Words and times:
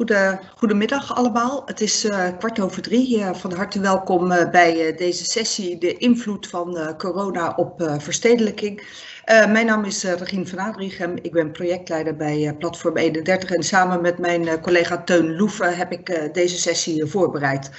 Goede, 0.00 0.40
goedemiddag 0.56 1.14
allemaal. 1.14 1.62
Het 1.66 1.80
is 1.80 2.04
uh, 2.04 2.28
kwart 2.38 2.60
over 2.60 2.82
drie. 2.82 3.18
Uh, 3.18 3.34
van 3.34 3.52
harte 3.52 3.80
welkom 3.80 4.32
uh, 4.32 4.50
bij 4.50 4.94
deze 4.96 5.24
sessie, 5.24 5.78
de 5.78 5.96
invloed 5.96 6.46
van 6.46 6.94
corona 6.98 7.52
op 7.56 7.96
verstedelijking. 7.98 8.86
mijn 9.24 9.66
naam 9.66 9.84
is 9.84 10.04
Regine 10.04 10.46
van 10.46 10.58
Adrichem. 10.58 11.16
Ik 11.22 11.32
ben 11.32 11.52
projectleider 11.52 12.16
bij 12.16 12.54
Platform 12.58 12.96
31 12.96 13.50
en 13.50 13.62
samen 13.62 14.00
met 14.00 14.18
mijn 14.18 14.60
collega 14.60 15.02
Teun 15.02 15.36
Loeven 15.36 15.76
heb 15.76 15.92
ik 15.92 16.30
deze 16.32 16.58
sessie 16.58 17.06
voorbereid. 17.06 17.70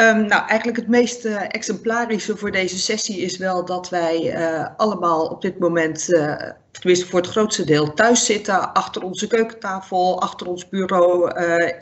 Um, 0.00 0.26
nou, 0.26 0.46
eigenlijk 0.46 0.76
het 0.78 0.88
meest 0.88 1.24
uh, 1.24 1.42
exemplarische 1.48 2.36
voor 2.36 2.50
deze 2.50 2.78
sessie 2.78 3.20
is 3.20 3.36
wel 3.36 3.64
dat 3.64 3.88
wij 3.88 4.34
uh, 4.34 4.66
allemaal 4.76 5.26
op 5.26 5.42
dit 5.42 5.58
moment, 5.58 6.08
uh, 6.08 6.36
tenminste 6.70 7.06
voor 7.06 7.20
het 7.20 7.30
grootste 7.30 7.64
deel, 7.64 7.94
thuis 7.94 8.24
zitten, 8.24 8.72
achter 8.72 9.02
onze 9.02 9.26
keukentafel, 9.26 10.20
achter 10.20 10.46
ons 10.46 10.68
bureau, 10.68 11.32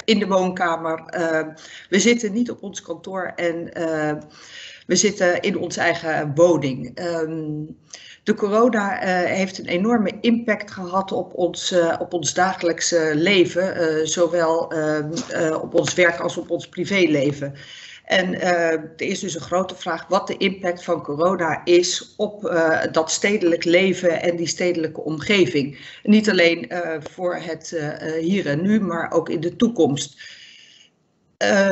in 0.05 0.19
de 0.19 0.27
woonkamer. 0.27 1.03
we 1.89 1.99
zitten 1.99 2.33
niet 2.33 2.51
op 2.51 2.63
ons 2.63 2.83
kantoor 2.83 3.33
en 3.37 3.71
we 4.87 4.97
zitten 4.97 5.41
in 5.41 5.59
onze 5.59 5.81
eigen 5.81 6.33
woning. 6.35 7.01
Um, 7.01 7.77
de 8.23 8.35
corona 8.35 8.99
heeft 9.27 9.59
een 9.59 9.67
enorme 9.67 10.13
impact 10.21 10.71
gehad 10.71 11.13
op 11.13 11.35
ons, 11.35 11.75
op 11.99 12.13
ons 12.13 12.35
dagelijkse 12.35 13.11
leven, 13.15 14.09
zowel 14.09 14.73
ehm, 14.73 15.13
op 15.53 15.75
ons 15.75 15.95
werk 15.95 16.21
als 16.21 16.37
op 16.37 16.51
ons 16.51 16.69
privéleven. 16.69 17.55
En 18.09 18.35
uh, 18.35 18.73
er 18.73 18.93
is 18.97 19.21
dus 19.21 19.35
een 19.35 19.41
grote 19.41 19.75
vraag 19.75 20.07
wat 20.07 20.27
de 20.27 20.37
impact 20.37 20.85
van 20.85 21.03
corona 21.03 21.65
is 21.65 22.15
op 22.17 22.45
uh, 22.45 22.83
dat 22.93 23.11
stedelijk 23.11 23.65
leven 23.65 24.23
en 24.23 24.37
die 24.37 24.47
stedelijke 24.47 25.01
omgeving. 25.01 25.79
Niet 26.03 26.31
alleen 26.31 26.73
uh, 26.73 26.97
voor 27.01 27.37
het 27.37 27.93
hier 28.21 28.47
en 28.47 28.63
nu, 28.63 28.81
maar 28.81 29.13
ook 29.13 29.29
in 29.29 29.41
de 29.41 29.57
toekomst. 29.57 30.21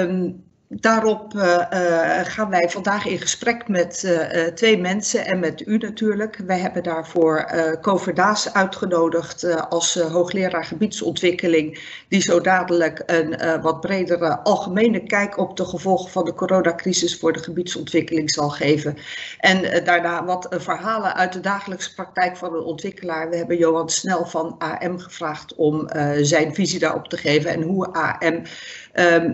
Um, 0.00 0.45
daarop 0.68 1.34
uh, 1.34 1.42
uh, 1.42 2.20
gaan 2.24 2.50
wij 2.50 2.70
vandaag 2.70 3.06
in 3.06 3.18
gesprek 3.18 3.68
met 3.68 4.02
uh, 4.04 4.44
twee 4.46 4.78
mensen 4.78 5.26
en 5.26 5.38
met 5.38 5.66
u 5.66 5.76
natuurlijk. 5.76 6.36
Wij 6.46 6.58
hebben 6.58 6.82
daarvoor 6.82 7.52
uh, 7.84 8.14
Daas 8.14 8.52
uitgenodigd 8.52 9.68
als 9.68 9.94
hoogleraar 9.94 10.64
gebiedsontwikkeling, 10.64 11.80
die 12.08 12.20
zo 12.20 12.40
dadelijk 12.40 13.02
een 13.06 13.60
wat 13.62 13.80
bredere 13.80 14.38
algemene 14.38 15.02
kijk 15.02 15.38
op 15.38 15.56
de 15.56 15.64
gevolgen 15.64 16.10
van 16.10 16.24
de 16.24 16.34
coronacrisis 16.34 17.18
voor 17.18 17.32
de 17.32 17.38
gebiedsontwikkeling 17.38 18.30
zal 18.30 18.50
geven. 18.50 18.96
En 19.38 19.84
daarna 19.84 20.24
wat 20.24 20.48
verhalen 20.50 21.14
uit 21.14 21.32
de 21.32 21.40
dagelijkse 21.40 21.94
praktijk 21.94 22.36
van 22.36 22.54
een 22.54 22.62
ontwikkelaar. 22.62 23.30
We 23.30 23.36
hebben 23.36 23.56
Johan 23.56 23.88
Snel 23.88 24.26
van 24.26 24.56
AM 24.58 24.98
gevraagd 24.98 25.54
om 25.54 25.88
zijn 26.20 26.54
visie 26.54 26.78
daarop 26.78 27.08
te 27.08 27.16
geven 27.16 27.50
en 27.50 27.62
hoe 27.62 27.92
AM 27.92 28.42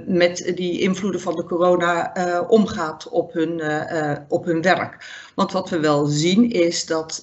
met 0.06 0.52
die 0.54 0.80
invloeden 0.80 1.20
van 1.20 1.36
de 1.36 1.44
corona 1.44 2.16
uh, 2.16 2.50
omgaat 2.50 3.08
op 3.08 3.32
hun, 3.32 3.58
uh, 3.58 4.12
op 4.28 4.44
hun 4.44 4.62
werk. 4.62 5.04
Want 5.34 5.52
wat 5.52 5.70
we 5.70 5.80
wel 5.80 6.06
zien 6.06 6.50
is 6.50 6.86
dat 6.86 7.22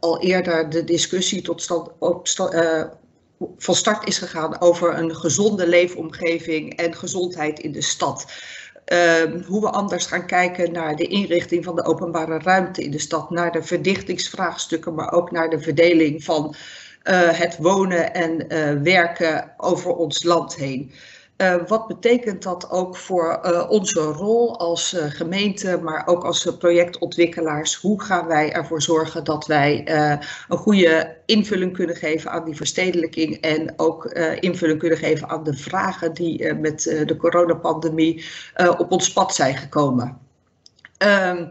al 0.00 0.20
eerder 0.20 0.70
de 0.70 0.84
discussie 0.84 1.42
tot 1.42 1.62
stand, 1.62 1.90
op 1.98 2.28
van 3.58 3.74
start 3.74 4.08
is 4.08 4.18
gegaan 4.18 4.60
over 4.60 4.98
een 4.98 5.16
gezonde 5.16 5.68
leefomgeving 5.68 6.76
en 6.76 6.94
gezondheid 6.94 7.58
in 7.58 7.72
de 7.72 7.82
stad. 7.82 8.32
Uh, 8.92 9.44
hoe 9.46 9.60
we 9.60 9.70
anders 9.70 10.06
gaan 10.06 10.26
kijken 10.26 10.72
naar 10.72 10.96
de 10.96 11.06
inrichting 11.06 11.64
van 11.64 11.76
de 11.76 11.84
openbare 11.84 12.38
ruimte 12.38 12.82
in 12.82 12.90
de 12.90 12.98
stad, 12.98 13.30
naar 13.30 13.52
de 13.52 13.62
verdichtingsvraagstukken, 13.62 14.94
maar 14.94 15.12
ook 15.12 15.30
naar 15.30 15.50
de 15.50 15.60
verdeling 15.60 16.24
van 16.24 16.54
het 17.12 17.56
wonen 17.58 18.14
en 18.14 18.46
werken 18.82 19.52
over 19.56 19.94
ons 19.94 20.22
land 20.22 20.56
heen. 20.56 20.92
Uh, 21.36 21.56
wat 21.66 21.86
betekent 21.86 22.42
dat 22.42 22.70
ook 22.70 22.96
voor 22.96 23.40
uh, 23.44 23.70
onze 23.70 24.00
rol 24.00 24.58
als 24.58 24.94
uh, 24.94 25.04
gemeente, 25.04 25.78
maar 25.82 26.06
ook 26.06 26.24
als 26.24 26.56
projectontwikkelaars? 26.58 27.74
Hoe 27.74 28.02
gaan 28.02 28.26
wij 28.26 28.52
ervoor 28.52 28.82
zorgen 28.82 29.24
dat 29.24 29.46
wij 29.46 29.88
een 30.48 30.58
goede 30.58 31.16
invulling 31.26 31.72
kunnen 31.72 31.96
geven 31.96 32.30
aan 32.30 32.44
die 32.44 32.56
verstedelijking 32.56 33.40
en 33.40 33.72
ook 33.76 34.04
invulling 34.40 34.78
kunnen 34.78 34.98
geven 34.98 35.28
aan 35.28 35.44
de 35.44 35.54
vragen 35.54 36.14
die 36.14 36.54
met 36.54 36.82
de 37.06 37.16
coronapandemie 37.16 38.24
op 38.78 38.92
ons 38.92 39.12
pad 39.12 39.34
zijn 39.34 39.56
gekomen? 39.56 40.18
Ehm, 40.98 41.46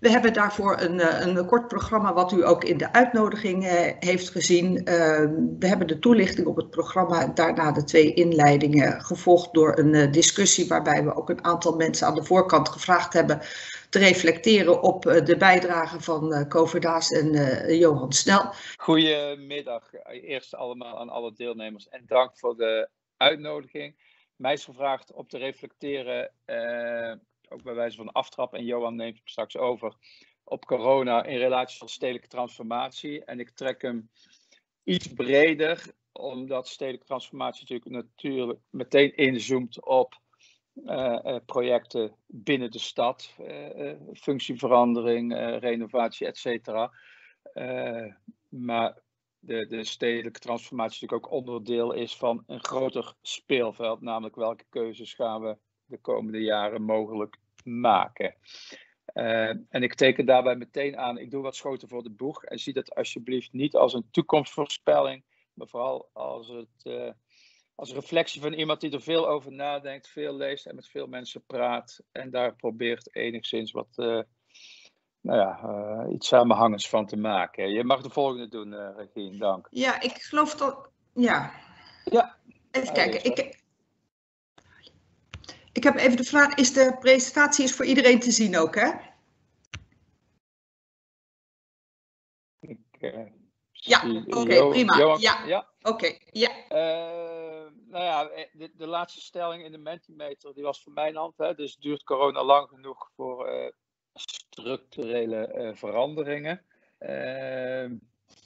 we 0.00 0.10
hebben 0.10 0.32
daarvoor 0.32 0.80
een, 0.80 1.00
eh, 1.00 1.26
een 1.26 1.46
kort 1.46 1.68
programma 1.68 2.12
wat 2.12 2.32
u 2.32 2.46
ook 2.46 2.64
in 2.64 2.78
de 2.78 2.92
uitnodiging 2.92 3.66
eh, 3.66 3.92
heeft 3.98 4.30
gezien. 4.30 4.84
Ehm, 4.84 5.34
we 5.58 5.66
hebben 5.66 5.86
de 5.86 5.98
toelichting 5.98 6.46
op 6.46 6.56
het 6.56 6.70
programma, 6.70 7.26
daarna 7.26 7.72
de 7.72 7.84
twee 7.84 8.14
inleidingen, 8.14 9.00
gevolgd 9.00 9.54
door 9.54 9.78
een 9.78 9.94
eh, 9.94 10.12
discussie 10.12 10.68
waarbij 10.68 11.04
we 11.04 11.14
ook 11.14 11.30
een 11.30 11.44
aantal 11.44 11.76
mensen 11.76 12.06
aan 12.06 12.14
de 12.14 12.24
voorkant 12.24 12.68
gevraagd 12.68 13.12
hebben 13.12 13.40
te 13.90 13.98
reflecteren 13.98 14.82
op 14.82 15.02
de 15.02 15.36
bijdrage 15.38 16.00
van 16.00 16.48
Koverdaas 16.48 17.10
en 17.10 17.32
Johan 17.76 18.12
Snel. 18.12 18.52
Goedemiddag 18.76 19.90
eerst 20.10 20.54
allemaal 20.54 20.98
aan 20.98 21.08
alle 21.08 21.32
deelnemers 21.32 21.88
en 21.88 22.02
dank 22.06 22.38
voor 22.38 22.56
de 22.56 22.88
uitnodiging. 23.16 23.94
Mij 24.36 24.52
is 24.52 24.64
gevraagd 24.64 25.12
om 25.12 25.26
te 25.26 25.38
reflecteren 25.38 26.30
ook 27.50 27.62
bij 27.62 27.74
wijze 27.74 27.96
van 27.96 28.12
aftrap, 28.12 28.54
en 28.54 28.64
Johan 28.64 28.94
neemt 28.94 29.16
hem 29.16 29.26
straks 29.26 29.56
over, 29.56 29.94
op 30.44 30.64
corona 30.64 31.24
in 31.24 31.38
relatie 31.38 31.78
tot 31.78 31.90
stedelijke 31.90 32.28
transformatie. 32.28 33.24
En 33.24 33.40
ik 33.40 33.50
trek 33.50 33.82
hem 33.82 34.10
iets 34.84 35.12
breder, 35.12 35.92
omdat 36.12 36.68
stedelijke 36.68 37.06
transformatie 37.06 37.60
natuurlijk, 37.60 38.06
natuurlijk 38.06 38.58
meteen 38.70 39.16
inzoomt 39.16 39.84
op 39.84 40.18
uh, 40.74 41.36
projecten 41.46 42.16
binnen 42.26 42.70
de 42.70 42.78
stad, 42.78 43.34
uh, 43.40 43.92
functieverandering, 44.12 45.32
renovatie, 45.58 46.26
et 46.26 46.38
cetera. 46.38 46.92
maar 48.48 49.02
de, 49.38 49.66
de 49.66 49.84
stedelijke 49.84 50.40
transformatie 50.40 51.00
natuurlijk 51.00 51.26
ook 51.26 51.38
onderdeel 51.38 51.92
is 51.92 52.16
van 52.16 52.42
een 52.46 52.64
groter 52.64 53.14
speelveld, 53.22 54.00
namelijk 54.00 54.36
welke 54.36 54.64
keuzes 54.68 55.14
gaan 55.14 55.42
we 55.42 55.56
de 55.90 55.98
komende 55.98 56.40
jaren 56.40 56.82
mogelijk 56.82 57.36
maken. 57.64 58.34
Uh, 59.14 59.48
en 59.48 59.82
ik 59.82 59.94
teken 59.94 60.26
daarbij 60.26 60.56
meteen 60.56 60.98
aan, 60.98 61.18
ik 61.18 61.30
doe 61.30 61.42
wat 61.42 61.56
schoten 61.56 61.88
voor 61.88 62.02
de 62.02 62.10
boeg 62.10 62.44
en 62.44 62.58
zie 62.58 62.72
dat 62.72 62.94
alsjeblieft 62.94 63.52
niet 63.52 63.74
als 63.74 63.94
een 63.94 64.08
toekomstvoorspelling, 64.10 65.24
maar 65.54 65.68
vooral 65.68 66.08
als, 66.12 66.48
het, 66.48 66.84
uh, 66.84 67.10
als 67.74 67.88
een 67.88 67.94
reflectie 67.94 68.40
van 68.40 68.52
iemand 68.52 68.80
die 68.80 68.90
er 68.90 69.02
veel 69.02 69.28
over 69.28 69.52
nadenkt, 69.52 70.08
veel 70.08 70.36
leest 70.36 70.66
en 70.66 70.74
met 70.74 70.88
veel 70.88 71.06
mensen 71.06 71.42
praat 71.46 72.00
en 72.12 72.30
daar 72.30 72.56
probeert 72.56 73.14
enigszins 73.14 73.72
wat, 73.72 73.88
uh, 73.96 74.20
nou 75.20 75.38
ja, 75.38 76.06
iets 76.12 76.28
samenhangends 76.28 76.88
van 76.88 77.06
te 77.06 77.16
maken. 77.16 77.72
Je 77.72 77.84
mag 77.84 78.02
de 78.02 78.10
volgende 78.10 78.48
doen, 78.48 78.94
Regine, 78.96 79.38
dank. 79.38 79.66
Ja, 79.70 80.00
ik 80.00 80.12
geloof 80.12 80.54
dat, 80.54 80.90
ja. 81.14 81.52
Ja. 82.04 82.36
Even 82.70 82.92
kijken, 82.92 83.24
ik, 83.24 83.59
ik 85.72 85.82
heb 85.82 85.96
even 85.96 86.16
de 86.16 86.24
vraag, 86.24 86.54
is 86.54 86.72
de 86.72 86.96
presentatie 87.00 87.64
is 87.64 87.74
voor 87.74 87.84
iedereen 87.84 88.20
te 88.20 88.30
zien 88.30 88.56
ook, 88.56 88.74
hè? 88.74 88.90
Ik, 92.60 92.78
uh, 92.98 93.26
ja, 93.72 94.20
oké, 94.26 94.38
okay, 94.38 94.68
prima. 94.68 94.98
Johan, 94.98 95.20
ja, 95.20 95.44
ja. 95.46 95.68
oké, 95.78 95.88
okay, 95.88 96.20
ja. 96.30 96.50
Uh, 96.50 97.70
nou 97.86 98.04
ja, 98.04 98.28
eh, 98.28 98.46
de, 98.52 98.70
de, 98.76 98.86
laatste 98.86 99.20
stelling 99.20 99.64
in 99.64 99.72
de 99.72 99.78
Mentimeter, 99.78 100.54
die 100.54 100.62
was 100.62 100.82
van 100.82 100.92
mijn 100.92 101.16
hand. 101.16 101.38
Hè, 101.38 101.54
dus 101.54 101.76
duurt 101.76 102.02
corona 102.02 102.44
lang 102.44 102.68
genoeg 102.68 103.10
voor 103.14 103.52
uh, 103.52 103.70
structurele 104.14 105.72
veranderingen. 105.76 106.64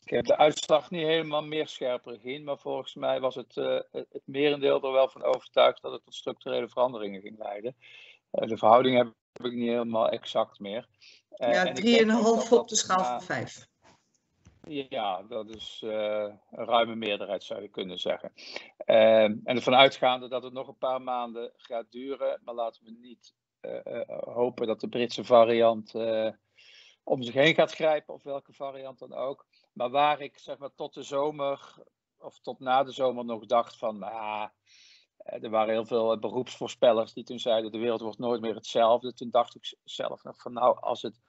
Ik 0.05 0.11
heb 0.11 0.25
de 0.25 0.37
uitslag 0.37 0.91
niet 0.91 1.07
helemaal 1.07 1.43
meer 1.43 1.69
scherper 1.69 2.13
gezien, 2.15 2.45
maar 2.45 2.59
volgens 2.59 2.95
mij 2.95 3.21
was 3.21 3.35
het, 3.35 3.57
uh, 3.57 3.81
het 3.91 4.23
merendeel 4.25 4.83
er 4.83 4.93
wel 4.93 5.09
van 5.09 5.23
overtuigd 5.23 5.83
dat 5.83 5.93
het 5.93 6.05
tot 6.05 6.15
structurele 6.15 6.69
veranderingen 6.69 7.21
ging 7.21 7.39
leiden. 7.39 7.77
Uh, 8.33 8.49
de 8.49 8.57
verhouding 8.57 8.97
heb 8.97 9.13
ik 9.47 9.53
niet 9.53 9.69
helemaal 9.69 10.09
exact 10.09 10.59
meer. 10.59 10.89
Uh, 11.37 11.53
ja, 11.53 11.75
3,5 12.45 12.53
op 12.53 12.69
de 12.69 12.77
schaal 12.77 13.05
van 13.05 13.23
5. 13.23 13.67
Ja, 14.89 15.23
dat 15.23 15.49
is 15.49 15.83
een 15.85 16.41
ruime 16.51 16.95
meerderheid 16.95 17.43
zou 17.43 17.63
je 17.63 17.69
kunnen 17.69 17.99
zeggen. 17.99 18.33
Ehm, 18.77 19.37
en 19.45 19.57
ervan 19.57 19.75
uitgaande 19.75 20.29
dat 20.29 20.43
het 20.43 20.53
nog 20.53 20.69
een 20.69 20.79
paar 20.79 21.03
maanden 21.03 21.53
gaat 21.57 21.91
duren, 21.91 22.41
maar 22.45 22.55
laten 22.55 22.85
we 22.85 22.97
niet 23.01 23.35
hopen 24.09 24.67
dat 24.67 24.81
de 24.81 24.89
Britse 24.89 25.25
variant 25.25 25.95
om 27.03 27.23
zich 27.23 27.35
heen 27.35 27.55
gaat 27.55 27.73
grijpen, 27.73 28.15
of 28.15 28.23
welke 28.23 28.53
variant 28.53 28.99
dan 28.99 29.13
ook. 29.13 29.47
Maar 29.75 29.91
waar 29.91 30.21
ik 30.21 30.39
zeg 30.39 30.59
maar 30.59 30.75
tot 30.75 30.95
de 30.95 31.03
zomer 31.03 31.75
of 32.19 32.41
tot 32.41 32.59
na 32.61 32.83
de 32.83 32.93
zomer 32.93 33.25
nog 33.25 33.47
dacht 33.47 33.77
van, 33.77 34.03
ah, 34.03 34.49
er 35.17 35.51
waren 35.51 35.73
heel 35.73 35.85
veel 35.85 36.19
beroepsvoorspellers 36.19 37.13
die 37.13 37.25
toen 37.25 37.39
zeiden 37.39 37.73
de 37.73 37.79
wereld 37.79 38.01
wordt 38.01 38.19
nooit 38.19 38.41
meer 38.41 38.55
hetzelfde. 38.55 39.13
Toen 39.13 39.31
dacht 39.31 39.55
ik 39.55 39.77
zelf 39.85 40.23
nog 40.23 40.41
van 40.41 40.53
nou, 40.53 40.81
als 40.81 41.03
het, 41.03 41.21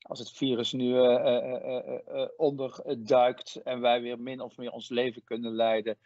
als 0.00 0.18
het 0.18 0.30
virus 0.30 0.72
nu 0.72 0.94
uh, 0.94 2.28
onderduikt 2.36 3.56
en 3.56 3.80
wij 3.80 4.00
weer 4.00 4.20
min 4.20 4.40
of 4.40 4.56
meer 4.56 4.70
ons 4.70 4.88
leven 4.88 5.24
kunnen 5.24 5.54
leiden 5.54 5.98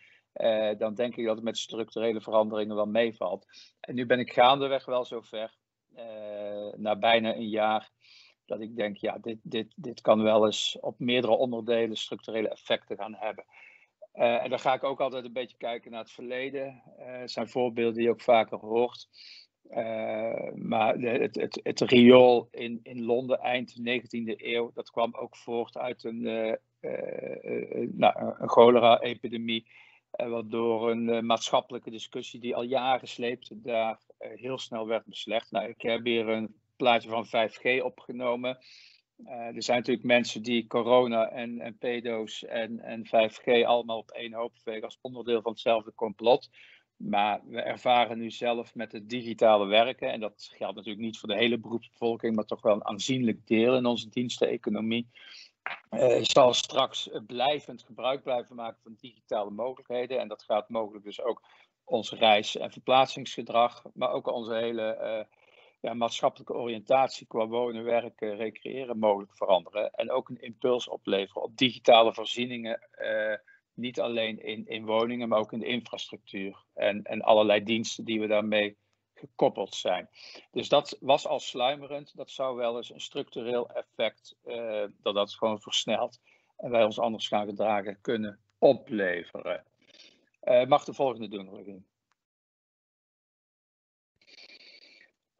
dan 0.78 0.94
denk 0.94 1.16
ik 1.16 1.26
dat 1.26 1.34
het 1.34 1.44
met 1.44 1.58
structurele 1.58 2.20
veranderingen 2.20 2.76
wel 2.76 2.86
meevalt. 2.86 3.46
En 3.80 3.94
nu 3.94 4.06
ben 4.06 4.18
ik 4.18 4.32
gaandeweg 4.32 4.84
wel 4.84 5.04
zover, 5.04 5.54
na 6.76 6.96
bijna 6.98 7.34
een 7.34 7.48
jaar, 7.48 7.90
dat 8.48 8.60
ik 8.60 8.76
denk, 8.76 8.96
ja, 8.96 9.18
dit, 9.18 9.38
dit, 9.42 9.72
dit 9.76 10.00
kan 10.00 10.22
wel 10.22 10.46
eens 10.46 10.78
op 10.80 10.98
meerdere 10.98 11.36
onderdelen 11.36 11.96
structurele 11.96 12.48
effecten 12.48 12.96
gaan 12.96 13.14
hebben. 13.14 13.44
Uh, 14.14 14.42
en 14.42 14.50
dan 14.50 14.58
ga 14.58 14.74
ik 14.74 14.84
ook 14.84 15.00
altijd 15.00 15.24
een 15.24 15.32
beetje 15.32 15.56
kijken 15.56 15.90
naar 15.90 16.00
het 16.00 16.10
verleden. 16.10 16.82
Uh, 16.98 17.22
zijn 17.24 17.48
voorbeelden 17.48 17.94
die 17.94 18.02
je 18.02 18.10
ook 18.10 18.20
vaker 18.20 18.58
hoort. 18.58 19.08
Uh, 19.70 20.52
maar 20.54 20.98
het, 20.98 21.34
het, 21.34 21.60
het 21.62 21.80
riool 21.80 22.48
in, 22.50 22.80
in 22.82 23.04
Londen 23.04 23.38
eind 23.38 23.80
19e 23.80 24.36
eeuw, 24.36 24.70
dat 24.74 24.90
kwam 24.90 25.14
ook 25.14 25.36
voort 25.36 25.76
uit 25.76 26.04
een, 26.04 26.22
nou, 27.92 28.34
een 28.38 28.48
cholera-epidemie. 28.48 29.66
waardoor 30.10 30.90
een 30.90 31.26
maatschappelijke 31.26 31.90
discussie 31.90 32.40
die 32.40 32.56
al 32.56 32.62
jaren 32.62 33.08
sleepte, 33.08 33.60
daar 33.60 34.00
heel 34.18 34.58
snel 34.58 34.86
werd 34.86 35.04
beslecht. 35.06 35.50
Nou, 35.50 35.68
ik 35.68 35.82
heb 35.82 36.04
hier 36.04 36.28
een 36.28 36.54
plaatje 36.78 37.08
van 37.08 37.26
5G 37.26 37.82
opgenomen. 37.82 38.58
Uh, 39.16 39.56
er 39.56 39.62
zijn 39.62 39.78
natuurlijk 39.78 40.06
mensen 40.06 40.42
die 40.42 40.66
corona 40.66 41.28
en, 41.30 41.60
en 41.60 41.78
pedo's 41.78 42.44
en, 42.44 42.80
en 42.80 43.06
5G 43.06 43.66
allemaal 43.66 43.98
op 43.98 44.10
één 44.10 44.32
hoop 44.32 44.52
vegen 44.62 44.82
als 44.82 44.98
onderdeel 45.00 45.42
van 45.42 45.52
hetzelfde 45.52 45.92
complot. 45.94 46.50
Maar 46.96 47.40
we 47.44 47.60
ervaren 47.60 48.18
nu 48.18 48.30
zelf 48.30 48.74
met 48.74 48.92
het 48.92 49.08
digitale 49.08 49.66
werken, 49.66 50.12
en 50.12 50.20
dat 50.20 50.50
geldt 50.56 50.76
natuurlijk 50.76 51.04
niet 51.04 51.18
voor 51.18 51.28
de 51.28 51.36
hele 51.36 51.58
beroepsbevolking, 51.58 52.34
maar 52.34 52.44
toch 52.44 52.62
wel 52.62 52.74
een 52.74 52.86
aanzienlijk 52.86 53.46
deel 53.46 53.76
in 53.76 53.86
onze 53.86 54.08
diensteneconomie, 54.08 55.08
uh, 55.90 56.22
zal 56.22 56.54
straks 56.54 57.08
blijvend 57.26 57.82
gebruik 57.82 58.22
blijven 58.22 58.56
maken 58.56 58.82
van 58.82 58.96
digitale 59.00 59.50
mogelijkheden. 59.50 60.20
En 60.20 60.28
dat 60.28 60.42
gaat 60.42 60.68
mogelijk 60.68 61.04
dus 61.04 61.22
ook 61.22 61.42
ons 61.84 62.12
reis- 62.12 62.56
en 62.56 62.72
verplaatsingsgedrag, 62.72 63.84
maar 63.94 64.10
ook 64.10 64.32
onze 64.32 64.54
hele 64.54 64.98
uh, 65.00 65.38
ja, 65.80 65.94
maatschappelijke 65.94 66.54
oriëntatie 66.54 67.26
qua 67.26 67.46
wonen, 67.46 67.84
werken, 67.84 68.36
recreëren 68.36 68.98
mogelijk 68.98 69.36
veranderen. 69.36 69.90
En 69.90 70.10
ook 70.10 70.28
een 70.28 70.40
impuls 70.40 70.88
opleveren 70.88 71.42
op 71.42 71.56
digitale 71.56 72.14
voorzieningen. 72.14 72.88
Uh, 72.98 73.34
niet 73.74 74.00
alleen 74.00 74.42
in, 74.42 74.66
in 74.66 74.84
woningen, 74.84 75.28
maar 75.28 75.38
ook 75.38 75.52
in 75.52 75.58
de 75.58 75.66
infrastructuur. 75.66 76.64
En, 76.74 77.02
en 77.02 77.22
allerlei 77.22 77.62
diensten 77.62 78.04
die 78.04 78.20
we 78.20 78.26
daarmee 78.26 78.76
gekoppeld 79.14 79.74
zijn. 79.74 80.08
Dus 80.50 80.68
dat 80.68 80.96
was 81.00 81.26
al 81.26 81.40
sluimerend. 81.40 82.16
Dat 82.16 82.30
zou 82.30 82.56
wel 82.56 82.76
eens 82.76 82.90
een 82.90 83.00
structureel 83.00 83.70
effect, 83.70 84.36
uh, 84.44 84.84
dat 85.02 85.14
dat 85.14 85.34
gewoon 85.34 85.60
versnelt. 85.60 86.20
En 86.56 86.70
wij 86.70 86.84
ons 86.84 86.98
anders 86.98 87.28
gaan 87.28 87.46
gedragen 87.46 87.98
kunnen 88.00 88.38
opleveren. 88.58 89.64
Uh, 90.42 90.66
mag 90.66 90.84
de 90.84 90.94
volgende 90.94 91.28
doen, 91.28 91.54
Regine. 91.56 91.82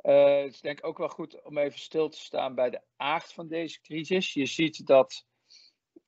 Uh, 0.03 0.37
het 0.37 0.55
is 0.55 0.61
denk 0.61 0.79
ik 0.79 0.87
ook 0.87 0.99
wel 0.99 1.09
goed 1.09 1.43
om 1.43 1.59
even 1.59 1.79
stil 1.79 2.09
te 2.09 2.19
staan 2.19 2.55
bij 2.55 2.71
de 2.71 2.81
aard 2.97 3.33
van 3.33 3.49
deze 3.49 3.81
crisis. 3.81 4.33
Je 4.33 4.47
ziet 4.47 4.87
dat 4.87 5.27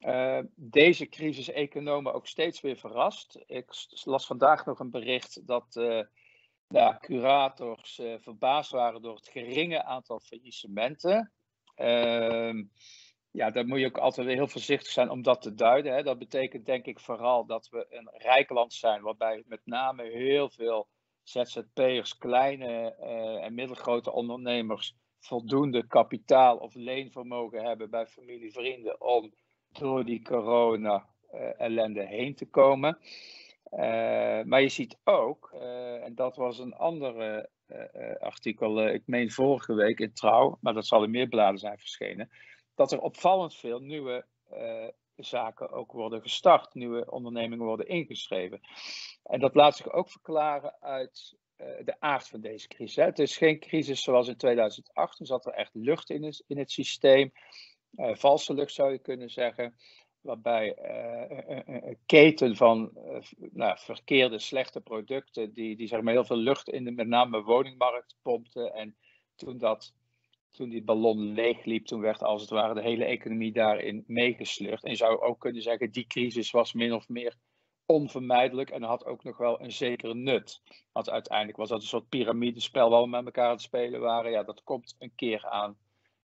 uh, 0.01 0.41
deze 0.55 1.09
crisis 1.09 1.51
economen 1.51 2.15
ook 2.15 2.27
steeds 2.27 2.61
weer 2.61 2.77
verrast. 2.77 3.39
Ik 3.47 3.73
las 4.05 4.27
vandaag 4.27 4.65
nog 4.67 4.79
een 4.79 4.91
bericht 4.91 5.47
dat 5.47 5.77
uh, 5.77 6.99
curators 6.99 8.01
verbaasd 8.21 8.71
waren 8.71 9.03
door 9.03 9.15
het 9.15 9.29
geringe 9.29 9.85
aantal 9.85 10.21
faillissementen. 10.21 11.33
Ehm, 11.75 12.63
ja, 13.31 13.51
daar 13.51 13.67
moet 13.67 13.81
je 13.81 13.87
ook 13.87 13.99
altijd 13.99 14.27
weer 14.27 14.37
heel 14.37 14.49
voorzichtig 14.49 14.93
zijn 14.93 15.11
om 15.11 15.23
dat 15.23 15.43
te 15.43 15.55
duiden. 15.55 15.95
Hè. 15.95 16.03
Dat 16.03 16.19
betekent 16.19 16.67
denk 16.67 16.87
ik 16.87 17.01
vooral 17.01 17.47
dat 17.47 17.69
we 17.69 17.87
een 17.91 18.11
rijk 18.13 18.51
land 18.51 18.73
zijn, 18.73 19.03
waarbij 19.03 19.43
met 19.47 19.61
name 19.65 20.03
heel 20.03 20.51
veel 20.51 20.89
ZZP'ers, 21.23 22.19
kleine 22.19 22.97
uh, 23.01 23.45
en 23.45 23.55
middelgrote 23.55 24.13
ondernemers 24.13 24.97
voldoende 25.19 25.87
kapitaal 25.87 26.57
of 26.57 26.75
leenvermogen 26.75 27.65
hebben 27.65 27.91
bij 27.91 28.07
familie, 28.07 28.53
vrienden 28.53 29.01
om 29.01 29.33
door 29.73 30.05
die 30.05 30.23
corona-ellende 30.23 32.07
heen 32.07 32.35
te 32.35 32.47
komen. 32.47 32.99
Uh, 33.73 33.79
maar 34.43 34.61
je 34.61 34.69
ziet 34.69 34.99
ook, 35.05 35.51
en 36.03 36.15
dat 36.15 36.37
was 36.37 36.59
een 36.59 36.75
ander 36.75 37.49
artikel, 38.19 38.87
ik 38.87 39.03
meen 39.07 39.31
vorige 39.31 39.75
week 39.75 39.99
in 39.99 40.13
Trouw, 40.13 40.59
maar 40.61 40.75
dat 40.75 40.87
zal 40.87 41.05
in 41.05 41.11
meer 41.11 41.29
bladen 41.29 41.59
zijn 41.59 41.79
verschenen, 41.79 42.31
dat 42.75 42.93
er 42.93 43.01
opvallend 43.01 43.55
veel 43.55 43.81
nieuwe 43.81 44.27
zaken 45.25 45.71
ook 45.71 45.93
worden 45.93 46.23
gestart, 46.23 46.75
nieuwe 46.75 47.11
ondernemingen 47.11 47.67
worden 47.67 47.89
ingeschreven. 47.89 48.61
En 49.23 49.41
dat 49.41 49.55
laat 49.55 49.77
zich 49.77 49.93
ook 49.93 50.11
verklaren 50.11 50.77
uit 50.81 51.37
uh, 51.57 51.67
de 51.85 52.01
aard 52.01 52.29
van 52.29 52.41
deze 52.41 52.69
crisis. 52.69 53.05
Het 53.05 53.19
is 53.19 53.37
geen 53.37 53.59
crisis 53.59 54.03
zoals 54.03 54.29
in 54.29 54.37
2008, 54.37 55.17
toen 55.17 55.27
zat 55.27 55.47
er 55.47 55.53
echt 55.53 55.75
lucht 55.75 56.11
in 56.11 56.25
het, 56.25 56.45
in 56.47 56.59
het 56.59 56.71
systeem, 56.71 57.33
uh, 57.95 58.15
valse 58.15 58.55
lucht 58.55 58.73
zou 58.73 58.93
je 58.93 58.99
kunnen 58.99 59.31
zeggen, 59.31 59.75
waarbij 60.21 60.77
uh, 60.79 61.59
een 61.67 61.99
keten 62.07 62.57
van 62.57 62.93
nou, 63.53 63.79
verkeerde, 63.79 64.39
slechte 64.39 64.81
producten, 64.81 65.53
die, 65.53 65.77
die 65.77 65.87
zeg 65.87 66.01
maar 66.01 66.13
heel 66.13 66.25
veel 66.25 66.37
lucht 66.37 66.69
in 66.69 66.85
de 66.85 66.91
met 66.91 67.07
name 67.07 67.43
woningmarkt 67.43 68.17
pompten. 68.23 68.75
En 68.75 68.97
toen 69.37 69.59
dat 69.59 69.95
toen 70.51 70.69
die 70.69 70.83
ballon 70.83 71.33
leegliep, 71.33 71.87
toen 71.87 72.01
werd 72.01 72.23
als 72.23 72.41
het 72.41 72.51
ware 72.51 72.75
de 72.75 72.83
hele 72.83 73.05
economie 73.05 73.53
daarin 73.53 74.05
meegesleurd. 74.07 74.85
En 74.85 74.91
je 74.91 74.97
zou 74.97 75.21
ook 75.21 75.41
kunnen 75.41 75.63
zeggen, 75.63 75.91
die 75.91 76.07
crisis 76.07 76.51
was 76.51 76.73
min 76.73 76.93
of 76.93 77.09
meer 77.09 77.37
onvermijdelijk 77.87 78.71
en 78.71 78.83
had 78.83 79.05
ook 79.05 79.25
nog 79.25 79.37
wel 79.37 79.61
een 79.61 79.73
zekere 79.73 80.15
nut. 80.15 80.63
Want 80.93 81.11
uiteindelijk 81.11 81.59
was 81.59 81.69
dat 81.69 81.81
een 81.81 81.87
soort 81.87 82.09
piramidespel 82.09 82.91
waar 82.91 83.03
we 83.03 83.09
met 83.09 83.25
elkaar 83.25 83.45
aan 83.45 83.51
het 83.51 83.61
spelen 83.61 84.01
waren. 84.01 84.31
Ja, 84.31 84.43
dat 84.43 84.63
komt 84.65 84.97
een 84.99 85.13
keer 85.15 85.47
aan, 85.47 85.79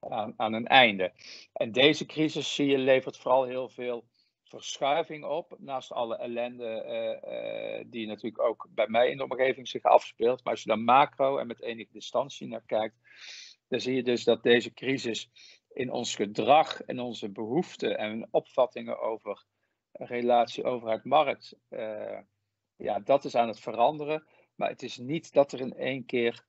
aan, 0.00 0.34
aan 0.36 0.52
een 0.52 0.66
einde. 0.66 1.12
En 1.52 1.72
deze 1.72 2.06
crisis, 2.06 2.54
zie 2.54 2.66
je, 2.66 2.78
levert 2.78 3.16
vooral 3.16 3.44
heel 3.44 3.68
veel 3.68 4.04
verschuiving 4.44 5.24
op. 5.24 5.56
Naast 5.58 5.92
alle 5.92 6.16
ellende 6.16 6.84
uh, 6.86 7.32
uh, 7.32 7.84
die 7.86 8.06
natuurlijk 8.06 8.42
ook 8.42 8.68
bij 8.70 8.88
mij 8.88 9.10
in 9.10 9.16
de 9.16 9.22
omgeving 9.22 9.68
zich 9.68 9.82
afspeelt. 9.82 10.44
Maar 10.44 10.52
als 10.52 10.62
je 10.62 10.68
dan 10.68 10.84
macro 10.84 11.38
en 11.38 11.46
met 11.46 11.62
enige 11.62 11.92
distantie 11.92 12.48
naar 12.48 12.62
kijkt, 12.66 12.96
dan 13.68 13.80
zie 13.80 13.94
je 13.94 14.02
dus 14.02 14.24
dat 14.24 14.42
deze 14.42 14.72
crisis 14.72 15.30
in 15.72 15.90
ons 15.90 16.14
gedrag 16.14 16.82
en 16.82 17.00
onze 17.00 17.30
behoeften 17.30 17.98
en 17.98 18.28
opvattingen 18.30 19.00
over 19.00 19.44
relatie 19.92 20.64
overheid-markt, 20.64 21.56
uh, 21.70 22.18
ja, 22.76 23.00
dat 23.00 23.24
is 23.24 23.34
aan 23.34 23.48
het 23.48 23.60
veranderen. 23.60 24.26
Maar 24.54 24.68
het 24.68 24.82
is 24.82 24.96
niet 24.96 25.32
dat 25.32 25.52
er 25.52 25.60
in 25.60 25.76
één 25.76 26.04
keer 26.04 26.44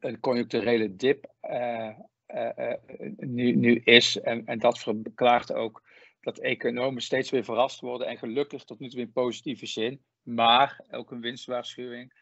een 0.00 0.20
conjuncturele 0.20 0.96
dip 0.96 1.32
uh, 1.42 1.98
uh, 2.34 2.72
nu, 3.16 3.54
nu 3.54 3.80
is. 3.84 4.20
En, 4.20 4.46
en 4.46 4.58
dat 4.58 4.78
verklaart 4.78 5.52
ook 5.52 5.82
dat 6.20 6.38
economen 6.38 7.02
steeds 7.02 7.30
weer 7.30 7.44
verrast 7.44 7.80
worden. 7.80 8.06
En 8.06 8.18
gelukkig 8.18 8.64
tot 8.64 8.78
nu 8.78 8.88
toe 8.88 9.00
in 9.00 9.12
positieve 9.12 9.66
zin. 9.66 10.02
Maar 10.22 10.84
ook 10.90 11.10
een 11.10 11.20
winstwaarschuwing 11.20 12.12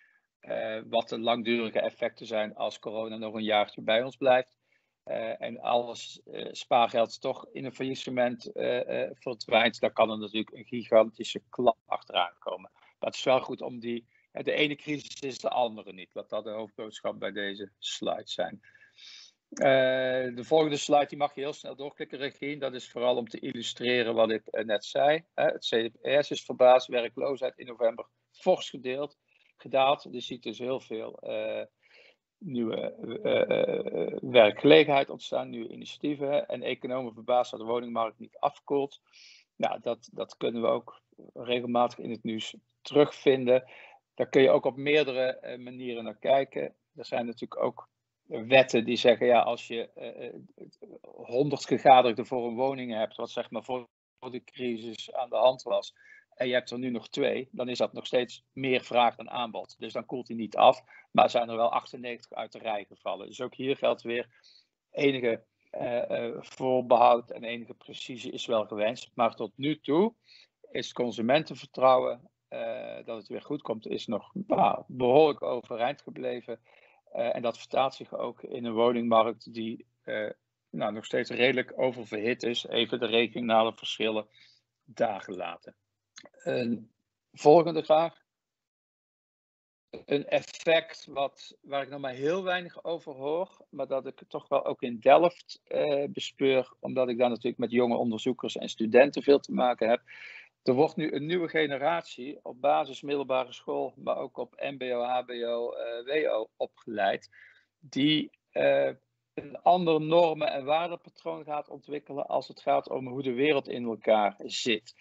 uh, 0.49 0.83
wat 0.89 1.09
de 1.09 1.19
langdurige 1.19 1.81
effecten 1.81 2.27
zijn 2.27 2.55
als 2.55 2.79
corona 2.79 3.17
nog 3.17 3.35
een 3.35 3.43
jaartje 3.43 3.83
bij 3.83 4.03
ons 4.03 4.17
blijft. 4.17 4.55
Uh, 5.05 5.43
en 5.43 5.61
alles 5.61 6.21
uh, 6.25 6.49
spaargeld 6.53 7.21
toch 7.21 7.47
in 7.53 7.65
een 7.65 7.75
faillissement 7.75 8.51
verdwijnt, 9.13 9.81
dan 9.81 9.93
kan 9.93 10.11
er 10.11 10.19
natuurlijk 10.19 10.57
een 10.57 10.65
gigantische 10.65 11.43
klap 11.51 11.79
achteraan 11.87 12.35
komen. 12.39 12.71
Maar 12.73 13.11
het 13.11 13.15
is 13.15 13.25
wel 13.25 13.41
goed 13.41 13.61
om 13.61 13.79
die. 13.79 14.07
De 14.33 14.53
ene 14.53 14.77
crisis 14.77 15.21
is 15.21 15.39
de 15.39 15.49
andere 15.49 15.93
niet. 15.93 16.11
Laat 16.13 16.29
dat 16.29 16.45
de 16.45 16.51
hoofdboodschap 16.51 17.19
bij 17.19 17.33
deze 17.33 17.71
slide 17.79 18.29
zijn. 18.29 18.61
de 20.35 20.45
volgende 20.45 20.77
slide 20.77 21.07
die 21.07 21.19
mag 21.19 21.35
je 21.35 21.41
heel 21.41 21.53
snel 21.53 21.77
doorklikken, 21.77 22.19
Regine. 22.19 22.59
Dat 22.59 22.75
is 22.75 22.91
vooral 22.91 23.17
om 23.17 23.29
te 23.29 23.39
illustreren 23.39 24.15
wat 24.15 24.31
ik 24.31 24.65
net 24.65 24.85
zei. 24.85 25.25
het 25.35 25.67
CDPS 25.67 26.31
is 26.31 26.45
verbaasd, 26.45 26.89
werkloosheid 26.89 27.59
in 27.59 27.67
november 27.67 28.07
fors 28.31 28.71
gedeeld 28.71 29.17
gedaald. 29.57 30.09
Je 30.11 30.21
ziet 30.21 30.43
dus 30.43 30.59
heel 30.59 30.81
veel 30.81 31.19
uh, 31.23 31.63
nieuwe 32.39 32.95
uh, 33.01 34.31
werkgelegenheid 34.31 35.11
ontstaan, 35.11 35.51
nieuwe 35.51 35.73
initiatieven. 35.73 36.49
En 36.49 36.63
economen 36.63 37.15
verbaasd 37.15 37.51
dat 37.51 37.61
de 37.61 37.67
woningmarkt 37.67 38.19
niet 38.19 38.39
afkoelt. 38.39 39.01
Nou, 39.57 39.81
dat, 39.81 40.09
dat 40.13 40.37
kunnen 40.37 40.63
we 40.63 40.69
ook 40.69 41.03
regelmatig 41.35 41.99
in 41.99 42.11
het 42.11 42.23
nieuws 42.23 42.57
terugvinden. 42.83 43.65
Daar 44.15 44.29
kun 44.29 44.43
je 44.43 44.51
ook 44.51 44.65
op 44.65 44.77
meerdere 44.77 45.59
manieren 45.59 46.05
naar 46.05 46.19
kijken. 46.19 46.75
Er 46.95 47.05
zijn 47.05 47.27
natuurlijk 47.27 47.63
ook 47.63 47.89
wetten 48.27 48.85
die 48.85 48.97
zeggen, 48.97 49.27
ja, 49.27 49.41
als 49.41 49.67
je 49.67 49.91
honderd 51.03 51.63
uh, 51.63 51.67
gegadigden 51.67 52.27
voor 52.27 52.47
een 52.47 52.55
woning 52.55 52.93
hebt, 52.93 53.17
wat 53.17 53.31
zeg 53.31 53.51
maar 53.51 53.65
voor 53.65 53.89
de 54.19 54.45
crisis 54.45 55.13
aan 55.13 55.29
de 55.29 55.37
hand 55.37 55.63
was, 55.63 55.95
en 56.37 56.47
je 56.47 56.53
hebt 56.53 56.71
er 56.71 56.79
nu 56.79 56.91
nog 56.91 57.09
twee, 57.09 57.49
dan 57.53 57.69
is 57.69 57.79
dat 57.79 57.93
nog 57.93 58.07
steeds 58.07 58.45
meer 58.53 58.85
vraag 58.85 59.17
dan 59.17 59.31
aanbod. 59.31 59.77
Dus 59.79 59.93
dan 59.93 60.07
koelt 60.07 60.29
hij 60.29 60.37
niet 60.37 60.57
af, 60.57 60.83
maar 61.11 61.31
zijn 61.31 61.49
er 61.49 61.57
wel 61.57 61.73
98 61.73 62.33
uit 62.33 62.53
de 62.53 62.59
rij 62.59 62.85
gevallen. 62.85 63.27
Dus 63.27 63.41
ook 63.41 63.55
hier 63.55 63.77
geldt 63.77 64.03
weer 64.03 64.29
enige 64.91 65.45
uh, 65.73 66.37
voorbehoud 66.39 67.31
en 67.31 67.45
enige 67.45 67.75
precisie 67.75 68.33
is 68.33 68.47
wel 68.47 68.67
gewenst. 68.67 69.11
Maar 69.15 69.35
tot 69.35 69.53
nu 69.57 69.81
toe 69.81 70.15
is 70.71 70.93
consumentenvertrouwen 70.93 72.31
dat 73.05 73.17
het 73.17 73.29
weer 73.29 73.43
goed 73.43 73.63
komt, 73.63 73.87
is 73.87 74.07
nog 74.07 74.31
nou, 74.47 74.83
behoorlijk 74.87 75.43
overeind 75.43 76.03
gebleven. 76.03 76.61
en 77.13 77.43
dat 77.43 77.59
vertaalt 77.59 77.95
zich 77.95 78.15
ook 78.15 78.43
in 78.43 78.65
een 78.65 78.73
woningmarkt 78.73 79.55
die 79.55 79.87
nou, 80.71 80.93
nog 80.93 81.05
steeds 81.05 81.31
redelijk 81.31 81.73
oververhit 81.77 82.43
is. 82.43 82.67
Even 82.67 83.01
de 83.01 83.07
regionale 83.07 83.73
verschillen 83.73 84.27
daar 84.85 85.21
gelaten. 85.21 85.77
Een 86.43 86.91
volgende 87.33 87.85
vraag. 87.85 88.25
Een 90.05 90.27
effect 90.27 91.07
wat, 91.07 91.57
waar 91.61 91.83
ik 91.83 91.89
nog 91.89 92.01
maar 92.01 92.13
heel 92.13 92.43
weinig 92.43 92.85
over 92.85 93.13
hoor, 93.15 93.67
maar 93.71 93.87
dat 93.87 94.07
ik 94.07 94.23
toch 94.29 94.49
wel 94.49 94.65
ook 94.65 94.83
in 94.83 94.99
Delft 94.99 95.61
uh, 95.69 96.05
bespeur, 96.09 96.75
omdat 96.81 97.09
ik 97.09 97.19
daar 97.19 97.29
natuurlijk 97.29 97.59
met 97.59 97.71
jonge 97.71 97.97
onderzoekers 97.97 98.57
en 98.57 98.69
studenten 98.69 99.23
veel 99.23 99.41
te 99.41 99.53
maken 99.53 99.89
heb. 99.89 100.03
Er 100.63 100.75
wordt 100.75 100.97
nu 100.97 101.13
een 101.13 101.27
nieuwe 101.27 101.49
generatie 101.49 102.39
op 102.43 102.61
basis, 102.61 103.03
middelbare 103.03 103.53
school, 103.53 103.95
maar 103.97 104.17
ook 104.17 104.37
op 104.37 104.55
MBO, 104.57 105.03
HBO, 105.03 105.75
uh, 105.77 106.25
WO 106.25 106.51
opgeleid, 106.57 107.29
die 107.79 108.31
uh, 108.53 108.91
een 109.35 109.63
ander 109.63 110.01
normen- 110.01 110.53
en 110.53 110.65
waardepatroon 110.65 111.45
gaat 111.45 111.69
ontwikkelen 111.69 112.27
als 112.27 112.49
het 112.49 112.61
gaat 112.61 112.89
om 112.89 113.09
hoe 113.09 113.23
de 113.23 113.33
wereld 113.33 113.69
in 113.69 113.85
elkaar 113.85 114.37
zit. 114.45 114.95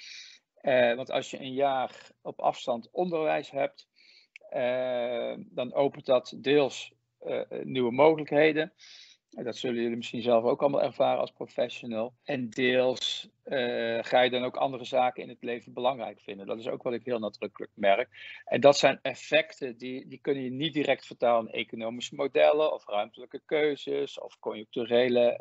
Uh, 0.65 0.95
want 0.95 1.11
als 1.11 1.31
je 1.31 1.39
een 1.39 1.53
jaar 1.53 2.11
op 2.21 2.39
afstand 2.39 2.89
onderwijs 2.91 3.51
hebt, 3.51 3.87
uh, 4.53 5.33
dan 5.37 5.73
opent 5.73 6.05
dat 6.05 6.33
deels 6.37 6.93
uh, 7.25 7.41
nieuwe 7.63 7.91
mogelijkheden. 7.91 8.73
Dat 9.29 9.57
zullen 9.57 9.81
jullie 9.81 9.97
misschien 9.97 10.21
zelf 10.21 10.43
ook 10.43 10.61
allemaal 10.61 10.83
ervaren 10.83 11.19
als 11.19 11.31
professional. 11.31 12.13
En 12.23 12.49
deels 12.49 13.29
ga 14.01 14.21
je 14.21 14.29
dan 14.29 14.43
ook 14.43 14.55
andere 14.55 14.83
zaken 14.83 15.23
in 15.23 15.29
het 15.29 15.43
leven 15.43 15.73
belangrijk 15.73 16.19
vinden. 16.21 16.47
Dat 16.47 16.59
is 16.59 16.67
ook 16.67 16.83
wat 16.83 16.93
ik 16.93 17.05
heel 17.05 17.19
nadrukkelijk 17.19 17.71
merk. 17.75 18.09
En 18.45 18.61
dat 18.61 18.77
zijn 18.77 18.99
effecten 19.01 19.77
die, 19.77 20.07
die 20.07 20.19
kun 20.19 20.41
je 20.41 20.49
niet 20.49 20.73
direct 20.73 21.05
vertalen 21.05 21.51
in 21.51 21.59
economische 21.59 22.15
modellen 22.15 22.73
of 22.73 22.87
ruimtelijke 22.87 23.41
keuzes 23.45 24.19
of 24.19 24.39
conjuncturele 24.39 25.37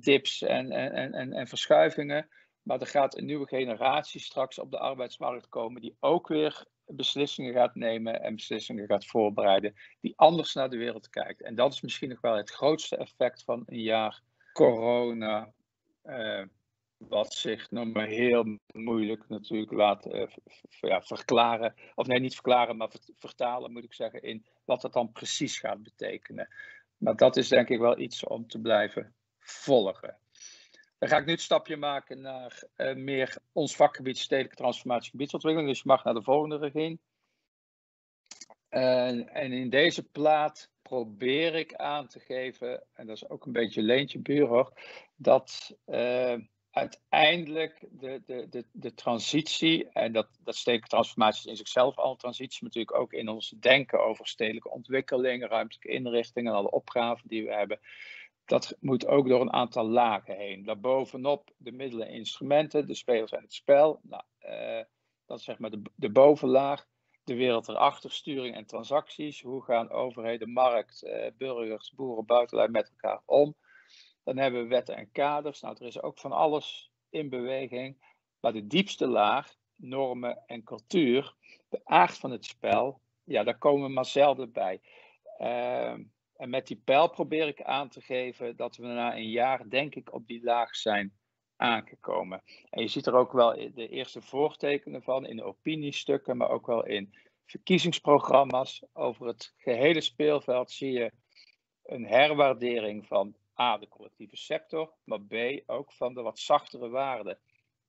dips 0.00 0.42
en, 0.42 0.70
en, 0.70 1.12
en, 1.12 1.32
en 1.32 1.46
verschuivingen. 1.46 2.28
Maar 2.62 2.80
er 2.80 2.86
gaat 2.86 3.16
een 3.16 3.24
nieuwe 3.24 3.46
generatie 3.46 4.20
straks 4.20 4.58
op 4.58 4.70
de 4.70 4.78
arbeidsmarkt 4.78 5.48
komen 5.48 5.80
die 5.80 5.96
ook 6.00 6.28
weer 6.28 6.66
beslissingen 6.86 7.52
gaat 7.52 7.74
nemen 7.74 8.22
en 8.22 8.34
beslissingen 8.34 8.86
gaat 8.86 9.06
voorbereiden 9.06 9.74
die 10.00 10.12
anders 10.16 10.54
naar 10.54 10.70
de 10.70 10.76
wereld 10.76 11.10
kijkt. 11.10 11.42
En 11.42 11.54
dat 11.54 11.72
is 11.72 11.80
misschien 11.80 12.08
nog 12.08 12.20
wel 12.20 12.36
het 12.36 12.50
grootste 12.50 12.96
effect 12.96 13.44
van 13.44 13.62
een 13.66 13.82
jaar 13.82 14.22
corona, 14.52 15.52
uh, 16.04 16.44
wat 16.96 17.34
zich 17.34 17.70
nog 17.70 17.92
maar 17.92 18.06
heel 18.06 18.58
moeilijk 18.72 19.28
natuurlijk 19.28 19.72
laat 19.72 20.06
uh, 20.06 20.26
ja, 20.80 21.02
verklaren, 21.02 21.74
of 21.94 22.06
nee, 22.06 22.20
niet 22.20 22.34
verklaren, 22.34 22.76
maar 22.76 22.90
vertalen 23.18 23.72
moet 23.72 23.84
ik 23.84 23.94
zeggen, 23.94 24.22
in 24.22 24.46
wat 24.64 24.80
dat 24.80 24.92
dan 24.92 25.12
precies 25.12 25.58
gaat 25.58 25.82
betekenen. 25.82 26.48
Maar 26.96 27.16
dat 27.16 27.36
is 27.36 27.48
denk 27.48 27.68
ik 27.68 27.78
wel 27.78 27.98
iets 27.98 28.24
om 28.24 28.46
te 28.46 28.60
blijven 28.60 29.14
volgen. 29.38 30.16
Dan 31.02 31.10
ga 31.10 31.18
ik 31.18 31.26
nu 31.26 31.32
het 31.32 31.40
stapje 31.40 31.76
maken 31.76 32.20
naar 32.20 32.62
uh, 32.76 32.94
meer 32.94 33.36
ons 33.52 33.76
vakgebied 33.76 34.18
stedelijke 34.18 34.56
transformatie 34.56 35.10
gebiedsontwikkeling. 35.10 35.70
Dus 35.70 35.82
je 35.82 35.88
mag 35.88 36.04
naar 36.04 36.14
de 36.14 36.22
volgende 36.22 36.56
regime. 36.56 36.98
Uh, 38.70 39.36
en 39.36 39.52
in 39.52 39.70
deze 39.70 40.02
plaat 40.02 40.70
probeer 40.82 41.54
ik 41.54 41.74
aan 41.74 42.06
te 42.06 42.20
geven, 42.20 42.84
en 42.92 43.06
dat 43.06 43.16
is 43.16 43.28
ook 43.28 43.46
een 43.46 43.52
beetje 43.52 43.82
leentje 43.82 44.18
bureau, 44.18 44.68
dat 45.16 45.76
uh, 45.86 46.34
uiteindelijk 46.70 47.86
de, 47.90 48.22
de, 48.26 48.48
de, 48.48 48.64
de 48.72 48.94
transitie, 48.94 49.88
en 49.88 50.12
dat, 50.12 50.28
dat 50.44 50.56
stedelijke 50.56 50.88
transformatie 50.88 51.50
in 51.50 51.56
zichzelf 51.56 51.96
al 51.96 52.10
een 52.10 52.16
transitie, 52.16 52.64
natuurlijk 52.64 52.96
ook 52.96 53.12
in 53.12 53.28
ons 53.28 53.54
denken 53.60 54.04
over 54.04 54.26
stedelijke 54.26 54.70
ontwikkeling, 54.70 55.46
ruimtelijke 55.46 55.88
inrichting 55.88 56.46
en 56.46 56.54
alle 56.54 56.70
opgaven 56.70 57.28
die 57.28 57.44
we 57.44 57.52
hebben, 57.52 57.80
dat 58.44 58.76
moet 58.80 59.06
ook 59.06 59.28
door 59.28 59.40
een 59.40 59.52
aantal 59.52 59.88
lagen 59.88 60.36
heen. 60.36 60.64
Daarbovenop 60.64 61.50
de 61.56 61.72
middelen 61.72 62.06
en 62.06 62.14
instrumenten, 62.14 62.86
de 62.86 62.94
spelers 62.94 63.32
en 63.32 63.42
het 63.42 63.52
spel. 63.52 64.00
Nou, 64.02 64.22
uh, 64.40 64.84
dat 65.26 65.38
is 65.38 65.44
zeg 65.44 65.58
maar 65.58 65.70
de, 65.70 65.82
de 65.94 66.10
bovenlaag. 66.10 66.90
De 67.24 67.34
wereld 67.34 67.68
erachter, 67.68 68.10
sturing 68.10 68.54
en 68.54 68.66
transacties. 68.66 69.42
Hoe 69.42 69.62
gaan 69.62 69.90
overheden, 69.90 70.52
markt, 70.52 71.04
uh, 71.04 71.26
burgers, 71.36 71.92
boeren, 71.92 72.26
buitenlui 72.26 72.68
met 72.68 72.90
elkaar 72.90 73.22
om? 73.24 73.54
Dan 74.24 74.36
hebben 74.36 74.62
we 74.62 74.68
wetten 74.68 74.96
en 74.96 75.10
kaders. 75.12 75.60
Nou, 75.60 75.76
er 75.78 75.86
is 75.86 76.02
ook 76.02 76.18
van 76.18 76.32
alles 76.32 76.90
in 77.10 77.28
beweging. 77.28 77.96
Maar 78.40 78.52
de 78.52 78.66
diepste 78.66 79.06
laag, 79.06 79.54
normen 79.76 80.42
en 80.46 80.64
cultuur, 80.64 81.34
de 81.68 81.80
aard 81.84 82.18
van 82.18 82.30
het 82.30 82.44
spel, 82.44 83.00
ja, 83.24 83.42
daar 83.42 83.58
komen 83.58 83.86
we 83.86 83.92
maar 83.92 84.06
zelden 84.06 84.52
bij. 84.52 84.80
Uh, 85.38 85.94
en 86.42 86.50
met 86.50 86.66
die 86.66 86.80
pijl 86.84 87.10
probeer 87.10 87.46
ik 87.46 87.62
aan 87.62 87.88
te 87.88 88.00
geven 88.00 88.56
dat 88.56 88.76
we 88.76 88.86
na 88.86 89.16
een 89.16 89.30
jaar, 89.30 89.68
denk 89.68 89.94
ik, 89.94 90.12
op 90.12 90.26
die 90.26 90.42
laag 90.42 90.76
zijn 90.76 91.12
aangekomen. 91.56 92.42
En 92.70 92.82
je 92.82 92.88
ziet 92.88 93.06
er 93.06 93.14
ook 93.14 93.32
wel 93.32 93.72
de 93.74 93.88
eerste 93.88 94.20
voortekenen 94.20 95.02
van 95.02 95.26
in 95.26 95.36
de 95.36 95.42
opiniestukken, 95.44 96.36
maar 96.36 96.50
ook 96.50 96.66
wel 96.66 96.86
in 96.86 97.14
verkiezingsprogramma's. 97.46 98.82
Over 98.92 99.26
het 99.26 99.54
gehele 99.56 100.00
speelveld 100.00 100.70
zie 100.70 100.92
je 100.92 101.12
een 101.82 102.06
herwaardering 102.06 103.06
van 103.06 103.34
A, 103.60 103.78
de 103.78 103.88
collectieve 103.88 104.36
sector, 104.36 104.92
maar 105.04 105.20
B, 105.20 105.34
ook 105.66 105.92
van 105.92 106.14
de 106.14 106.22
wat 106.22 106.38
zachtere 106.38 106.88
waarden 106.88 107.38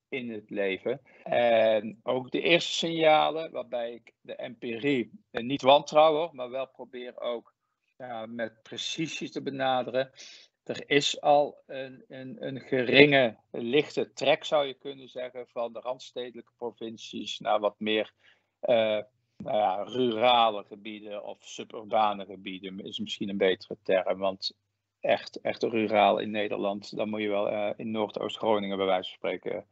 in 0.09 0.31
het 0.31 0.49
leven. 0.49 1.01
En 1.23 1.99
ook 2.03 2.31
de 2.31 2.41
eerste 2.41 2.73
signalen, 2.73 3.51
waarbij 3.51 3.93
ik 3.93 4.13
de 4.21 4.35
empirie 4.35 5.11
niet 5.31 5.61
wantrouw, 5.61 6.29
maar 6.33 6.49
wel 6.49 6.67
probeer 6.67 7.19
ook 7.19 7.52
ja, 7.97 8.25
met 8.25 8.63
precisie 8.63 9.29
te 9.29 9.41
benaderen. 9.41 10.11
Er 10.63 10.89
is 10.89 11.21
al 11.21 11.61
een, 11.65 12.03
een, 12.07 12.45
een 12.45 12.59
geringe, 12.59 13.37
lichte 13.51 14.13
trek, 14.13 14.43
zou 14.43 14.67
je 14.67 14.73
kunnen 14.73 15.09
zeggen, 15.09 15.47
van 15.47 15.73
de 15.73 15.79
randstedelijke 15.79 16.51
provincies 16.57 17.39
naar 17.39 17.59
wat 17.59 17.75
meer 17.79 18.13
uh, 18.61 19.01
nou 19.37 19.57
ja, 19.57 19.83
rurale 19.83 20.63
gebieden 20.63 21.23
of 21.23 21.37
suburbane 21.41 22.25
gebieden, 22.25 22.79
is 22.79 22.99
misschien 22.99 23.29
een 23.29 23.37
betere 23.37 23.77
term. 23.83 24.19
Want 24.19 24.53
echt, 24.99 25.41
echt 25.41 25.63
ruraal 25.63 26.17
in 26.17 26.31
Nederland, 26.31 26.95
dan 26.95 27.09
moet 27.09 27.21
je 27.21 27.29
wel 27.29 27.51
uh, 27.51 27.69
in 27.75 27.91
Noordoost-Groningen 27.91 28.77
bij 28.77 28.85
wijze 28.85 29.09
van 29.09 29.17
spreken 29.17 29.65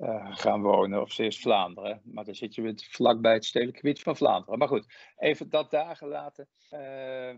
uh, 0.00 0.36
gaan 0.36 0.62
wonen, 0.62 1.00
of 1.00 1.12
ze 1.12 1.32
Vlaanderen. 1.32 2.00
Maar 2.04 2.24
dan 2.24 2.34
zit 2.34 2.54
je 2.54 2.62
weer 2.62 2.74
vlakbij 2.76 3.32
het 3.32 3.44
stedelijk 3.44 3.76
gebied 3.76 4.02
van 4.02 4.16
Vlaanderen. 4.16 4.58
Maar 4.58 4.68
goed, 4.68 4.86
even 5.16 5.48
dat 5.48 5.70
daar 5.70 5.96
gelaten. 5.96 6.48
Uh, 6.72 7.28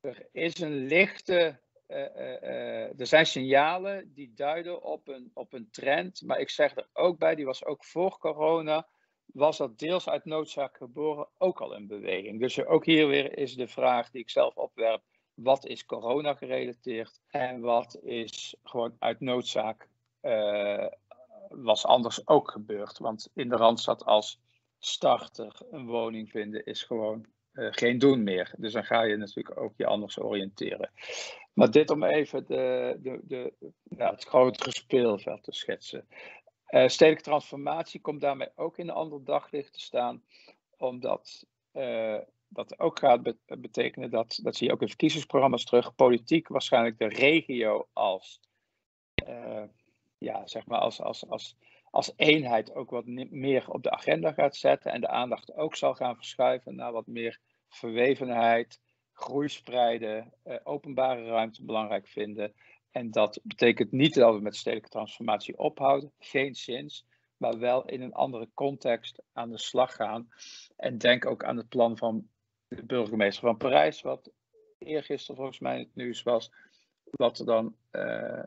er 0.00 0.28
is 0.32 0.60
een 0.60 0.86
lichte. 0.86 1.62
Uh, 1.88 3.00
er 3.00 3.06
zijn 3.06 3.26
signalen 3.26 4.12
die 4.14 4.32
duiden 4.34 4.82
op 4.82 5.08
een, 5.08 5.30
op 5.34 5.52
een 5.52 5.68
trend. 5.70 6.22
Maar 6.22 6.40
ik 6.40 6.50
zeg 6.50 6.76
er 6.76 6.88
ook 6.92 7.18
bij, 7.18 7.34
die 7.34 7.44
was 7.44 7.64
ook 7.64 7.84
voor 7.84 8.18
corona. 8.18 8.86
Was 9.26 9.56
dat 9.56 9.78
deels 9.78 10.08
uit 10.08 10.24
noodzaak 10.24 10.76
geboren 10.76 11.28
ook 11.38 11.60
al 11.60 11.74
een 11.74 11.86
beweging. 11.86 12.40
Dus 12.40 12.64
ook 12.64 12.84
hier 12.84 13.08
weer 13.08 13.38
is 13.38 13.54
de 13.54 13.68
vraag 13.68 14.10
die 14.10 14.20
ik 14.20 14.30
zelf 14.30 14.54
opwerp. 14.54 15.02
Wat 15.34 15.66
is 15.66 15.84
corona 15.84 16.34
gerelateerd 16.34 17.20
en 17.30 17.60
wat 17.60 17.98
is 18.02 18.56
gewoon 18.62 18.96
uit 18.98 19.20
noodzaak 19.20 19.88
was 21.48 21.86
anders 21.86 22.26
ook 22.28 22.50
gebeurd. 22.50 22.98
Want 22.98 23.30
in 23.34 23.48
de 23.48 23.56
Randstad 23.56 24.04
als 24.04 24.40
starter 24.78 25.60
een 25.70 25.86
woning 25.86 26.30
vinden 26.30 26.64
is 26.64 26.82
gewoon 26.82 27.26
uh, 27.52 27.68
geen 27.70 27.98
doen 27.98 28.22
meer. 28.22 28.54
Dus 28.58 28.72
dan 28.72 28.84
ga 28.84 29.02
je 29.02 29.16
natuurlijk 29.16 29.60
ook 29.60 29.72
je 29.76 29.86
anders 29.86 30.18
oriënteren. 30.18 30.90
Maar 31.52 31.70
dit 31.70 31.90
om 31.90 32.04
even 32.04 32.46
de, 32.46 32.96
de, 32.98 33.20
de, 33.24 33.52
het 33.96 34.24
grotere 34.24 34.70
speelveld 34.70 35.42
te 35.42 35.52
schetsen. 35.52 36.06
Uh, 36.68 36.88
stedelijke 36.88 37.28
transformatie 37.28 38.00
komt 38.00 38.20
daarmee 38.20 38.48
ook 38.54 38.78
in 38.78 38.88
een 38.88 38.94
ander 38.94 39.24
daglicht 39.24 39.72
te 39.72 39.80
staan, 39.80 40.22
omdat 40.76 41.46
uh, 41.72 42.18
dat 42.48 42.78
ook 42.78 42.98
gaat 42.98 43.34
betekenen 43.46 44.10
dat, 44.10 44.38
dat 44.42 44.56
zie 44.56 44.66
je 44.66 44.72
ook 44.72 44.82
in 44.82 44.88
verkiezingsprogramma's 44.88 45.64
terug, 45.64 45.94
politiek 45.94 46.48
waarschijnlijk 46.48 46.98
de 46.98 47.08
regio 47.08 47.88
als 47.92 48.40
ja, 50.18 50.46
zeg 50.46 50.66
maar 50.66 50.78
als, 50.78 51.00
als, 51.00 51.28
als, 51.28 51.56
als 51.90 52.12
eenheid 52.16 52.74
ook 52.74 52.90
wat 52.90 53.06
meer 53.30 53.70
op 53.70 53.82
de 53.82 53.90
agenda 53.90 54.32
gaat 54.32 54.56
zetten 54.56 54.92
en 54.92 55.00
de 55.00 55.08
aandacht 55.08 55.54
ook 55.54 55.76
zal 55.76 55.94
gaan 55.94 56.14
verschuiven 56.14 56.74
naar 56.74 56.92
wat 56.92 57.06
meer 57.06 57.40
verwevenheid, 57.68 58.80
groei 59.12 59.48
spreiden, 59.48 60.32
eh, 60.42 60.56
openbare 60.62 61.24
ruimte 61.24 61.64
belangrijk 61.64 62.08
vinden. 62.08 62.54
En 62.90 63.10
dat 63.10 63.40
betekent 63.42 63.92
niet 63.92 64.14
dat 64.14 64.34
we 64.34 64.40
met 64.40 64.56
stedelijke 64.56 64.90
transformatie 64.90 65.58
ophouden, 65.58 66.12
geen 66.18 66.54
zins, 66.54 67.06
maar 67.36 67.58
wel 67.58 67.84
in 67.84 68.02
een 68.02 68.12
andere 68.12 68.48
context 68.54 69.22
aan 69.32 69.50
de 69.50 69.58
slag 69.58 69.94
gaan. 69.94 70.28
En 70.76 70.98
denk 70.98 71.26
ook 71.26 71.44
aan 71.44 71.56
het 71.56 71.68
plan 71.68 71.96
van 71.96 72.28
de 72.68 72.84
burgemeester 72.84 73.42
van 73.42 73.56
Parijs, 73.56 74.02
wat 74.02 74.32
eergisteren 74.78 75.36
volgens 75.36 75.58
mij 75.58 75.78
het 75.78 75.94
nieuws 75.94 76.22
was, 76.22 76.52
wat 77.10 77.38
er 77.38 77.46
dan 77.46 77.76
uh, 77.92 78.42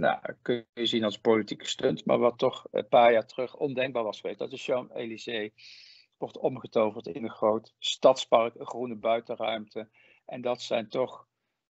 nou, 0.00 0.18
kun 0.42 0.66
je 0.74 0.86
zien 0.86 1.04
als 1.04 1.18
politieke 1.18 1.66
stunt, 1.66 2.04
maar 2.04 2.18
wat 2.18 2.38
toch 2.38 2.66
een 2.70 2.88
paar 2.88 3.12
jaar 3.12 3.26
terug 3.26 3.56
ondenkbaar 3.56 4.02
was 4.02 4.20
geweest. 4.20 4.38
Dat 4.38 4.50
de 4.50 4.56
Champs-Élysées 4.56 5.50
wordt 6.16 6.38
omgetoverd 6.38 7.06
in 7.06 7.24
een 7.24 7.30
groot 7.30 7.74
stadspark, 7.78 8.54
een 8.54 8.66
groene 8.66 8.94
buitenruimte. 8.94 9.88
En 10.26 10.40
dat 10.40 10.62
zijn 10.62 10.88
toch 10.88 11.28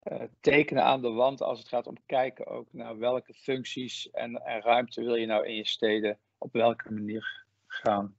uh, 0.03 0.23
tekenen 0.39 0.83
aan 0.83 1.01
de 1.01 1.11
wand 1.11 1.41
als 1.41 1.59
het 1.59 1.67
gaat 1.67 1.87
om 1.87 1.97
kijken 2.05 2.47
ook 2.47 2.67
naar 2.71 2.97
welke 2.97 3.33
functies 3.33 4.11
en, 4.11 4.45
en 4.45 4.61
ruimte 4.61 5.03
wil 5.03 5.15
je 5.15 5.25
nou 5.25 5.47
in 5.47 5.55
je 5.55 5.67
steden 5.67 6.19
op 6.37 6.53
welke 6.53 6.91
manier 6.91 7.45
gaan 7.67 8.15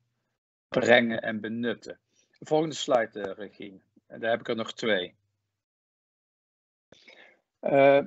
brengen 0.68 1.22
en 1.22 1.40
benutten. 1.40 1.98
De 2.38 2.46
volgende 2.46 2.74
slide, 2.74 3.18
uh, 3.18 3.32
Regine. 3.34 3.80
En 4.06 4.20
daar 4.20 4.30
heb 4.30 4.40
ik 4.40 4.48
er 4.48 4.56
nog 4.56 4.72
twee. 4.72 5.14
Uh, 7.60 8.00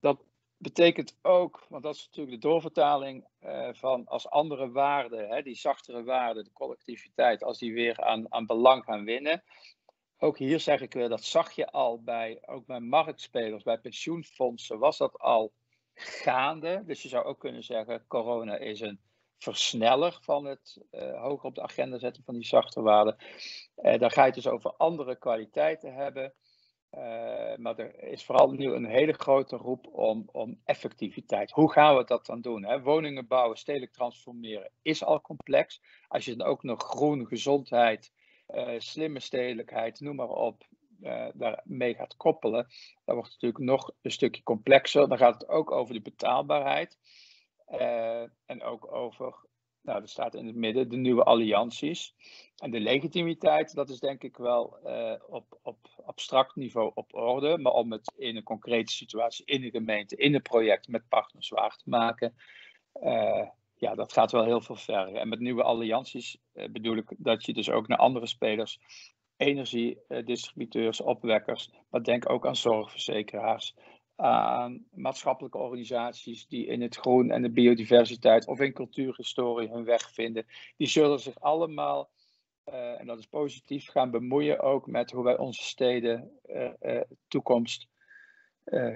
dat 0.00 0.24
betekent 0.64 1.18
ook, 1.22 1.66
want 1.68 1.82
dat 1.82 1.94
is 1.94 2.06
natuurlijk 2.06 2.40
de 2.40 2.48
doorvertaling 2.48 3.26
uh, 3.40 3.68
van 3.72 4.06
als 4.06 4.28
andere 4.28 4.70
waarden, 4.70 5.28
hè, 5.28 5.42
die 5.42 5.54
zachtere 5.54 6.04
waarden, 6.04 6.44
de 6.44 6.52
collectiviteit, 6.52 7.42
als 7.42 7.58
die 7.58 7.74
weer 7.74 8.00
aan, 8.00 8.32
aan 8.32 8.46
belang 8.46 8.84
gaan 8.84 9.04
winnen. 9.04 9.42
Ook 10.18 10.38
hier 10.38 10.60
zeg 10.60 10.80
ik 10.80 10.92
weer, 10.92 11.08
dat 11.08 11.24
zag 11.24 11.52
je 11.52 11.70
al 11.70 12.02
bij, 12.02 12.42
ook 12.46 12.66
bij 12.66 12.80
marktspelers, 12.80 13.62
bij 13.62 13.78
pensioenfondsen 13.78 14.78
was 14.78 14.98
dat 14.98 15.18
al 15.18 15.52
gaande. 15.94 16.82
Dus 16.86 17.02
je 17.02 17.08
zou 17.08 17.24
ook 17.24 17.38
kunnen 17.38 17.62
zeggen, 17.62 18.06
corona 18.06 18.56
is 18.56 18.80
een 18.80 19.00
versneller 19.38 20.18
van 20.20 20.44
het 20.44 20.82
uh, 20.90 21.22
hoger 21.22 21.48
op 21.48 21.54
de 21.54 21.62
agenda 21.62 21.98
zetten 21.98 22.24
van 22.24 22.34
die 22.34 22.46
zachte 22.46 22.82
waarden. 22.82 23.16
Uh, 23.76 23.98
daar 23.98 24.10
ga 24.10 24.20
je 24.20 24.26
het 24.26 24.34
dus 24.34 24.46
over 24.46 24.74
andere 24.76 25.16
kwaliteiten 25.16 25.94
hebben. 25.94 26.34
Uh, 26.96 27.56
maar 27.56 27.78
er 27.78 28.02
is 28.02 28.24
vooral 28.24 28.50
nu 28.50 28.72
een 28.72 28.84
hele 28.84 29.12
grote 29.12 29.56
roep 29.56 29.86
om, 29.92 30.28
om 30.32 30.60
effectiviteit. 30.64 31.50
Hoe 31.50 31.72
gaan 31.72 31.96
we 31.96 32.04
dat 32.04 32.26
dan 32.26 32.40
doen? 32.40 32.64
Hè? 32.64 32.82
Woningen 32.82 33.26
bouwen, 33.26 33.56
stedelijk 33.56 33.92
transformeren 33.92 34.70
is 34.82 35.04
al 35.04 35.20
complex. 35.20 35.80
Als 36.08 36.24
je 36.24 36.36
dan 36.36 36.46
ook 36.46 36.62
nog 36.62 36.82
groen, 36.82 37.26
gezondheid, 37.26 38.12
uh, 38.48 38.78
slimme 38.78 39.20
stedelijkheid, 39.20 40.00
noem 40.00 40.16
maar 40.16 40.28
op, 40.28 40.66
uh, 41.02 41.26
daarmee 41.34 41.94
gaat 41.94 42.16
koppelen, 42.16 42.66
dan 43.04 43.14
wordt 43.14 43.32
het 43.32 43.42
natuurlijk 43.42 43.70
nog 43.70 43.90
een 44.02 44.10
stukje 44.10 44.42
complexer. 44.42 45.08
Dan 45.08 45.18
gaat 45.18 45.34
het 45.34 45.48
ook 45.48 45.70
over 45.70 45.94
de 45.94 46.02
betaalbaarheid. 46.02 46.98
en 48.46 48.62
ook 48.62 48.92
over 48.92 49.34
nou, 49.84 50.00
dat 50.00 50.08
staat 50.08 50.34
in 50.34 50.46
het 50.46 50.56
midden, 50.56 50.88
de 50.88 50.96
nieuwe 50.96 51.24
allianties. 51.24 52.14
En 52.56 52.70
de 52.70 52.80
legitimiteit, 52.80 53.74
dat 53.74 53.88
is 53.88 54.00
denk 54.00 54.22
ik 54.22 54.36
wel 54.36 54.78
uh, 54.84 55.14
op, 55.28 55.58
op 55.62 55.78
abstract 56.04 56.56
niveau 56.56 56.90
op 56.94 57.14
orde. 57.14 57.58
Maar 57.58 57.72
om 57.72 57.92
het 57.92 58.12
in 58.16 58.36
een 58.36 58.42
concrete 58.42 58.92
situatie, 58.92 59.44
in 59.44 59.64
een 59.64 59.70
gemeente, 59.70 60.16
in 60.16 60.34
een 60.34 60.42
project 60.42 60.88
met 60.88 61.08
partners 61.08 61.48
waar 61.48 61.76
te 61.76 61.88
maken, 61.88 62.34
uh, 63.02 63.48
ja, 63.76 63.94
dat 63.94 64.12
gaat 64.12 64.32
wel 64.32 64.44
heel 64.44 64.60
veel 64.60 64.76
verder. 64.76 65.14
En 65.14 65.28
met 65.28 65.40
nieuwe 65.40 65.62
allianties 65.62 66.36
uh, 66.54 66.68
bedoel 66.68 66.96
ik 66.96 67.14
dat 67.18 67.44
je 67.44 67.52
dus 67.52 67.70
ook 67.70 67.88
naar 67.88 67.98
andere 67.98 68.26
spelers, 68.26 68.80
energiedistributeurs, 69.36 71.00
opwekkers, 71.00 71.70
maar 71.90 72.02
denk 72.02 72.30
ook 72.30 72.46
aan 72.46 72.56
zorgverzekeraars, 72.56 73.74
aan 74.16 74.86
maatschappelijke 74.90 75.58
organisaties 75.58 76.46
die 76.46 76.66
in 76.66 76.82
het 76.82 76.96
groen 76.96 77.30
en 77.30 77.42
de 77.42 77.50
biodiversiteit 77.50 78.46
of 78.46 78.60
in 78.60 78.72
cultuurhistorie 78.72 79.68
hun 79.68 79.84
weg 79.84 80.10
vinden. 80.10 80.46
Die 80.76 80.86
zullen 80.86 81.20
zich 81.20 81.40
allemaal, 81.40 82.10
uh, 82.68 83.00
en 83.00 83.06
dat 83.06 83.18
is 83.18 83.26
positief, 83.26 83.88
gaan 83.88 84.10
bemoeien 84.10 84.60
ook 84.60 84.86
met 84.86 85.10
hoe 85.10 85.24
wij 85.24 85.36
onze 85.36 85.62
steden 85.62 86.38
uh, 86.46 87.00
toekomst 87.28 87.88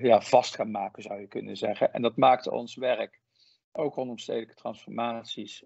ja, 0.00 0.20
vast 0.20 0.54
gaan 0.54 0.70
maken, 0.70 1.02
zou 1.02 1.20
je 1.20 1.26
kunnen 1.26 1.56
zeggen. 1.56 1.92
En 1.92 2.02
dat 2.02 2.16
maakt 2.16 2.48
ons 2.48 2.74
werk, 2.74 3.20
ook 3.72 3.94
rondom 3.94 4.18
stedelijke 4.18 4.54
transformaties, 4.54 5.64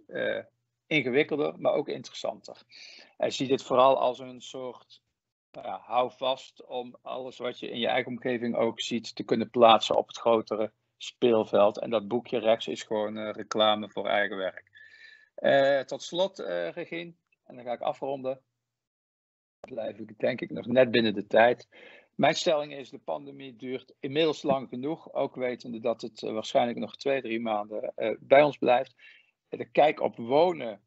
ingewikkelder, 0.87 1.61
maar 1.61 1.73
ook 1.73 1.88
interessanter. 1.88 2.62
Hij 3.16 3.31
ziet 3.31 3.48
dit 3.48 3.62
vooral 3.62 3.98
als 3.98 4.18
een 4.18 4.40
soort 4.40 5.03
nou 5.52 5.80
hou 5.80 6.12
vast 6.16 6.66
om 6.66 6.96
alles 7.02 7.38
wat 7.38 7.58
je 7.58 7.70
in 7.70 7.78
je 7.78 7.86
eigen 7.86 8.10
omgeving 8.10 8.56
ook 8.56 8.80
ziet 8.80 9.14
te 9.14 9.22
kunnen 9.22 9.50
plaatsen 9.50 9.96
op 9.96 10.06
het 10.06 10.18
grotere 10.18 10.72
speelveld. 10.96 11.78
En 11.78 11.90
dat 11.90 12.08
boekje 12.08 12.38
rechts 12.38 12.66
is 12.68 12.82
gewoon 12.82 13.16
uh, 13.16 13.30
reclame 13.30 13.88
voor 13.88 14.06
eigen 14.06 14.36
werk. 14.36 14.70
Uh, 15.38 15.80
tot 15.80 16.02
slot, 16.02 16.40
uh, 16.40 16.70
Regine, 16.70 17.12
en 17.44 17.54
dan 17.54 17.64
ga 17.64 17.72
ik 17.72 17.80
afronden. 17.80 18.40
Blijf 19.60 19.98
ik 19.98 20.18
denk 20.18 20.40
ik 20.40 20.50
nog 20.50 20.66
net 20.66 20.90
binnen 20.90 21.14
de 21.14 21.26
tijd. 21.26 21.68
Mijn 22.14 22.34
stelling 22.34 22.74
is, 22.74 22.90
de 22.90 22.98
pandemie 22.98 23.56
duurt 23.56 23.94
inmiddels 24.00 24.42
lang 24.42 24.68
genoeg. 24.68 25.12
Ook 25.12 25.34
wetende 25.34 25.80
dat 25.80 26.00
het 26.00 26.20
waarschijnlijk 26.20 26.78
nog 26.78 26.96
twee, 26.96 27.22
drie 27.22 27.40
maanden 27.40 27.92
bij 28.20 28.42
ons 28.42 28.58
blijft. 28.58 28.94
De 29.48 29.64
kijk 29.64 30.00
op 30.00 30.16
wonen 30.16 30.80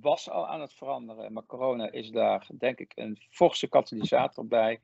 was 0.00 0.30
al 0.30 0.48
aan 0.48 0.60
het 0.60 0.74
veranderen, 0.74 1.32
maar 1.32 1.46
corona 1.46 1.90
is 1.90 2.10
daar 2.10 2.48
denk 2.58 2.78
ik 2.78 2.92
een 2.94 3.18
forse 3.30 3.68
katalysator 3.68 4.46
bij. 4.46 4.80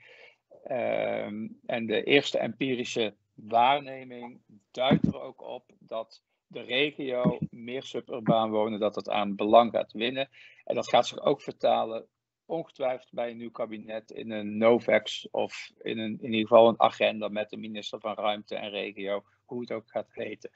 Um, 0.71 1.61
en 1.67 1.87
de 1.87 2.05
eerste 2.05 2.39
empirische 2.39 3.15
waarneming 3.35 4.41
duidt 4.71 5.07
er 5.07 5.21
ook 5.21 5.43
op 5.43 5.73
dat 5.79 6.23
de 6.47 6.61
regio 6.61 7.39
meer 7.51 7.83
suburbaan 7.83 8.51
wonen, 8.51 8.81
dat 8.81 8.95
het 8.95 9.09
aan 9.09 9.37
belang 9.37 9.73
gaat 9.73 9.93
winnen. 9.93 10.29
En 10.65 10.75
dat 10.75 10.89
gaat 10.89 11.07
zich 11.07 11.21
ook 11.21 11.43
vertalen, 11.43 12.07
ongetwijfeld 12.45 13.13
bij 13.13 13.31
een 13.31 13.37
nieuw 13.37 13.51
kabinet, 13.51 14.11
in 14.11 14.31
een 14.31 14.57
NOVEX 14.57 15.31
of 15.31 15.73
in, 15.79 15.99
een, 15.99 16.19
in 16.21 16.33
ieder 16.33 16.49
geval 16.49 16.69
een 16.69 16.81
agenda 16.81 17.29
met 17.29 17.51
de 17.51 17.57
minister 17.57 18.01
van 18.01 18.15
Ruimte 18.15 18.57
en 18.57 18.71
Regio, 18.71 19.25
hoe 19.45 19.61
het 19.61 19.73
ook 19.73 19.91
gaat 19.91 20.09
heten. 20.11 20.51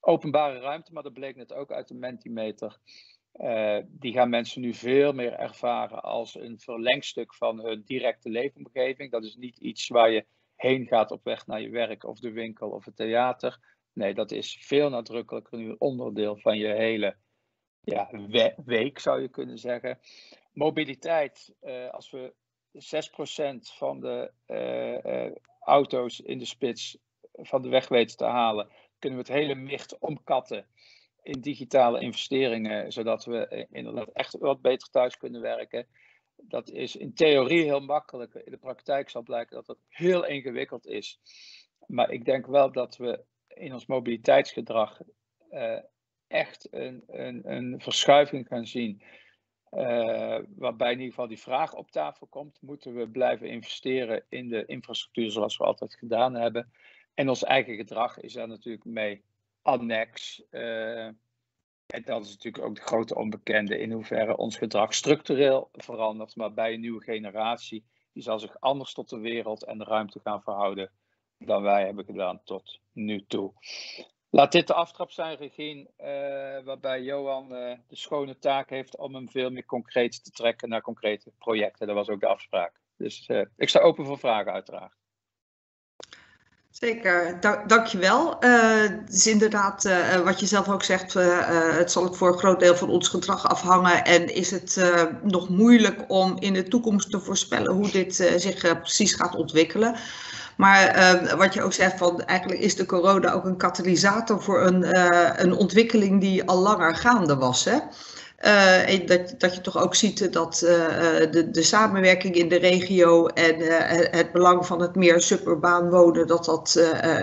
Openbare 0.00 0.58
ruimte, 0.58 0.92
maar 0.92 1.02
dat 1.02 1.12
bleek 1.12 1.36
net 1.36 1.52
ook 1.52 1.72
uit 1.72 1.88
de 1.88 1.94
Mentimeter. 1.94 2.78
Uh, 3.38 3.78
die 3.88 4.12
gaan 4.12 4.28
mensen 4.28 4.60
nu 4.60 4.74
veel 4.74 5.12
meer 5.12 5.32
ervaren 5.32 6.02
als 6.02 6.34
een 6.34 6.58
verlengstuk 6.58 7.34
van 7.34 7.60
hun 7.60 7.82
directe 7.84 8.30
leefomgeving. 8.30 9.10
Dat 9.10 9.24
is 9.24 9.36
niet 9.36 9.56
iets 9.56 9.88
waar 9.88 10.10
je 10.10 10.26
heen 10.54 10.86
gaat 10.86 11.10
op 11.10 11.24
weg 11.24 11.46
naar 11.46 11.60
je 11.60 11.70
werk 11.70 12.04
of 12.04 12.18
de 12.18 12.30
winkel 12.30 12.70
of 12.70 12.84
het 12.84 12.96
theater. 12.96 13.58
Nee, 13.92 14.14
dat 14.14 14.30
is 14.30 14.58
veel 14.60 14.90
nadrukkelijker 14.90 15.58
nu 15.58 15.68
een 15.68 15.80
onderdeel 15.80 16.36
van 16.36 16.58
je 16.58 16.68
hele 16.68 17.16
ja, 17.80 18.08
we 18.10 18.54
week, 18.64 18.98
zou 18.98 19.20
je 19.20 19.28
kunnen 19.28 19.58
zeggen. 19.58 19.98
Mobiliteit, 20.52 21.54
uh, 21.62 21.90
als 21.90 22.10
we 22.10 22.34
6% 22.72 23.76
van 23.76 24.00
de 24.00 24.32
uh, 24.46 25.36
auto's 25.60 26.20
in 26.20 26.38
de 26.38 26.44
spits 26.44 26.98
van 27.32 27.62
de 27.62 27.68
weg 27.68 27.88
weten 27.88 28.16
te 28.16 28.24
halen, 28.24 28.68
kunnen 28.98 29.18
we 29.18 29.24
het 29.24 29.40
hele 29.40 29.54
micht 29.54 29.98
omkatten 29.98 30.66
in 31.26 31.40
digitale 31.40 32.00
investeringen, 32.00 32.92
zodat 32.92 33.24
we 33.24 33.46
eh, 33.46 33.64
inderdaad 33.70 34.08
echt 34.12 34.38
wat 34.38 34.60
beter 34.60 34.88
thuis 34.90 35.16
kunnen 35.16 35.40
werken. 35.40 35.86
Dat 36.36 36.70
is 36.70 36.96
in 36.96 37.14
theorie 37.14 37.62
heel 37.62 37.80
makkelijk. 37.80 38.34
In 38.34 38.50
de 38.50 38.56
praktijk 38.56 39.10
zal 39.10 39.22
blijken 39.22 39.56
dat 39.56 39.66
het 39.66 39.78
heel 39.88 40.26
ingewikkeld 40.26 40.86
is. 40.86 41.20
Maar 41.86 42.10
ik 42.10 42.24
denk 42.24 42.46
wel 42.46 42.72
dat 42.72 42.96
we 42.96 43.24
in 43.48 43.72
ons 43.72 43.86
mobiliteitsgedrag 43.86 45.00
uh, 45.50 45.78
echt 46.26 46.68
een, 46.70 47.02
een, 47.06 47.52
een, 47.52 47.80
verschuiving 47.80 48.46
gaan 48.46 48.66
zien. 48.66 49.02
Uh, 49.70 50.38
waarbij 50.56 50.92
in 50.92 50.98
ieder 50.98 51.14
geval 51.14 51.28
die 51.28 51.40
vraag 51.40 51.74
op 51.74 51.90
tafel 51.90 52.26
komt: 52.26 52.58
moeten 52.60 52.94
we 52.94 53.08
blijven 53.08 53.48
investeren 53.48 54.24
in 54.28 54.48
de 54.48 54.64
infrastructuur 54.66 55.30
zoals 55.30 55.56
we 55.56 55.64
altijd 55.64 55.94
gedaan 55.94 56.34
hebben? 56.34 56.72
En 57.14 57.28
ons 57.28 57.44
eigen 57.44 57.74
gedrag 57.74 58.20
is 58.20 58.32
daar 58.32 58.48
natuurlijk 58.48 58.84
mee 58.84 59.24
annex. 59.66 60.42
Uh, 60.50 61.04
en 61.86 62.02
dat 62.04 62.24
is 62.24 62.30
natuurlijk 62.30 62.64
ook 62.64 62.74
de 62.74 62.80
grote 62.80 63.14
onbekende 63.14 63.78
in 63.78 63.92
hoeverre 63.92 64.36
ons 64.36 64.56
gedrag 64.56 64.94
structureel 64.94 65.68
verandert. 65.72 66.36
Maar 66.36 66.52
bij 66.54 66.72
een 66.72 66.80
nieuwe 66.80 67.02
generatie, 67.02 67.84
die 68.12 68.22
zal 68.22 68.38
zich 68.38 68.60
anders 68.60 68.92
tot 68.92 69.08
de 69.08 69.18
wereld 69.18 69.64
en 69.64 69.78
de 69.78 69.84
ruimte 69.84 70.20
gaan 70.20 70.42
verhouden 70.42 70.90
dan 71.38 71.62
wij 71.62 71.84
hebben 71.84 72.04
gedaan 72.04 72.40
tot 72.44 72.80
nu 72.92 73.24
toe. 73.26 73.52
Laat 74.30 74.52
dit 74.52 74.66
de 74.66 74.74
aftrap 74.74 75.10
zijn, 75.10 75.36
Regine, 75.36 75.90
uh, 75.98 76.64
waarbij 76.64 77.02
Johan 77.02 77.52
uh, 77.52 77.78
de 77.86 77.96
schone 77.96 78.38
taak 78.38 78.70
heeft 78.70 78.96
om 78.96 79.14
hem 79.14 79.28
veel 79.28 79.50
meer 79.50 79.64
concreet 79.64 80.24
te 80.24 80.30
trekken 80.30 80.68
naar 80.68 80.80
concrete 80.80 81.32
projecten. 81.38 81.86
Dat 81.86 81.96
was 81.96 82.08
ook 82.08 82.20
de 82.20 82.26
afspraak. 82.26 82.80
Dus 82.96 83.30
ik 83.56 83.68
sta 83.68 83.80
open 83.80 84.06
voor 84.06 84.18
vragen, 84.18 84.52
uiteraard. 84.52 85.05
Zeker, 86.80 87.40
da 87.40 87.64
dankjewel. 87.66 88.36
Uh, 88.44 88.80
het 88.80 89.14
is 89.14 89.26
inderdaad 89.26 89.84
uh, 89.84 90.16
wat 90.16 90.40
je 90.40 90.46
zelf 90.46 90.68
ook 90.68 90.82
zegt, 90.82 91.14
het 91.78 91.92
zal 91.92 92.14
voor 92.14 92.32
een 92.32 92.38
groot 92.38 92.60
deel 92.60 92.76
van 92.76 92.90
ons 92.90 93.08
gedrag 93.08 93.48
afhangen 93.48 94.04
en 94.04 94.34
is 94.34 94.50
het 94.50 94.80
nog 95.22 95.48
moeilijk 95.48 96.04
om 96.08 96.36
in 96.38 96.52
de 96.52 96.68
toekomst 96.68 97.10
te 97.10 97.20
voorspellen 97.20 97.72
hoe 97.72 97.90
dit 97.90 98.14
zich 98.36 98.80
precies 98.80 99.14
gaat 99.14 99.34
ontwikkelen. 99.34 99.96
Maar 100.56 101.36
wat 101.36 101.54
je 101.54 101.62
ook 101.62 101.72
zegt, 101.72 101.98
van, 101.98 102.24
eigenlijk 102.24 102.60
is 102.60 102.76
de 102.76 102.86
corona 102.86 103.32
ook 103.32 103.44
een 103.44 103.56
katalysator 103.56 104.42
voor 104.42 104.62
een, 104.62 104.84
een 105.42 105.54
ontwikkeling 105.54 106.20
die 106.20 106.44
al 106.44 106.58
langer 106.58 106.96
gaande 106.96 107.36
was. 107.36 107.64
Hè? 107.64 107.78
Uh, 108.46 109.06
dat, 109.06 109.34
dat 109.38 109.54
je 109.54 109.60
toch 109.60 109.78
ook 109.78 109.94
ziet 109.94 110.32
dat 110.32 110.62
uh, 110.64 110.70
de, 111.30 111.50
de 111.50 111.62
samenwerking 111.62 112.34
in 112.34 112.48
de 112.48 112.58
regio 112.58 113.26
en 113.26 113.54
het 114.10 114.32
belang 114.32 114.66
van 114.66 114.80
het 114.80 114.94
meer 114.94 115.20
suburbaan 115.20 115.90
wonen, 115.90 116.26
dat 116.26 116.44
dat, 116.44 116.80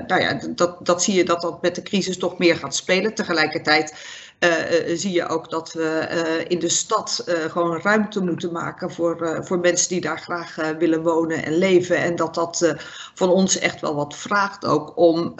nou 0.07 0.21
ja, 0.21 0.39
dat, 0.55 0.85
dat 0.85 1.03
zie 1.03 1.15
je 1.15 1.25
dat 1.25 1.41
dat 1.41 1.61
met 1.61 1.75
de 1.75 1.81
crisis 1.81 2.17
toch 2.17 2.37
meer 2.37 2.55
gaat 2.55 2.75
spelen. 2.75 3.13
Tegelijkertijd 3.13 3.93
zie 4.93 5.11
je 5.11 5.27
ook 5.27 5.49
dat 5.49 5.73
we 5.73 6.07
in 6.47 6.59
de 6.59 6.69
stad 6.69 7.23
gewoon 7.49 7.81
ruimte 7.81 8.23
moeten 8.23 8.51
maken 8.51 8.91
voor, 8.91 9.39
voor 9.43 9.59
mensen 9.59 9.89
die 9.89 10.01
daar 10.01 10.19
graag 10.19 10.55
willen 10.77 11.03
wonen 11.03 11.45
en 11.45 11.57
leven. 11.57 11.97
En 11.97 12.15
dat 12.15 12.35
dat 12.35 12.75
van 13.13 13.29
ons 13.29 13.59
echt 13.59 13.81
wel 13.81 13.95
wat 13.95 14.15
vraagt 14.15 14.65
ook 14.65 14.97
om 14.97 15.35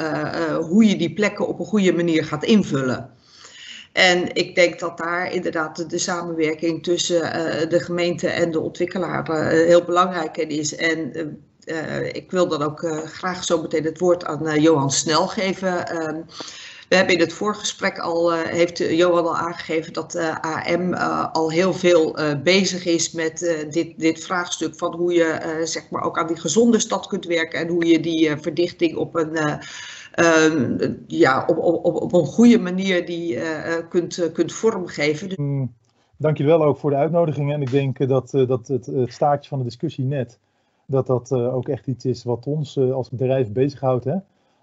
hoe 0.61 0.85
je 0.85 0.95
die 0.95 1.13
plekken 1.13 1.47
op 1.47 1.59
een 1.59 1.65
goede 1.65 1.93
manier 1.93 2.25
gaat 2.25 2.43
invullen. 2.43 3.12
En 3.93 4.35
ik 4.35 4.55
denk 4.55 4.79
dat 4.79 4.97
daar 4.97 5.31
inderdaad 5.31 5.89
de, 5.89 5.97
samenwerking 5.97 6.83
tussen 6.83 7.21
uh, 7.21 7.69
de 7.69 7.79
gemeente 7.79 8.27
en 8.27 8.51
de 8.51 8.59
ontwikkelaar 8.59 9.29
uh, 9.29 9.47
heel 9.47 9.83
belangrijk 9.83 10.37
in 10.37 10.49
is. 10.49 10.75
En 10.75 11.11
uh, 11.65 12.05
ik 12.05 12.31
wil 12.31 12.47
dan 12.47 12.61
ook 12.63 13.03
graag 13.05 13.43
zo 13.43 13.61
meteen 13.61 13.83
het 13.83 13.99
woord 13.99 14.25
aan 14.25 14.61
Johan 14.61 14.91
Snel 14.91 15.27
geven. 15.27 15.87
Ehm, 15.87 16.21
we 16.89 16.95
hebben 16.95 17.15
in 17.15 17.19
het 17.21 17.33
voorgesprek 17.33 17.99
al, 17.99 18.31
heeft 18.33 18.77
Johan 18.77 19.25
al 19.25 19.37
aangegeven 19.37 19.93
dat 19.93 20.11
de 20.11 20.41
AM 20.41 20.93
al 21.33 21.51
heel 21.51 21.73
veel 21.73 22.17
bezig 22.43 22.85
is 22.85 23.11
met 23.11 23.65
dit, 23.69 23.99
dit 23.99 24.23
vraagstuk 24.23 24.75
van 24.75 24.95
hoe 24.95 25.13
je 25.13 25.61
zeg 25.63 25.89
maar 25.89 26.03
ook 26.03 26.17
aan 26.17 26.27
die 26.27 26.39
gezonde 26.39 26.79
stad 26.79 27.07
kunt 27.07 27.25
werken 27.25 27.59
en 27.59 27.67
hoe 27.67 27.85
je 27.85 27.99
die 27.99 28.37
verdichting 28.37 28.95
op 28.95 29.15
een 29.15 29.37
Ehm, 30.13 30.93
ja, 31.07 31.45
op, 31.47 31.57
op, 31.57 31.95
op 31.95 32.13
een 32.13 32.25
goede 32.25 32.59
manier 32.59 33.05
die 33.05 33.35
uh, 33.35 33.75
kunt, 33.89 34.31
kunt 34.33 34.53
vormgeven. 34.53 35.33
Mm, 35.35 35.73
dank 36.17 36.37
je 36.37 36.43
wel 36.43 36.63
ook 36.63 36.77
voor 36.77 36.89
de 36.89 36.95
uitnodiging. 36.95 37.53
En 37.53 37.61
ik 37.61 37.71
denk 37.71 38.07
dat, 38.07 38.29
dat 38.31 38.67
het, 38.67 38.91
staartje 39.05 39.49
van 39.49 39.57
de 39.57 39.63
discussie 39.63 40.05
net, 40.05 40.39
dat 40.85 41.07
dat 41.07 41.31
ook 41.31 41.67
echt 41.67 41.87
iets 41.87 42.05
is 42.05 42.23
wat 42.23 42.47
ons 42.47 42.77
als 42.77 43.09
bedrijf 43.09 43.51
bezighoudt. 43.51 44.05
Hè? 44.05 44.15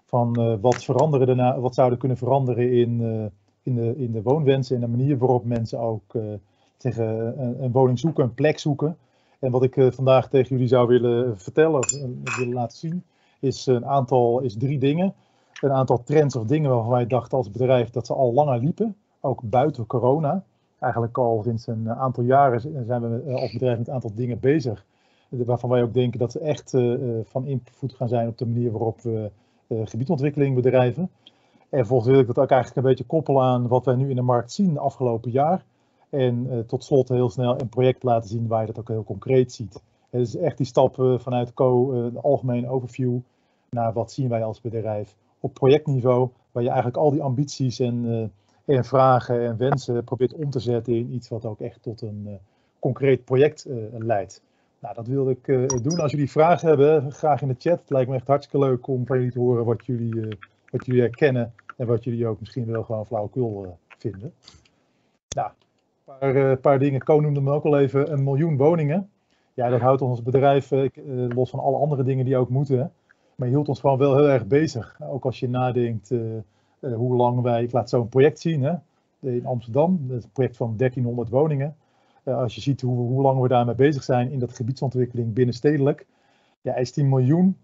Van 0.05 0.59
wat, 0.61 0.83
veranderen 0.83 1.27
daarna, 1.27 1.59
wat 1.59 1.75
zouden 1.75 1.99
kunnen 1.99 2.17
veranderen 2.17 2.71
in, 2.71 3.01
in, 3.63 3.75
de, 3.75 3.93
in 3.97 4.11
de 4.11 4.21
woonwensen 4.21 4.75
en 4.75 4.81
de 4.81 4.87
manier 4.87 5.17
waarop 5.17 5.45
mensen 5.45 5.79
ook 5.79 6.15
tegen 6.77 7.33
een, 7.63 7.71
woning 7.71 7.99
zoeken, 7.99 8.23
een 8.23 8.33
plek 8.33 8.59
zoeken. 8.59 8.97
En 9.39 9.51
wat 9.51 9.63
ik 9.63 9.75
vandaag 9.89 10.29
tegen 10.29 10.49
jullie 10.49 10.67
zou 10.67 10.87
willen 10.87 11.39
vertellen, 11.39 11.81
willen 12.37 12.53
laten 12.53 12.77
zien, 12.77 13.03
is 13.39 13.65
een 13.65 13.85
aantal, 13.85 14.39
is 14.39 14.57
drie 14.57 14.79
dingen 14.79 15.13
een 15.69 15.75
aantal 15.75 16.03
trends 16.03 16.35
of 16.35 16.45
dingen 16.45 16.69
waarvan 16.69 16.91
wij 16.91 17.07
dachten 17.07 17.37
als 17.37 17.51
bedrijf 17.51 17.89
dat 17.89 18.05
ze 18.05 18.13
al 18.13 18.33
langer 18.33 18.59
liepen, 18.59 18.95
ook 19.19 19.41
buiten 19.43 19.85
corona. 19.85 20.43
Eigenlijk 20.79 21.17
al 21.17 21.41
sinds 21.43 21.67
een 21.67 21.89
aantal 21.89 22.23
jaren 22.23 22.61
zijn 22.61 23.01
we 23.01 23.23
eh, 23.27 23.35
als 23.35 23.51
bedrijf 23.51 23.77
met 23.77 23.87
een 23.87 23.93
aantal 23.93 24.15
dingen 24.15 24.39
bezig, 24.39 24.85
waarvan 25.29 25.69
wij 25.69 25.83
ook 25.83 25.93
denken 25.93 26.19
dat 26.19 26.31
ze 26.31 26.39
echt 26.39 26.73
uh, 26.73 27.19
van 27.23 27.45
invloed 27.45 27.93
gaan 27.93 28.07
zijn 28.07 28.27
op 28.27 28.37
de 28.37 28.45
manier 28.45 28.71
waarop 28.71 29.01
we 29.01 29.31
gebiedontwikkeling 29.69 30.55
bedrijven. 30.55 31.09
En 31.69 31.85
volgens 31.85 32.09
wil 32.09 32.19
ik 32.19 32.27
dat 32.27 32.39
ook 32.39 32.49
eigenlijk 32.49 32.81
een 32.81 32.91
beetje 32.91 33.05
koppelen 33.05 33.43
aan 33.43 33.67
wat 33.67 33.85
wij 33.85 33.95
nu 33.95 34.09
in 34.09 34.15
de 34.15 34.21
markt 34.21 34.51
zien 34.51 34.73
de 34.73 34.79
afgelopen 34.79 35.31
jaar. 35.31 35.65
En 36.09 36.63
tot 36.67 36.83
slot 36.83 37.09
heel 37.09 37.29
snel 37.29 37.59
een 37.59 37.69
project 37.69 38.03
laten 38.03 38.29
zien 38.29 38.47
waar 38.47 38.61
je 38.61 38.67
dat 38.67 38.79
ook 38.79 38.87
heel 38.87 39.03
concreet 39.03 39.53
ziet. 39.53 39.81
Het 40.09 40.21
is 40.21 40.35
echt 40.35 40.57
die 40.57 40.65
stap 40.65 40.95
vanuit 41.17 41.53
Co, 41.53 41.91
de 42.11 42.21
algemene 42.21 42.69
overview, 42.69 43.19
naar 43.69 43.93
wat 43.93 44.11
zien 44.11 44.29
wij 44.29 44.43
als 44.43 44.61
bedrijf 44.61 45.15
op 45.41 45.53
projectniveau, 45.53 46.29
waar 46.51 46.63
je 46.63 46.69
eigenlijk 46.69 46.97
al 46.97 47.11
die 47.11 47.21
ambities 47.21 47.79
en, 47.79 48.05
uh, 48.05 48.75
en 48.77 48.85
vragen 48.85 49.41
en 49.41 49.57
wensen 49.57 50.03
probeert 50.03 50.33
om 50.33 50.49
te 50.49 50.59
zetten 50.59 50.93
in 50.93 51.13
iets 51.13 51.29
wat 51.29 51.45
ook 51.45 51.59
echt 51.59 51.81
tot 51.81 52.01
een 52.01 52.23
uh, 52.27 52.33
concreet 52.79 53.25
project 53.25 53.67
uh, 53.67 53.75
leidt. 53.97 54.41
Nou, 54.79 54.95
dat 54.95 55.07
wilde 55.07 55.31
ik 55.31 55.45
doen. 55.83 55.99
Als 55.99 56.11
jullie 56.11 56.31
vragen 56.31 56.67
hebben, 56.67 57.11
graag 57.11 57.41
in 57.41 57.47
de 57.47 57.55
chat. 57.57 57.79
Het 57.79 57.89
lijkt 57.89 58.09
me 58.09 58.15
echt 58.15 58.27
hartstikke 58.27 58.65
leuk 58.65 58.87
om 58.87 59.05
van 59.05 59.17
jullie 59.17 59.31
te 59.31 59.39
horen 59.39 59.65
wat 59.65 59.85
jullie, 59.85 60.37
wat 60.69 60.85
jullie 60.85 61.01
herkennen 61.01 61.53
en 61.77 61.87
wat 61.87 62.03
jullie 62.03 62.27
ook 62.27 62.39
misschien 62.39 62.71
wel 62.71 62.83
gewoon 62.83 63.05
flauwekul 63.05 63.77
vinden. 63.97 64.33
Nou, 65.35 65.49
een 66.05 66.19
paar, 66.19 66.57
paar 66.57 66.79
dingen. 66.79 67.03
Ko 67.03 67.19
noemde 67.19 67.41
me 67.41 67.51
ook 67.51 67.63
al 67.63 67.79
even 67.79 68.11
een 68.11 68.23
miljoen 68.23 68.57
woningen. 68.57 69.09
Ja, 69.53 69.69
dat 69.69 69.81
houdt 69.81 70.01
ons 70.01 70.23
bedrijf, 70.23 70.71
los 71.29 71.49
van 71.49 71.59
alle 71.59 71.77
andere 71.77 72.03
dingen 72.03 72.25
die 72.25 72.37
ook 72.37 72.49
moeten, 72.49 72.91
maar 73.41 73.49
hield 73.49 73.69
ons 73.69 73.79
gewoon 73.79 73.97
wel 73.97 74.15
heel 74.15 74.29
erg 74.29 74.47
bezig. 74.47 74.99
Ook 74.99 75.25
als 75.25 75.39
je 75.39 75.49
nadenkt 75.49 76.11
uh, 76.11 76.21
uh, 76.79 76.95
hoe 76.95 77.15
lang 77.15 77.41
wij, 77.41 77.63
ik 77.63 77.71
laat 77.71 77.89
zo 77.89 78.01
een 78.01 78.09
project 78.09 78.39
zien 78.39 78.63
hè, 78.63 78.73
in 79.19 79.45
Amsterdam, 79.45 80.05
een 80.09 80.23
project 80.33 80.57
van 80.57 80.77
1300 80.77 81.29
woningen. 81.29 81.75
Uh, 82.25 82.37
als 82.37 82.55
je 82.55 82.61
ziet 82.61 82.81
hoe, 82.81 82.97
hoe 82.97 83.21
lang 83.21 83.41
we 83.41 83.47
daarmee 83.47 83.75
bezig 83.75 84.03
zijn 84.03 84.31
in 84.31 84.39
dat 84.39 84.55
gebiedsontwikkeling 84.55 85.33
binnenstedelijk, 85.33 86.05
ja, 86.61 86.75
is 86.75 86.91
10 86.91 87.09
miljoen. 87.09 87.57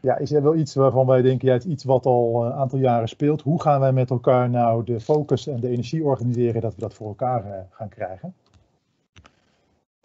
Ja, 0.00 0.16
is 0.18 0.32
er 0.32 0.42
wel 0.42 0.56
iets 0.56 0.74
waarvan 0.74 1.06
wij 1.06 1.22
denken, 1.22 1.48
ja, 1.48 1.54
het 1.54 1.64
is 1.64 1.70
iets 1.70 1.84
wat 1.84 2.06
al 2.06 2.46
een 2.46 2.52
aantal 2.52 2.78
jaren 2.78 3.08
speelt. 3.08 3.42
Hoe 3.42 3.62
gaan 3.62 3.80
wij 3.80 3.92
met 3.92 4.10
elkaar 4.10 4.50
nou 4.50 4.84
de 4.84 5.00
focus 5.00 5.46
en 5.46 5.60
de 5.60 5.68
energie 5.68 6.04
organiseren 6.04 6.60
dat 6.60 6.74
we 6.74 6.80
dat 6.80 6.94
voor 6.94 7.08
elkaar 7.08 7.66
gaan 7.70 7.88
krijgen? 7.88 8.34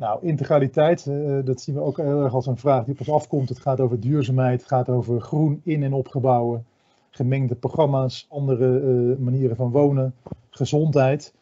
Nou, 0.01 0.19
integraliteit, 0.21 1.05
uh, 1.05 1.39
dat 1.45 1.61
zien 1.61 1.75
we 1.75 1.81
ook 1.81 1.97
heel 1.97 2.23
erg 2.23 2.33
als 2.33 2.45
een 2.45 2.57
vraag 2.57 2.83
die 2.83 2.93
op 2.93 2.99
ons 2.99 3.11
afkomt. 3.11 3.49
Het 3.49 3.59
gaat 3.59 3.79
over 3.79 3.99
duurzaamheid, 3.99 4.59
het 4.59 4.69
gaat 4.69 4.89
over 4.89 5.21
groen 5.21 5.61
in- 5.63 5.83
en 5.83 5.93
opgebouwen, 5.93 6.65
gemengde 7.09 7.55
programma's, 7.55 8.25
andere 8.29 8.81
uh, 8.81 9.17
manieren 9.17 9.55
van 9.55 9.71
wonen, 9.71 10.13
gezondheid. 10.49 11.33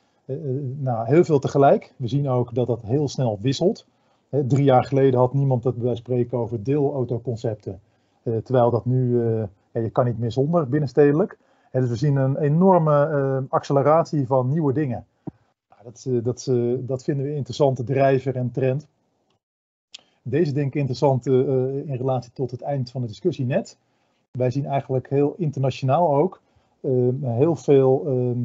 Nou, 0.79 1.07
heel 1.07 1.23
veel 1.23 1.39
tegelijk. 1.39 1.93
We 1.97 2.07
zien 2.07 2.29
ook 2.29 2.53
dat 2.53 2.67
dat 2.67 2.81
heel 2.81 3.07
snel 3.07 3.37
wisselt. 3.41 3.85
drie 4.29 4.63
jaar 4.63 4.83
geleden 4.83 5.19
had 5.19 5.33
niemand 5.33 5.63
het 5.63 5.75
bij 5.75 5.95
spreken 5.95 6.37
over 6.37 6.63
deelautoconcepten. 6.63 7.79
terwijl 8.23 8.71
dat 8.71 8.85
nu, 8.85 9.21
je 9.71 9.89
kan 9.91 10.05
niet 10.05 10.19
meer 10.19 10.31
zonder 10.31 10.69
binnenstedelijk. 10.69 11.37
dus 11.71 11.89
we 11.89 11.95
zien 11.95 12.15
een 12.15 12.37
enorme 12.37 13.45
acceleratie 13.49 14.27
van 14.27 14.49
nieuwe 14.49 14.73
dingen 14.73 15.05
dat, 15.83 16.05
eh, 16.07 16.23
dat, 16.23 16.47
eh, 16.47 16.73
dat 16.79 17.03
vinden 17.03 17.25
we 17.25 17.35
interessante 17.35 17.83
drijver 17.83 18.35
en 18.35 18.51
trend. 18.51 18.87
Deze 20.21 20.51
denk 20.51 20.67
ik 20.67 20.75
interessant 20.75 21.27
eh, 21.27 21.33
in 21.33 21.95
relatie 21.95 22.31
tot 22.33 22.51
het 22.51 22.61
eind 22.61 22.91
van 22.91 23.01
de 23.01 23.07
discussie 23.07 23.45
net. 23.45 23.77
Wij 24.31 24.51
zien 24.51 24.65
eigenlijk 24.65 25.09
heel 25.09 25.33
internationaal 25.37 26.15
ook 26.15 26.41
heel 27.21 27.55
veel, 27.55 28.03
ehm, 28.05 28.39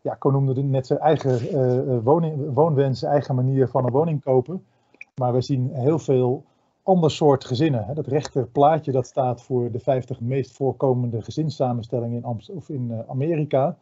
ja, 0.00 0.14
ik 0.14 0.24
noemde 0.24 0.62
net 0.62 0.86
zijn 0.86 0.98
eigen 0.98 2.02
woning, 2.02 2.54
woonwens, 2.54 3.02
eigen 3.02 3.34
manier 3.34 3.68
van 3.68 3.84
een 3.84 3.92
woning 3.92 4.22
kopen. 4.22 4.64
Maar 5.14 5.32
we 5.32 5.40
zien 5.40 5.70
heel 5.72 5.98
veel 5.98 6.44
ander 6.82 7.10
soort 7.10 7.44
gezinnen. 7.44 7.94
Dat 7.94 8.06
rechter 8.06 8.46
plaatje 8.46 8.92
dat 8.92 9.06
staat 9.06 9.42
voor 9.42 9.70
de 9.70 9.78
50 9.78 10.20
meest 10.20 10.52
voorkomende 10.52 11.22
gezinssamenstellingen 11.22 12.16
in, 12.16 12.56
of 12.56 12.68
in 12.68 13.04
Amerika 13.08 13.76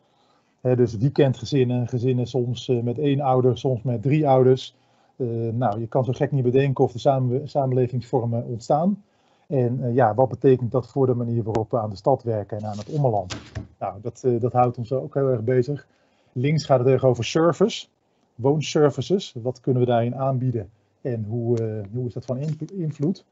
dus 0.75 0.97
weekendgezinnen, 0.97 1.89
gezinnen 1.89 2.27
soms 2.27 2.69
eh, 2.69 2.83
met 2.83 2.99
één 2.99 3.21
ouder, 3.21 3.59
soms 3.59 3.83
met 3.83 4.03
drie 4.03 4.29
ouders. 4.29 4.75
Eh, 5.17 5.27
nou, 5.53 5.81
je 5.81 5.87
kan 5.87 6.05
zo 6.05 6.13
gek 6.13 6.33
niet 6.33 6.43
bedenken 6.43 6.85
of 6.85 6.93
de 6.93 6.99
samen, 6.99 7.49
samenlevingsvormen 7.49 8.45
ontstaan. 8.45 9.03
En 9.47 9.85
eh, 9.85 9.95
ja, 9.95 10.15
wat 10.15 10.29
betekent 10.29 10.73
dat 10.73 10.89
voor 10.89 11.07
de 11.07 11.15
manier 11.15 11.43
waarop 11.43 11.71
we 11.71 11.79
aan 11.79 11.91
de 11.91 11.97
stad 11.97 12.23
werken 12.23 12.59
en 12.59 12.67
aan 12.67 12.79
het 12.79 12.89
ommeland? 12.89 13.37
Nou, 13.79 14.01
dat, 14.03 14.25
dat 14.41 14.53
houdt 14.53 14.79
ons 14.79 14.93
ook 14.93 15.15
heel 15.15 15.29
erg 15.29 15.43
bezig. 15.43 15.87
Links 16.33 16.65
gaat 16.65 16.79
het 16.79 16.89
erg 16.89 17.05
over 17.05 17.25
service, 17.25 17.87
woonservices. 18.35 19.35
Wat 19.43 19.61
kunnen 19.61 19.83
we 19.83 19.89
daarin 19.89 20.15
aanbieden 20.15 20.71
en 21.01 21.25
hoe, 21.25 21.85
hoe 21.93 22.07
is 22.07 22.13
dat 22.13 22.25
van 22.25 22.39
invloed? 22.73 23.25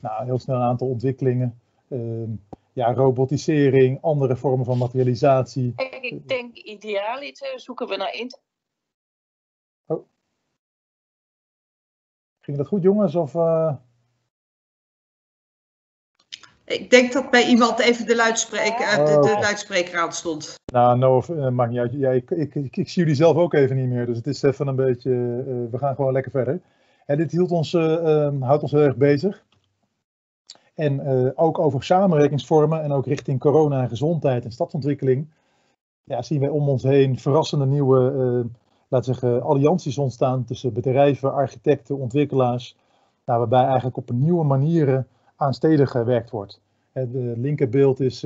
Nou, 0.00 0.24
heel 0.24 0.38
snel 0.38 0.56
een 0.56 0.62
aantal 0.62 0.88
ontwikkelingen. 0.88 1.54
Ja, 2.74 2.92
robotisering, 2.92 4.02
andere 4.02 4.36
vormen 4.36 4.64
van 4.64 4.78
materialisatie. 4.78 5.72
Ik 6.00 6.28
denk 6.28 6.56
idealiter 6.56 7.60
zoeken 7.60 7.88
we 7.88 7.96
naar 7.96 8.12
internet. 8.12 8.46
Oh. 9.86 10.06
Ging 12.40 12.56
dat 12.56 12.66
goed, 12.66 12.82
jongens? 12.82 13.14
Of, 13.14 13.34
uh... 13.34 13.74
Ik 16.64 16.90
denk 16.90 17.12
dat 17.12 17.30
bij 17.30 17.46
iemand 17.46 17.78
even 17.78 18.06
de 18.06 18.16
luidspreker, 18.16 18.98
uh, 18.98 19.06
de, 19.06 19.20
de, 19.20 19.38
luidspreker 19.40 19.98
aan 19.98 20.12
stond. 20.12 20.54
Nou, 20.72 20.98
no, 20.98 21.22
uh, 21.30 21.48
maakt 21.48 21.70
niet 21.70 21.80
uit. 21.80 21.92
Ja, 21.92 22.10
ik, 22.10 22.30
ik, 22.30 22.54
ik, 22.54 22.76
ik, 22.76 22.88
zie 22.88 23.02
jullie 23.02 23.16
zelf 23.16 23.36
ook 23.36 23.54
even 23.54 23.76
niet 23.76 23.88
meer. 23.88 24.06
Dus 24.06 24.16
het 24.16 24.26
is 24.26 24.42
even 24.42 24.66
een 24.66 24.76
beetje. 24.76 25.10
we 25.70 25.78
gaan 25.78 25.94
gewoon 25.94 26.12
lekker 26.12 26.30
verder. 26.30 26.60
En 27.06 27.16
dit 27.16 27.30
hield 27.30 27.50
ons, 27.50 27.74
ehm, 27.74 28.40
houdt 28.40 28.62
ons 28.62 28.72
heel 28.72 28.80
erg 28.80 28.96
bezig. 28.96 29.44
En 30.74 31.00
uh, 31.00 31.30
ook 31.34 31.58
over 31.58 31.84
samenwerkingsvormen 31.84 32.82
en 32.82 32.92
ook 32.92 33.06
richting 33.06 33.40
corona 33.40 33.82
en 33.82 33.88
gezondheid 33.88 34.44
en 34.44 34.52
stadsontwikkeling. 34.52 35.26
Ja, 36.04 36.22
zien 36.22 36.40
wij 36.40 36.48
om 36.48 36.68
ons 36.68 36.82
heen 36.82 37.18
verrassende 37.18 37.66
nieuwe, 37.66 38.12
uh, 38.88 39.00
zeggen, 39.00 39.42
allianties 39.42 39.98
ontstaan 39.98 40.44
tussen 40.44 40.72
bedrijven, 40.72 41.32
architecten, 41.32 41.98
ontwikkelaars. 41.98 42.76
Nou, 43.24 43.38
waarbij 43.38 43.64
eigenlijk 43.64 43.96
op 43.96 44.08
een 44.08 44.20
nieuwe 44.20 44.44
manieren 44.44 45.06
aan 45.36 45.54
steden 45.54 45.88
gewerkt 45.88 46.30
wordt. 46.30 46.60
Het 46.92 47.08
linkerbeeld 47.36 48.00
is 48.00 48.22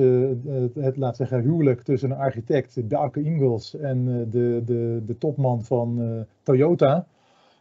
het, 0.73 0.97
laat 0.97 1.15
zeggen, 1.15 1.41
huwelijk 1.41 1.81
tussen 1.81 2.11
een 2.11 2.17
architect, 2.17 2.87
Bjarke 2.87 3.23
Ingels, 3.23 3.75
en 3.75 4.05
de, 4.29 4.61
de, 4.65 5.03
de 5.05 5.17
topman 5.17 5.63
van 5.63 6.25
Toyota. 6.43 7.05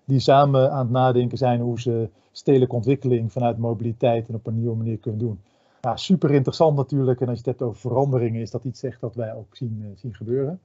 Die 0.09 0.21
samen 0.21 0.71
aan 0.71 0.79
het 0.79 0.91
nadenken 0.91 1.39
zijn 1.39 1.61
hoe 1.61 1.81
ze 1.81 2.09
stedelijke 2.33 2.75
ontwikkeling 2.75 3.33
vanuit 3.33 3.59
mobiliteit 3.59 4.29
en 4.29 4.35
op 4.35 4.47
een 4.47 4.55
nieuwe 4.55 4.77
manier 4.77 4.99
kunnen 4.99 5.21
doen. 5.21 5.41
Nou, 5.81 5.99
super 5.99 6.31
interessant 6.31 6.77
natuurlijk. 6.77 7.21
En 7.21 7.29
als 7.29 7.39
je 7.39 7.51
het 7.51 7.59
hebt 7.59 7.71
over 7.71 7.81
veranderingen, 7.81 8.41
is 8.41 8.51
dat 8.51 8.65
iets 8.65 8.83
echt 8.83 9.01
dat 9.01 9.15
wij 9.15 9.35
ook 9.35 9.57
zien, 9.57 9.93
zien 9.97 10.15
gebeuren. 10.15 10.61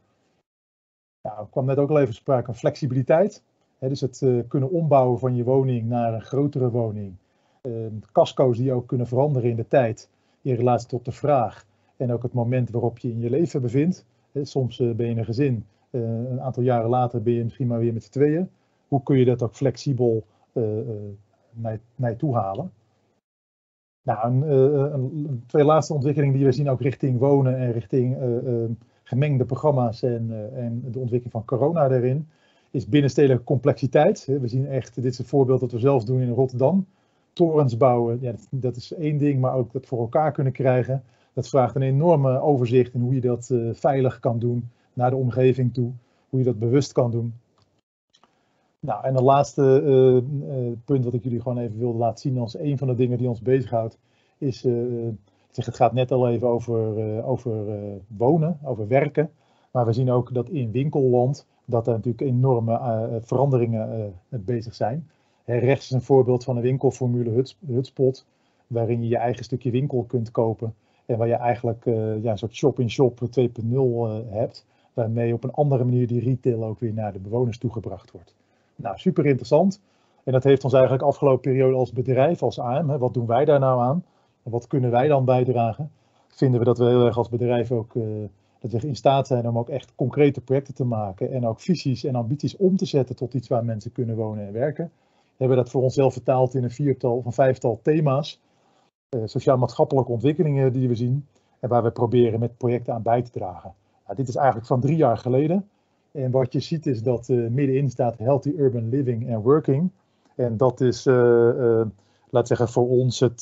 Nou, 1.21 1.39
er 1.39 1.47
kwam 1.49 1.65
net 1.65 1.77
ook 1.77 1.89
al 1.89 1.99
even 1.99 2.13
sprake 2.13 2.45
van 2.45 2.55
flexibiliteit. 2.55 3.43
dus 3.79 4.01
het 4.01 4.21
uh, 4.21 4.43
kunnen 4.47 4.69
ombouwen 4.69 5.19
van 5.19 5.35
je 5.35 5.43
woning 5.43 5.87
naar 5.87 6.13
een 6.13 6.21
grotere 6.21 6.69
woning. 6.69 7.15
Uh, 7.61 7.73
casco's 8.11 8.57
die 8.57 8.73
ook 8.73 8.87
kunnen 8.87 9.07
veranderen 9.07 9.49
in 9.49 9.55
de 9.55 9.67
tijd 9.67 10.09
in 10.41 10.55
relatie 10.55 10.87
tot 10.87 11.05
de 11.05 11.11
vraag. 11.11 11.65
En 11.97 12.11
ook 12.11 12.23
het 12.23 12.33
moment 12.33 12.69
waarop 12.69 12.97
je 12.97 13.09
in 13.09 13.19
je 13.19 13.29
leven 13.29 13.61
bevindt. 13.61 14.05
soms 14.41 14.79
uh, 14.79 14.95
ben 14.95 15.05
je 15.05 15.11
in 15.11 15.17
een 15.17 15.25
gezin, 15.25 15.65
een 15.91 16.41
aantal 16.41 16.63
jaren 16.63 16.89
later 16.89 17.21
ben 17.21 17.33
je 17.33 17.43
misschien 17.43 17.67
maar 17.67 17.79
weer 17.79 17.93
met 17.93 18.03
z'n 18.03 18.11
tweeën. 18.11 18.49
Hoe 18.93 19.03
kun 19.03 19.17
je 19.17 19.25
dat 19.25 19.41
ook 19.43 19.55
flexibel 19.55 20.23
naar, 21.51 21.79
naar 21.95 22.09
je 22.09 22.15
toe 22.15 22.35
halen? 22.35 22.71
Nou, 24.03 24.27
een, 24.27 24.51
een, 24.93 25.43
twee 25.47 25.63
laatste 25.63 25.93
ontwikkelingen 25.93 26.35
die 26.35 26.45
we 26.45 26.51
zien 26.51 26.69
ook 26.69 26.81
richting 26.81 27.19
wonen 27.19 27.57
en 27.57 27.71
richting 27.71 28.17
gemengde 29.03 29.45
programma's 29.45 30.03
en, 30.03 30.51
en 30.55 30.81
de 30.91 30.99
ontwikkeling 30.99 31.31
van 31.31 31.45
corona 31.45 31.87
daarin, 31.87 32.27
is 32.71 32.87
binnenstedelijke 32.87 33.43
complexiteit. 33.43 34.25
We 34.25 34.47
zien 34.47 34.67
echt, 34.67 34.95
dit 34.95 35.05
is 35.05 35.19
een 35.19 35.25
voorbeeld 35.25 35.59
dat 35.59 35.71
we 35.71 35.79
zelf 35.79 36.03
doen 36.03 36.21
in 36.21 36.29
Rotterdam. 36.29 36.85
Torens 37.33 37.77
bouwen, 37.77 38.17
ja, 38.21 38.33
dat 38.49 38.75
is 38.75 38.93
één 38.93 39.17
ding, 39.17 39.39
maar 39.39 39.55
ook 39.55 39.71
dat 39.71 39.85
voor 39.85 39.99
elkaar 39.99 40.31
kunnen 40.31 40.53
krijgen. 40.53 41.03
Dat 41.33 41.49
vraagt 41.49 41.75
een 41.75 41.81
enorme 41.81 42.39
overzicht 42.39 42.93
in 42.93 43.01
hoe 43.01 43.13
je 43.13 43.21
dat 43.21 43.53
veilig 43.71 44.19
kan 44.19 44.39
doen 44.39 44.69
naar 44.93 45.09
de 45.09 45.15
omgeving 45.15 45.73
toe, 45.73 45.91
hoe 46.29 46.39
je 46.39 46.45
dat 46.45 46.59
bewust 46.59 46.91
kan 46.91 47.11
doen. 47.11 47.33
Nou, 48.85 49.03
en 49.03 49.13
de 49.13 49.23
laatste 49.23 49.81
uh, 49.85 50.71
punt 50.85 51.03
wat 51.03 51.13
ik 51.13 51.23
jullie 51.23 51.41
gewoon 51.41 51.57
even 51.57 51.79
wilde 51.79 51.97
laten 51.97 52.19
zien 52.19 52.37
als 52.37 52.57
een 52.57 52.77
van 52.77 52.87
de 52.87 52.95
dingen 52.95 53.17
die 53.17 53.29
ons 53.29 53.41
bezighoudt, 53.41 53.97
is 54.37 54.59
zeg, 55.51 55.65
het 55.65 55.75
gaat 55.75 55.93
net 55.93 56.11
al 56.11 56.29
even 56.29 56.47
over, 56.47 57.23
over 57.23 57.65
wonen, 58.07 58.59
over 58.63 58.87
werken. 58.87 59.31
Maar 59.71 59.85
we 59.85 59.93
zien 59.93 60.11
ook 60.11 60.33
dat 60.33 60.49
in 60.49 60.71
winkelland 60.71 61.47
dat 61.65 61.87
er 61.87 61.93
natuurlijk 61.93 62.23
enorme 62.23 63.19
veranderingen 63.21 64.13
bezig 64.29 64.75
zijn. 64.75 65.09
Rechts 65.45 65.85
is 65.85 65.91
een 65.91 66.01
voorbeeld 66.01 66.43
van 66.43 66.55
een 66.55 66.61
winkelformule 66.61 67.29
huts, 67.29 67.57
hutspot, 67.65 68.25
waarin 68.67 69.01
je 69.01 69.07
je 69.07 69.17
eigen 69.17 69.43
stukje 69.43 69.71
winkel 69.71 70.03
kunt 70.03 70.31
kopen. 70.31 70.73
En 71.05 71.17
waar 71.17 71.27
je 71.27 71.33
eigenlijk 71.33 71.85
ja, 72.21 72.31
een 72.31 72.37
soort 72.37 72.55
shop-in-shop 72.55 73.19
2.0 73.39 74.29
hebt, 74.29 74.65
waarmee 74.93 75.33
op 75.33 75.43
een 75.43 75.53
andere 75.53 75.83
manier 75.83 76.07
die 76.07 76.23
retail 76.23 76.63
ook 76.63 76.79
weer 76.79 76.93
naar 76.93 77.13
de 77.13 77.19
bewoners 77.19 77.57
toegebracht 77.57 78.11
wordt. 78.11 78.35
Nou, 78.75 78.97
super 78.97 79.25
interessant. 79.25 79.81
En 80.23 80.31
dat 80.31 80.43
heeft 80.43 80.63
ons 80.63 80.73
eigenlijk 80.73 81.03
afgelopen 81.03 81.51
periode 81.51 81.75
als 81.75 81.91
bedrijf, 81.91 82.43
als 82.43 82.59
AM, 82.59 82.89
hè, 82.89 82.97
wat 82.97 83.13
doen 83.13 83.25
wij 83.25 83.45
daar 83.45 83.59
nou 83.59 83.81
aan? 83.81 84.03
wat 84.43 84.67
kunnen 84.67 84.91
wij 84.91 85.07
dan 85.07 85.25
bijdragen? 85.25 85.91
Vinden 86.27 86.59
we 86.59 86.65
dat 86.65 86.77
we 86.77 86.85
heel 86.85 87.05
erg 87.05 87.17
als 87.17 87.29
bedrijf 87.29 87.71
ook 87.71 87.93
uh, 87.93 88.03
dat 88.59 88.81
we 88.81 88.87
in 88.87 88.95
staat 88.95 89.27
zijn 89.27 89.49
om 89.49 89.57
ook 89.57 89.69
echt 89.69 89.95
concrete 89.95 90.41
projecten 90.41 90.73
te 90.73 90.85
maken 90.85 91.31
en 91.31 91.47
ook 91.47 91.59
visies 91.59 92.03
en 92.03 92.15
ambities 92.15 92.55
om 92.55 92.77
te 92.77 92.85
zetten 92.85 93.15
tot 93.15 93.33
iets 93.33 93.47
waar 93.47 93.65
mensen 93.65 93.91
kunnen 93.91 94.15
wonen 94.15 94.47
en 94.47 94.53
werken. 94.53 94.91
We 95.13 95.35
hebben 95.37 95.57
dat 95.57 95.69
voor 95.69 95.81
onszelf 95.81 96.13
vertaald 96.13 96.55
in 96.55 96.63
een 96.63 96.71
viertal 96.71 97.15
of 97.15 97.25
een 97.25 97.31
vijftal 97.31 97.79
thema's. 97.81 98.41
Uh, 99.09 99.21
Sociaal-maatschappelijke 99.25 100.11
ontwikkelingen 100.11 100.73
die 100.73 100.87
we 100.87 100.95
zien 100.95 101.27
en 101.59 101.69
waar 101.69 101.83
we 101.83 101.91
proberen 101.91 102.39
met 102.39 102.57
projecten 102.57 102.93
aan 102.93 103.01
bij 103.01 103.21
te 103.21 103.31
dragen. 103.31 103.73
Nou, 104.05 104.15
dit 104.15 104.27
is 104.27 104.35
eigenlijk 104.35 104.67
van 104.67 104.81
drie 104.81 104.97
jaar 104.97 105.17
geleden. 105.17 105.69
En 106.13 106.31
wat 106.31 106.53
je 106.53 106.59
ziet 106.59 106.85
is 106.85 107.03
dat 107.03 107.29
uh, 107.29 107.49
middenin 107.49 107.89
staat 107.89 108.17
Healthy 108.17 108.53
Urban 108.57 108.89
Living 108.89 109.33
and 109.33 109.43
Working. 109.43 109.89
En 110.35 110.57
dat 110.57 110.81
is, 110.81 111.05
laat 112.29 112.47
zeggen, 112.47 112.69
voor 112.69 112.89
ons 112.89 113.19
het, 113.19 113.41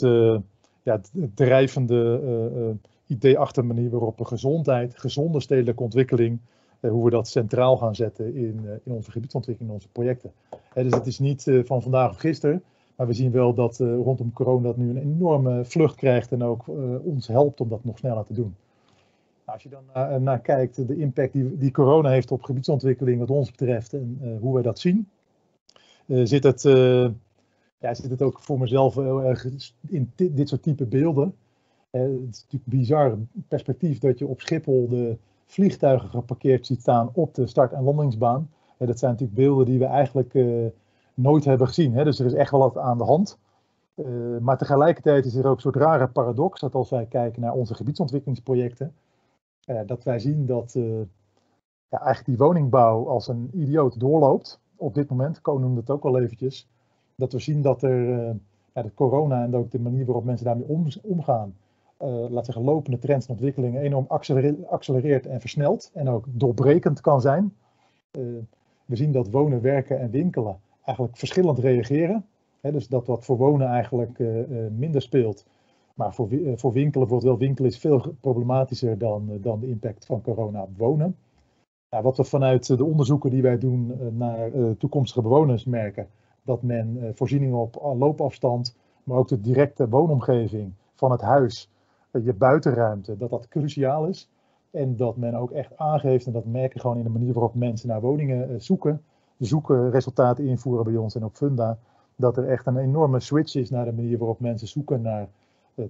ja, 0.84 1.02
drijvende 1.34 2.22
uh, 2.24 2.62
uh, 2.62 2.70
idee 3.08 3.38
achter 3.38 3.62
de 3.62 3.74
manier 3.74 3.90
waarop 3.90 4.18
we 4.18 4.26
gezondheid, 4.26 5.00
gezonde 5.00 5.40
stedelijke 5.40 5.84
ontwikkeling, 5.84 6.40
uh, 6.80 6.92
hoe 6.92 7.04
we 7.04 7.10
dat 7.10 7.28
centraal 7.28 7.78
gaan 7.78 7.96
zetten 7.96 8.36
in, 8.36 8.60
in 8.84 8.92
onze 8.92 9.12
gebiedsontwikkeling, 9.12 9.74
in 9.74 9.80
onze 9.80 9.92
projecten. 9.92 10.32
dus 10.74 10.94
het 10.94 11.08
is 11.08 11.20
niet 11.20 11.52
van 11.64 11.82
vandaag 11.82 12.10
of 12.10 12.18
gisteren, 12.18 12.64
maar 12.96 13.08
we 13.08 13.14
zien 13.14 13.32
wel 13.32 13.54
dat 13.54 13.78
rondom 13.78 14.34
corona 14.34 14.64
dat 14.64 14.78
nu 14.78 14.90
een 14.90 15.02
enorme 15.02 15.66
vlucht 15.66 15.96
krijgt 15.96 16.32
en 16.32 16.44
ook 16.44 16.68
ons 17.04 17.28
helpt 17.28 17.62
om 17.62 17.70
dat 17.70 17.84
nog 17.84 17.98
sneller 17.98 18.24
te 18.26 18.34
doen. 18.34 18.56
Nou, 19.46 19.54
als 19.54 19.64
je 19.64 19.70
dan 19.70 19.84
naar, 19.94 20.22
naar, 20.22 20.40
kijkt, 20.40 20.88
de 20.88 20.98
impact 20.98 21.34
die, 21.34 21.58
die 21.58 21.72
corona 21.72 22.10
heeft 22.10 22.32
op 22.32 22.44
gebiedsontwikkeling 22.44 23.20
wat 23.20 23.30
ons 23.30 23.52
betreft 23.52 23.94
en 23.94 24.38
hoe 24.40 24.54
wij 24.54 24.64
dat 24.64 24.80
zien, 24.80 25.10
zit 26.06 26.44
het 26.44 26.64
ja, 27.82 27.94
zit 27.94 28.10
het 28.10 28.22
ook 28.22 28.40
voor 28.40 28.60
mezelf 28.60 28.96
heel 28.96 29.24
erg 29.24 29.48
in 29.88 30.12
dit 30.16 30.50
soort 30.50 30.64
type 30.64 30.86
beelden. 30.86 31.36
Het 31.90 32.10
is 32.32 32.42
natuurlijk 32.42 32.66
bizar 32.66 33.18
perspectief 33.48 34.00
dat 34.00 34.20
je 34.20 34.28
op 34.28 34.42
Schiphol 34.42 34.88
de 34.88 35.18
vliegtuigen 35.46 36.10
geparkeerd 36.10 36.66
ziet 36.66 36.80
staan 36.80 37.10
op 37.14 37.36
de 37.36 37.48
start- 37.48 37.74
en 37.74 37.84
landingsbaan. 37.84 38.50
Dat 38.78 39.00
zijn 39.00 39.12
natuurlijk 39.12 39.40
beelden 39.40 39.66
die 39.66 39.80
we 39.80 39.86
eigenlijk 39.86 40.34
nooit 41.14 41.46
hebben 41.46 41.68
gezien. 41.68 41.94
Hè? 41.94 42.04
Dus 42.04 42.20
er 42.20 42.26
is 42.26 42.34
echt 42.34 42.52
wel 42.52 42.60
wat 42.60 42.78
aan 42.78 42.98
de 42.98 43.04
hand. 43.04 43.40
maar 44.42 44.58
tegelijkertijd 44.58 45.26
is 45.26 45.36
er 45.36 45.48
ook 45.48 45.56
een 45.56 45.62
soort 45.62 45.76
rare 45.76 46.08
paradox 46.08 46.60
dat 46.60 46.76
als 46.76 46.90
wij 46.90 47.06
kijken 47.06 47.42
naar 47.42 47.54
onze 47.54 47.76
gebiedsontwikkelingsprojecten, 47.76 48.94
dat 49.86 50.04
wij 50.04 50.20
zien 50.20 50.46
dat 50.46 50.74
ja, 51.90 52.00
eigenlijk 52.00 52.26
die 52.26 52.48
woningbouw 52.48 53.08
als 53.08 53.28
een 53.28 53.50
idioot 53.54 54.00
doorloopt 54.00 54.62
op 54.76 54.94
dit 54.94 55.10
moment. 55.10 55.42
Ko 55.42 55.58
noemde 55.58 55.80
het 55.80 55.90
ook 55.90 56.04
al 56.04 56.20
eventjes 56.20 56.70
dat 57.16 57.32
we 57.32 57.40
zien 57.40 57.62
dat 57.62 57.84
er 57.84 58.08
uh, 58.08 58.30
ja, 58.74 58.82
de 58.82 58.94
corona 58.94 59.44
en 59.44 59.56
ook 59.56 59.72
de 59.72 59.80
manier 59.80 60.06
waarop 60.06 60.24
mensen 60.24 60.46
daarmee 60.46 60.68
om, 60.68 60.88
omgaan, 61.02 61.56
uh, 62.02 62.30
laat 62.30 62.46
zeggen, 62.46 62.64
lopende 62.64 63.00
trends 63.00 63.26
en 63.26 63.32
ontwikkelingen 63.32 63.82
enorm 63.82 64.06
accelereert, 64.68 65.26
en 65.26 65.40
versnelt 65.40 65.92
en 65.94 66.10
ook 66.10 66.26
doorbrekend 66.28 67.02
kan 67.02 67.22
zijn. 67.22 67.56
We 68.86 68.96
zien 68.96 69.12
dat 69.12 69.30
wonen, 69.30 69.62
werken 69.62 70.00
en 70.00 70.10
winkelen 70.10 70.60
eigenlijk 70.86 71.18
verschillend 71.18 71.60
reageren. 71.60 72.26
Dus 72.62 72.88
dat 72.88 73.08
wat 73.08 73.26
voor 73.26 73.38
wonen 73.38 73.68
eigenlijk 73.68 74.20
minder 74.72 75.02
speelt. 75.02 75.46
Maar 76.02 76.14
voor, 76.14 76.28
voor 76.56 76.72
winkelen, 76.72 77.08
bijvoorbeeld 77.08 77.24
wel 77.24 77.38
winkelen 77.38 77.72
is 77.72 77.78
veel 77.78 78.16
problematischer 78.22 78.98
dan, 78.98 79.38
dan 79.42 79.60
de 79.60 79.68
impact 79.68 80.06
van 80.06 80.22
corona 80.22 80.62
op 80.62 80.78
wonen. 80.78 81.16
Nou, 81.90 82.04
wat 82.04 82.18
we 82.18 82.24
vanuit 82.24 82.78
de 82.78 82.86
onderzoeken 82.86 83.30
die 83.30 83.42
wij 83.42 83.58
doen 83.58 83.94
naar 84.18 84.52
toekomstige 84.78 85.22
bewoners 85.22 85.66
merken, 85.66 86.08
dat 86.44 86.62
men 86.62 86.98
eh, 87.02 87.10
voorzieningen 87.14 87.58
op 87.58 87.96
loopafstand, 87.98 88.76
maar 89.04 89.18
ook 89.18 89.28
de 89.28 89.42
directe 89.42 89.90
woonomgeving 89.90 90.74
van 90.94 91.12
het 91.12 91.22
huis, 91.22 91.70
eh, 92.12 92.26
je 92.26 92.34
buitenruimte, 92.34 93.18
dat 93.18 93.30
dat 93.30 93.48
cruciaal 93.48 94.06
is. 94.06 94.30
En 94.72 94.96
dat 94.96 95.18
men 95.18 95.36
ook 95.36 95.52
echt 95.52 95.78
aangeeft, 95.78 96.26
en 96.26 96.32
dat 96.32 96.46
merken 96.46 96.80
gewoon 96.80 96.98
in 96.98 97.04
de 97.04 97.10
manier 97.10 97.34
waarop 97.34 97.56
mensen 97.56 97.90
naar 97.90 98.02
woningen 98.02 98.50
eh, 98.50 98.56
zoeken, 98.58 99.02
zoeken, 99.38 99.92
resultaten 99.92 100.46
invoeren 100.46 100.84
bij 100.84 100.96
ons 100.96 101.16
en 101.16 101.24
op 101.24 101.36
Funda, 101.36 101.78
dat 102.16 102.38
er 102.38 102.50
echt 102.50 102.66
een 102.66 102.78
enorme 102.78 103.20
switch 103.20 103.56
is 103.56 103.70
naar 103.70 103.86
de 103.86 103.94
manier 103.94 104.18
waarop 104.18 104.40
mensen 104.40 104.68
zoeken 104.68 105.02
naar 105.02 105.30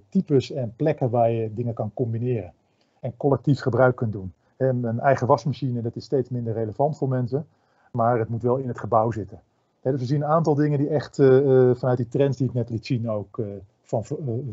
types 0.09 0.51
en 0.51 0.73
plekken 0.75 1.09
waar 1.09 1.31
je 1.31 1.53
dingen 1.53 1.73
kan 1.73 1.91
combineren. 1.93 2.53
En 2.99 3.17
collectief 3.17 3.59
gebruik 3.59 3.95
kunt 3.95 4.11
doen. 4.11 4.33
En 4.57 4.83
een 4.83 4.99
eigen 4.99 5.27
wasmachine, 5.27 5.81
dat 5.81 5.95
is 5.95 6.03
steeds 6.03 6.29
minder 6.29 6.53
relevant 6.53 6.97
voor 6.97 7.09
mensen, 7.09 7.47
maar 7.91 8.19
het 8.19 8.29
moet 8.29 8.41
wel 8.41 8.57
in 8.57 8.67
het 8.67 8.79
gebouw 8.79 9.11
zitten 9.11 9.41
dus 9.81 9.99
we 9.99 10.05
zien 10.05 10.21
een 10.21 10.27
aantal 10.27 10.55
dingen 10.55 10.77
die 10.77 10.89
echt 10.89 11.17
uh, 11.17 11.75
vanuit 11.75 11.97
die 11.97 12.07
trends 12.07 12.37
die 12.37 12.47
ik 12.47 12.53
net 12.53 12.69
liet 12.69 12.85
zien 12.85 13.09
ook 13.09 13.41
van 13.81 14.03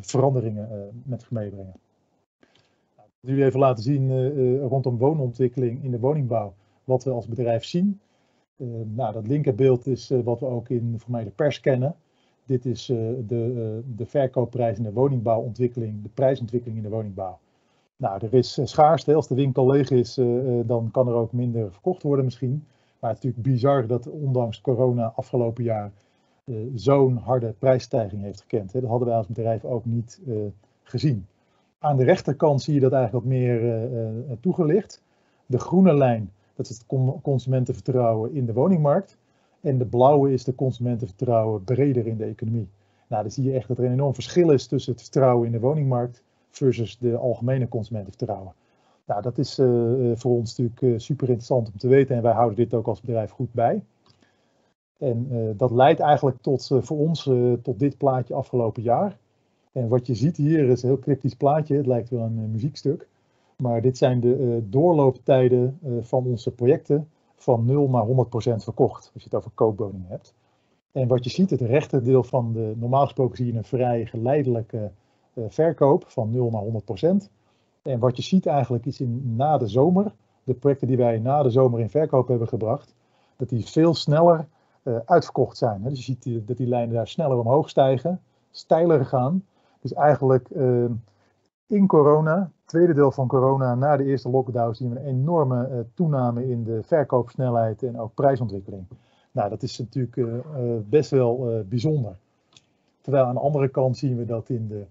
veranderingen 0.01 0.91
met 1.05 1.21
zich 1.21 1.31
meebrengen. 1.31 1.75
Nou, 2.97 3.09
ik 3.09 3.29
jullie 3.29 3.45
even 3.45 3.61
laten 3.61 3.83
zien 3.83 4.59
rondom 4.61 4.99
woonontwikkeling 4.99 5.85
in 5.85 5.91
de 5.91 5.99
woningbouw, 5.99 6.55
wat 6.85 7.05
we 7.05 7.11
als 7.11 7.27
bedrijf 7.27 7.65
zien. 7.65 8.01
nou, 8.95 9.13
dat 9.13 9.27
linkerbeeld 9.27 9.87
is 9.87 10.13
wat 10.25 10.41
we 10.41 10.47
ook 10.47 10.69
in 10.69 10.95
voor 10.99 11.11
mij 11.11 11.25
de 11.25 11.31
pers 11.31 11.61
kennen. 11.61 11.95
Dit 12.49 12.67
is 12.67 12.87
de, 12.87 13.83
de 13.97 14.07
verkoopprijs 14.07 14.77
in 14.77 14.83
de 14.83 14.93
woningbouwontwikkeling, 14.93 16.03
de 16.03 16.09
prijsontwikkeling 16.15 16.79
in 16.79 16.85
de 16.91 16.97
woningbouw. 16.97 17.39
Nou, 17.97 18.27
er 18.27 18.35
is 18.35 18.61
schaarste. 18.63 19.15
Als 19.15 19.29
de 19.29 19.35
winkel 19.35 19.71
leeg 19.71 19.91
is, 19.91 20.15
dan 20.65 20.91
kan 20.91 21.09
er 21.09 21.15
ook 21.15 21.33
minder 21.33 21.73
verkocht 21.73 22.03
worden 22.03 22.25
misschien. 22.25 22.65
Maar 22.99 23.11
het 23.11 23.19
is 23.19 23.25
natuurlijk 23.25 23.55
bizar 23.55 23.87
dat 23.87 24.11
ondanks 24.11 24.61
corona 24.61 25.13
afgelopen 25.17 25.65
jaar 25.65 25.93
zo'n 26.75 27.17
harde 27.17 27.55
prijsstijging 27.59 28.23
heeft 28.23 28.41
gekend. 28.41 28.73
Dat 28.73 28.83
hadden 28.83 29.09
wij 29.09 29.17
als 29.17 29.27
bedrijf 29.27 29.65
ook 29.65 29.85
niet 29.85 30.21
gezien. 30.83 31.27
Aan 31.79 31.97
de 31.97 32.05
rechterkant 32.05 32.63
zie 32.63 32.75
je 32.75 32.81
dat 32.81 32.93
eigenlijk 32.93 33.25
wat 33.25 33.35
meer 33.35 33.61
toegelicht. 34.41 35.03
De 35.47 35.59
groene 35.59 35.95
lijn, 35.95 36.33
dat 36.55 36.69
is 36.69 36.79
het 36.79 36.87
consumentenvertrouwen 37.23 38.35
in 38.35 38.47
de 38.47 38.53
woningmarkt. 38.53 39.19
En 39.69 39.79
de 39.79 39.87
blauwe 39.87 40.33
is 40.33 40.45
de 40.45 40.55
consumentenvertrouwen 40.55 41.65
breder 41.65 42.07
in 42.07 42.17
de 42.17 42.25
economie. 42.25 42.69
Nou, 43.09 43.23
dan 43.23 43.31
zie 43.31 43.45
je 43.45 43.53
echt 43.53 43.69
dat 43.69 43.79
er 43.79 43.85
een 43.85 43.93
enorm 43.93 44.15
verschil 44.15 44.51
is 44.51 44.67
tussen 44.67 44.93
het 44.93 45.03
vertrouwen 45.03 45.47
in 45.47 45.53
de 45.53 45.61
woningmarkt 45.61 46.23
versus 46.51 46.99
de 46.99 47.17
algemene 47.17 47.69
consumentenvertrouwen. 47.69 48.53
Nou, 49.07 49.23
dat 49.23 49.39
is 49.39 49.55
voor 50.15 50.31
ons 50.31 50.57
natuurlijk 50.57 51.01
super 51.01 51.27
interessant 51.27 51.71
om 51.73 51.79
te 51.79 51.89
weten 51.89 52.17
en 52.17 52.23
wij 52.23 52.33
houden 52.33 52.57
dit 52.57 52.75
ook 52.75 52.87
als 52.87 53.01
bedrijf 53.01 53.31
goed 53.31 53.53
bij. 53.53 53.83
En 54.99 55.29
dat 55.57 55.71
leidt 55.71 56.01
eigenlijk 56.01 56.37
tot, 56.41 56.71
voor 56.81 56.99
ons 56.99 57.31
tot 57.63 57.79
dit 57.79 57.97
plaatje 57.97 58.35
afgelopen 58.35 58.83
jaar. 58.83 59.19
En 59.73 59.89
wat 59.89 60.07
je 60.07 60.15
ziet 60.15 60.37
hier 60.37 60.69
is 60.69 60.83
een 60.83 60.89
heel 60.89 60.99
cryptisch 60.99 61.35
plaatje, 61.35 61.77
het 61.77 61.87
lijkt 61.87 62.11
wel 62.11 62.23
een 62.23 62.51
muziekstuk. 62.51 63.09
Maar 63.57 63.83
dit 63.83 63.99
zijn 63.99 64.21
de 64.21 64.63
doorlooptijden 64.69 65.79
van 66.01 66.25
onze 66.25 66.51
projecten 66.51 67.09
van 67.39 67.65
0 67.65 67.89
naar 67.89 68.07
100% 68.07 68.63
verkocht, 68.63 69.11
als 69.15 69.23
je 69.23 69.29
het 69.31 69.35
over 69.35 69.51
koopwoningen 69.51 70.09
hebt. 70.09 70.35
En 70.93 71.09
wat 71.09 71.25
je 71.25 71.31
ziet, 71.31 71.51
het 71.51 71.61
rechterdeel 71.61 72.23
van 72.23 72.53
de, 72.53 72.73
normaal 72.77 73.05
gesproken 73.05 73.37
zie 73.37 73.47
je 73.47 73.59
een 73.59 73.65
vrij 73.65 74.07
geleidelijke 74.07 74.91
uh, 75.35 75.45
verkoop 75.49 76.05
van 76.07 76.31
0 76.31 76.51
naar 76.51 77.23
100%. 77.23 77.31
En 77.83 77.99
wat 77.99 78.17
je 78.17 78.23
ziet 78.23 78.47
eigenlijk 78.47 78.87
is 78.87 79.01
in, 79.01 79.37
na 79.37 79.59
de 79.59 79.67
zomer, 79.67 80.13
de 80.45 80.55
projecten 80.55 80.87
die 80.87 80.97
wij 80.97 81.19
na 81.19 81.43
de 81.43 81.51
zomer 81.51 81.81
in 81.81 81.91
verkoop 81.91 82.29
hebben 82.29 82.49
gebracht, 82.49 82.95
dat 83.37 83.49
die 83.49 83.67
veel 83.67 83.95
sneller 83.95 84.49
uh, 84.83 84.97
uitverkocht 85.05 85.57
zijn. 85.57 85.83
Dus 85.83 86.07
je 86.07 86.17
ziet 86.17 86.47
dat 86.47 86.57
die 86.57 86.67
lijnen 86.67 86.95
daar 86.95 87.09
sneller 87.09 87.39
omhoog 87.39 87.69
stijgen, 87.69 88.21
steiler 88.51 89.05
gaan. 89.05 89.45
Dus 89.81 89.93
eigenlijk 89.93 90.49
uh, 90.51 90.85
in 91.67 91.87
corona, 91.87 92.51
tweede 92.69 92.95
deel 92.95 93.11
van 93.11 93.29
corona, 93.29 93.75
na 93.75 93.97
de 93.97 94.05
eerste 94.05 94.29
lockdown, 94.29 94.75
zien 94.75 94.91
we 94.91 94.99
een 94.99 95.07
enorme 95.07 95.87
toename 95.95 96.49
in 96.49 96.65
de 96.65 96.83
verkoopsnelheid 96.83 97.83
en 97.83 98.01
ook 98.01 98.15
prijsontwikkeling. 98.15 98.87
Nou, 99.33 99.51
dat 99.51 99.63
is 99.63 99.79
natuurlijk 99.79 100.17
uh, 100.17 100.35
best 100.89 101.11
wel 101.11 101.65
bijzonder. 101.69 102.17
Terwijl 103.01 103.25
aan 103.25 103.35
de 103.35 103.41
andere 103.41 103.69
kant 103.69 103.97
zien 103.97 104.17
we 104.17 104.25
dat 104.25 104.49
in, 104.49 104.69
de, 104.69 104.85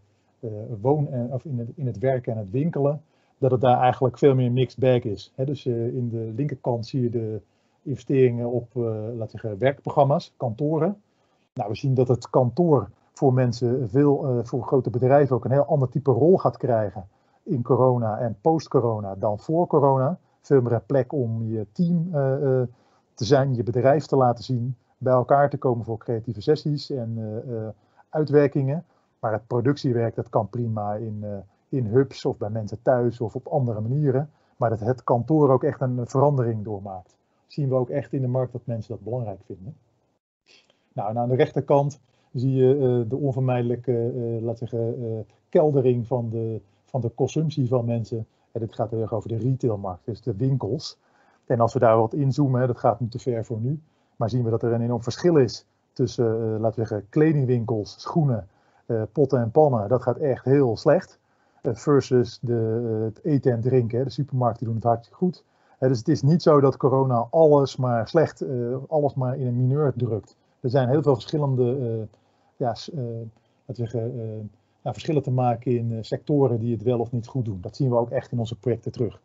woon 0.81 1.07
en, 1.07 1.33
of 1.33 1.45
in, 1.45 1.59
het, 1.59 1.67
in 1.75 1.85
het 1.85 1.97
werken 1.97 2.31
en 2.33 2.37
het 2.37 2.49
winkelen, 2.49 3.01
dat 3.37 3.51
het 3.51 3.61
daar 3.61 3.79
eigenlijk 3.79 4.17
veel 4.17 4.35
meer 4.35 4.51
mixed 4.51 4.79
bag 4.79 5.03
is. 5.03 5.33
Dus 5.35 5.65
in 5.65 6.09
de 6.09 6.33
linkerkant 6.35 6.85
zie 6.85 7.01
je 7.01 7.09
de 7.09 7.41
investeringen 7.81 8.49
op, 8.51 8.67
laten 9.15 9.39
zeggen, 9.39 9.57
werkprogramma's, 9.57 10.33
kantoren. 10.37 11.01
Nou, 11.53 11.69
we 11.69 11.75
zien 11.75 11.93
dat 11.93 12.07
het 12.07 12.29
kantoor 12.29 12.89
voor 13.11 13.33
mensen, 13.33 13.89
veel, 13.89 14.41
voor 14.43 14.63
grote 14.63 14.89
bedrijven 14.89 15.35
ook 15.35 15.45
een 15.45 15.51
heel 15.51 15.65
ander 15.65 15.89
type 15.89 16.11
rol 16.11 16.37
gaat 16.37 16.57
krijgen 16.57 17.07
in 17.47 17.63
corona 17.63 18.19
en 18.19 18.38
post-corona 18.41 19.15
dan 19.15 19.39
voor 19.39 19.67
corona. 19.67 20.19
Veel 20.41 20.62
meer 20.62 20.81
plek 20.86 21.13
om 21.13 21.43
je 21.43 21.67
team 21.71 22.10
te 23.13 23.25
zijn, 23.25 23.55
je 23.55 23.63
bedrijf 23.63 24.05
te 24.05 24.15
laten 24.15 24.43
zien, 24.43 24.75
bij 24.97 25.13
elkaar 25.13 25.49
te 25.49 25.57
komen 25.57 25.86
voor 25.86 25.97
creatieve 25.97 26.41
sessies 26.41 26.89
en 26.89 27.17
uh, 27.17 27.67
uitwerkingen. 28.10 28.86
Maar 29.19 29.31
het 29.31 29.47
productiewerk 29.47 30.15
dat 30.15 30.29
kan 30.29 30.49
prima 30.49 30.93
in, 30.93 31.25
in 31.69 31.86
hubs 31.86 32.25
of 32.25 32.38
bij 32.38 32.49
mensen 32.49 32.81
thuis 32.81 33.21
of 33.21 33.36
op 33.36 33.47
andere 33.47 33.81
manieren. 33.81 34.29
Maar 34.57 34.69
dat 34.69 34.79
het 34.79 35.03
kantoor 35.03 35.49
ook 35.49 35.63
echt 35.63 35.81
een 35.81 36.07
verandering 36.07 36.63
doormaakt. 36.63 37.15
Zien 37.47 37.69
we 37.69 37.75
ook 37.75 37.89
echt 37.89 38.13
in 38.13 38.21
de 38.21 38.27
markt 38.27 38.51
dat 38.51 38.65
mensen 38.65 38.93
dat 38.93 39.03
belangrijk 39.03 39.39
vinden. 39.45 39.75
Nou, 40.93 41.10
en 41.10 41.17
aan 41.17 41.29
de 41.29 41.36
rechterkant 41.36 41.99
zie 42.33 42.53
je 42.53 43.05
de 43.07 43.15
onvermijdelijke, 43.15 44.12
laten 44.41 44.67
zeggen, 44.67 45.25
keldering 45.49 46.07
van 46.07 46.29
de, 46.29 46.62
van 46.89 47.02
de 47.02 47.12
consumptie 47.15 47.67
van 47.67 47.86
mensen. 47.86 48.28
En 48.52 48.60
dit 48.60 48.76
gaat 48.76 48.89
heel 48.89 49.02
erg 49.02 49.13
over 49.13 49.30
de 49.30 49.38
retailmarkt, 49.38 50.06
dus 50.06 50.21
de 50.21 50.36
winkels. 50.36 50.97
En 51.45 51.60
als 51.60 51.73
we 51.73 51.80
daar 51.80 51.97
wat 51.97 52.13
inzoomen, 52.13 52.67
dat 52.67 52.78
gaat 52.78 53.00
nu 53.00 53.08
te 53.08 53.19
ver 53.19 53.45
voor 53.45 53.60
nu, 53.60 53.82
maar 54.15 54.30
zien 54.30 54.43
we 54.43 54.50
dat 54.50 54.63
er 54.63 54.73
een 54.73 54.82
enorm 54.82 55.04
verschil 55.04 55.38
is 55.38 55.65
tussen, 55.93 56.26
uh, 56.26 56.60
laten 56.60 56.82
we 56.82 56.88
zeggen, 56.88 57.10
kledingwinkels, 57.10 57.95
schoenen, 57.97 58.47
uh, 58.86 59.02
potten 59.12 59.39
en 59.39 59.52
pannen. 59.52 59.89
Dat 59.89 60.02
gaat 60.02 60.17
echt 60.17 60.45
heel 60.45 60.78
slecht. 60.78 61.19
Uh, 61.62 61.76
versus 61.76 62.39
de, 62.41 62.54
het 63.06 63.23
eten 63.23 63.52
en 63.52 63.62
drinken. 63.62 64.04
De 64.04 64.10
supermarkten 64.10 64.65
doen 64.65 64.76
het 64.76 64.84
hartstikke 64.84 65.17
goed. 65.17 65.43
dus 65.80 65.97
het 65.97 66.08
is 66.08 66.21
niet 66.21 66.41
zo 66.41 66.60
dat 66.60 66.78
corona 66.78 67.28
alles 67.30 67.76
maar 67.76 68.08
slecht, 68.08 68.43
alles 68.88 69.13
maar 69.13 69.38
in 69.38 69.47
een 69.47 69.58
mineur 69.58 69.93
drukt. 69.95 70.36
Er 70.60 70.69
zijn 70.69 70.89
heel 70.89 71.02
veel 71.02 71.13
verschillende, 71.13 72.08
ja, 72.56 72.67
laten 72.67 73.32
we 73.65 73.73
zeggen, 73.73 74.50
verschillen 74.83 75.21
te 75.21 75.31
maken 75.31 75.77
in 75.77 76.05
sectoren 76.05 76.59
die 76.59 76.73
het 76.73 76.83
wel 76.83 76.99
of 76.99 77.11
niet 77.11 77.27
goed 77.27 77.45
doen. 77.45 77.61
Dat 77.61 77.75
zien 77.75 77.89
we 77.89 77.95
ook 77.95 78.09
echt 78.09 78.31
in 78.31 78.39
onze 78.39 78.59
projecten 78.59 78.91
terug. 78.91 79.21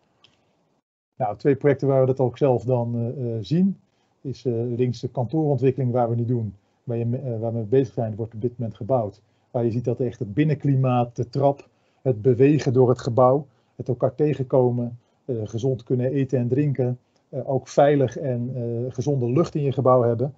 Nou, 1.16 1.36
twee 1.36 1.56
projecten 1.56 1.88
waar 1.88 2.00
we 2.00 2.06
dat 2.06 2.20
ook 2.20 2.38
zelf 2.38 2.64
dan 2.64 2.96
uh, 2.96 3.36
zien, 3.40 3.78
is 4.20 4.42
links 4.76 5.00
de 5.00 5.08
kantoorontwikkeling 5.08 5.92
waar 5.92 6.08
we 6.10 6.14
nu 6.16 6.24
doen, 6.24 6.54
waar, 6.84 6.96
je, 6.96 7.38
waar 7.38 7.54
we 7.54 7.60
bezig 7.60 7.94
zijn, 7.94 8.16
wordt 8.16 8.34
op 8.34 8.40
dit 8.40 8.58
moment 8.58 8.76
gebouwd. 8.76 9.22
Waar 9.50 9.64
je 9.64 9.70
ziet 9.70 9.84
dat 9.84 10.00
echt 10.00 10.18
het 10.18 10.34
binnenklimaat, 10.34 11.16
de 11.16 11.28
trap, 11.28 11.68
het 12.02 12.22
bewegen 12.22 12.72
door 12.72 12.88
het 12.88 13.00
gebouw, 13.00 13.46
het 13.76 13.88
elkaar 13.88 14.14
tegenkomen, 14.14 14.98
gezond 15.26 15.82
kunnen 15.82 16.12
eten 16.12 16.38
en 16.38 16.48
drinken, 16.48 16.98
ook 17.30 17.68
veilig 17.68 18.16
en 18.16 18.54
gezonde 18.88 19.32
lucht 19.32 19.54
in 19.54 19.62
je 19.62 19.72
gebouw 19.72 20.02
hebben, 20.02 20.34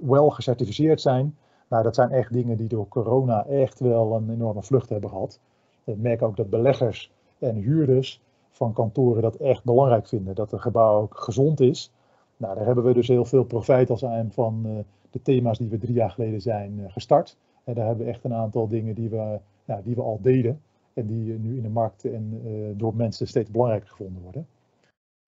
wel 0.00 0.30
gecertificeerd 0.30 1.00
zijn. 1.00 1.36
Nou, 1.70 1.82
dat 1.82 1.94
zijn 1.94 2.10
echt 2.10 2.32
dingen 2.32 2.56
die 2.56 2.68
door 2.68 2.88
corona 2.88 3.46
echt 3.46 3.80
wel 3.80 4.14
een 4.16 4.30
enorme 4.30 4.62
vlucht 4.62 4.88
hebben 4.88 5.10
gehad. 5.10 5.40
Ik 5.84 5.98
merk 5.98 6.22
ook 6.22 6.36
dat 6.36 6.50
beleggers 6.50 7.12
en 7.38 7.54
huurders 7.54 8.22
van 8.50 8.72
kantoren 8.72 9.22
dat 9.22 9.34
echt 9.34 9.64
belangrijk 9.64 10.08
vinden. 10.08 10.34
Dat 10.34 10.52
een 10.52 10.60
gebouw 10.60 11.00
ook 11.00 11.18
gezond 11.18 11.60
is. 11.60 11.92
Nou, 12.36 12.54
daar 12.54 12.66
hebben 12.66 12.84
we 12.84 12.92
dus 12.92 13.08
heel 13.08 13.24
veel 13.24 13.44
profijt 13.44 13.90
als 13.90 14.04
aan 14.04 14.32
van 14.32 14.62
uh, 14.66 14.78
de 15.10 15.22
thema's 15.22 15.58
die 15.58 15.68
we 15.68 15.78
drie 15.78 15.94
jaar 15.94 16.10
geleden 16.10 16.40
zijn 16.40 16.78
uh, 16.78 16.84
gestart. 16.88 17.36
En 17.64 17.74
daar 17.74 17.86
hebben 17.86 18.04
we 18.04 18.12
echt 18.12 18.24
een 18.24 18.34
aantal 18.34 18.68
dingen 18.68 18.94
die 18.94 19.08
we, 19.08 19.38
nou, 19.64 19.82
die 19.82 19.94
we 19.94 20.02
al 20.02 20.18
deden. 20.22 20.60
En 20.94 21.06
die 21.06 21.38
nu 21.38 21.56
in 21.56 21.62
de 21.62 21.68
markt 21.68 22.04
en 22.04 22.42
door 22.76 22.94
mensen 22.94 23.26
steeds 23.26 23.50
belangrijker 23.50 23.88
gevonden 23.88 24.22
worden. 24.22 24.46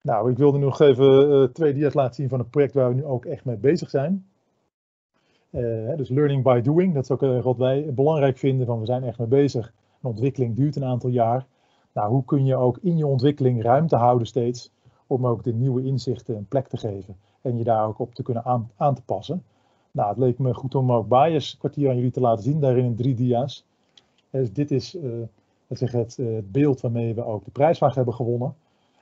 Nou, 0.01 0.31
ik 0.31 0.37
wilde 0.37 0.57
nog 0.57 0.79
even 0.79 1.53
twee 1.53 1.73
dia's 1.73 1.93
laten 1.93 2.15
zien 2.15 2.29
van 2.29 2.39
een 2.39 2.49
project 2.49 2.73
waar 2.73 2.89
we 2.89 2.95
nu 2.95 3.05
ook 3.05 3.25
echt 3.25 3.45
mee 3.45 3.55
bezig 3.55 3.89
zijn. 3.89 4.25
Dus 5.97 6.09
learning 6.09 6.43
by 6.43 6.61
doing, 6.61 6.93
dat 6.93 7.03
is 7.03 7.11
ook 7.11 7.43
wat 7.43 7.57
wij 7.57 7.93
belangrijk 7.93 8.37
vinden. 8.37 8.65
Van 8.65 8.79
we 8.79 8.85
zijn 8.85 9.03
echt 9.03 9.17
mee 9.17 9.27
bezig. 9.27 9.73
Een 10.01 10.09
ontwikkeling 10.09 10.55
duurt 10.55 10.75
een 10.75 10.85
aantal 10.85 11.09
jaar. 11.09 11.45
Nou, 11.93 12.09
hoe 12.09 12.25
kun 12.25 12.45
je 12.45 12.55
ook 12.55 12.77
in 12.81 12.97
je 12.97 13.07
ontwikkeling 13.07 13.61
ruimte 13.61 13.95
houden 13.95 14.27
steeds 14.27 14.71
om 15.07 15.27
ook 15.27 15.43
de 15.43 15.53
nieuwe 15.53 15.83
inzichten 15.83 16.35
een 16.35 16.47
plek 16.47 16.67
te 16.67 16.77
geven 16.77 17.15
en 17.41 17.57
je 17.57 17.63
daar 17.63 17.87
ook 17.87 17.99
op 17.99 18.15
te 18.15 18.23
kunnen 18.23 18.45
aan, 18.45 18.71
aan 18.77 18.95
te 18.95 19.01
passen. 19.01 19.43
Nou, 19.91 20.09
het 20.09 20.17
leek 20.17 20.39
me 20.39 20.53
goed 20.53 20.75
om 20.75 20.91
ook 20.91 21.07
bias 21.07 21.57
kwartier 21.57 21.89
aan 21.89 21.95
jullie 21.95 22.11
te 22.11 22.19
laten 22.19 22.43
zien, 22.43 22.59
daarin 22.59 22.85
in 22.85 22.95
drie 22.95 23.13
dia's. 23.13 23.65
Dus 24.29 24.53
dit 24.53 24.71
is 24.71 24.97
zeg 25.69 25.91
het, 25.91 26.17
het, 26.17 26.51
beeld 26.51 26.81
waarmee 26.81 27.13
we 27.13 27.25
ook 27.25 27.45
de 27.45 27.51
prijsvraag 27.51 27.95
hebben 27.95 28.13
gewonnen. 28.13 28.55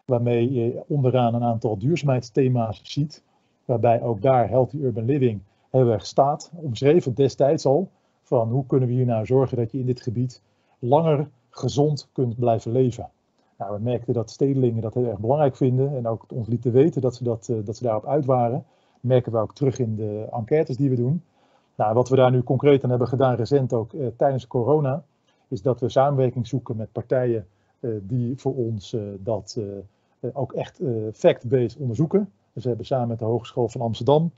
Waarmee 0.06 0.52
je 0.54 0.84
onderaan 0.88 1.34
een 1.34 1.44
aantal 1.44 1.78
duurzaamheidsthema's 1.78 2.82
ziet. 2.84 3.24
Waarbij 3.66 4.02
ook 4.02 4.22
daar 4.22 4.50
Healthy 4.50 4.78
Urban 4.78 5.06
Living 5.06 5.42
heel 5.72 5.90
erg 5.90 6.06
staat. 6.06 6.52
Omschreven 6.56 7.14
destijds 7.14 7.66
al. 7.66 7.90
Van 8.22 8.50
hoe 8.50 8.66
kunnen 8.66 8.88
we 8.88 8.94
hier 8.94 9.06
nou 9.06 9.26
zorgen 9.26 9.58
dat 9.58 9.72
je 9.72 9.80
in 9.80 9.86
dit 9.86 10.02
gebied 10.02 10.42
langer 10.80 11.30
gezond 11.50 12.10
kunt 12.12 12.40
blijven 12.40 12.72
leven. 12.72 13.10
Nou, 13.58 13.74
we 13.74 13.80
merkten 13.80 14.14
dat 14.14 14.30
stedelingen 14.30 14.82
dat 14.82 14.94
heel 14.94 15.06
erg 15.06 15.20
belangrijk 15.20 15.56
vinden 15.56 15.98
en 15.98 16.08
ook 16.08 16.26
ons 16.34 16.48
lieten 16.48 16.72
weten 16.72 17.02
dat 17.02 17.16
ze, 17.16 17.24
dat, 17.24 17.48
uh, 17.52 17.58
dat 17.66 17.78
ze 17.78 17.84
daarop 17.84 18.06
uit 18.06 18.26
waren. 18.26 18.66
Merken 19.00 19.32
we 19.32 19.38
ook 19.38 19.54
terug 19.54 19.80
in 19.80 19.96
de 19.96 20.28
enquêtes 20.32 20.78
die 20.78 20.90
we 20.90 20.96
doen. 20.96 21.24
Nou, 21.76 21.94
wat 21.94 22.10
we 22.10 22.16
daar 22.16 22.32
nu 22.32 22.44
concreet 22.44 22.84
aan 22.84 22.90
hebben 22.90 23.08
gedaan, 23.08 23.36
recent 23.36 23.74
ook 23.74 23.94
uh, 23.94 24.08
tijdens 24.18 24.48
corona, 24.48 25.04
is 25.48 25.62
dat 25.62 25.80
we 25.80 25.90
samenwerking 25.90 26.48
zoeken 26.48 26.76
met 26.76 26.92
partijen 26.92 27.48
uh, 27.80 27.92
die 28.02 28.38
voor 28.38 28.56
ons 28.56 28.96
dat 29.20 29.58
ook 30.34 30.54
echt 30.54 30.80
fact-based 31.14 31.78
onderzoeken. 31.78 32.32
Dus 32.54 32.64
we 32.64 32.70
hebben 32.70 32.88
samen 32.88 33.08
met 33.08 33.20
de 33.20 33.26
Hogeschool 33.26 33.68
van 33.68 33.82
Amsterdam 33.82 34.32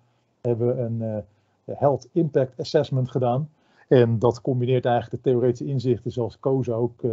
hebben 0.47 0.79
een 0.79 1.23
Health 1.65 2.07
Impact 2.11 2.59
Assessment 2.59 3.11
gedaan. 3.11 3.49
En 3.87 4.19
dat 4.19 4.41
combineert 4.41 4.85
eigenlijk 4.85 5.23
de 5.23 5.29
theoretische 5.29 5.65
inzichten 5.65 6.11
zoals 6.11 6.39
Koos 6.39 6.69
ook 6.69 7.01
uh, 7.01 7.11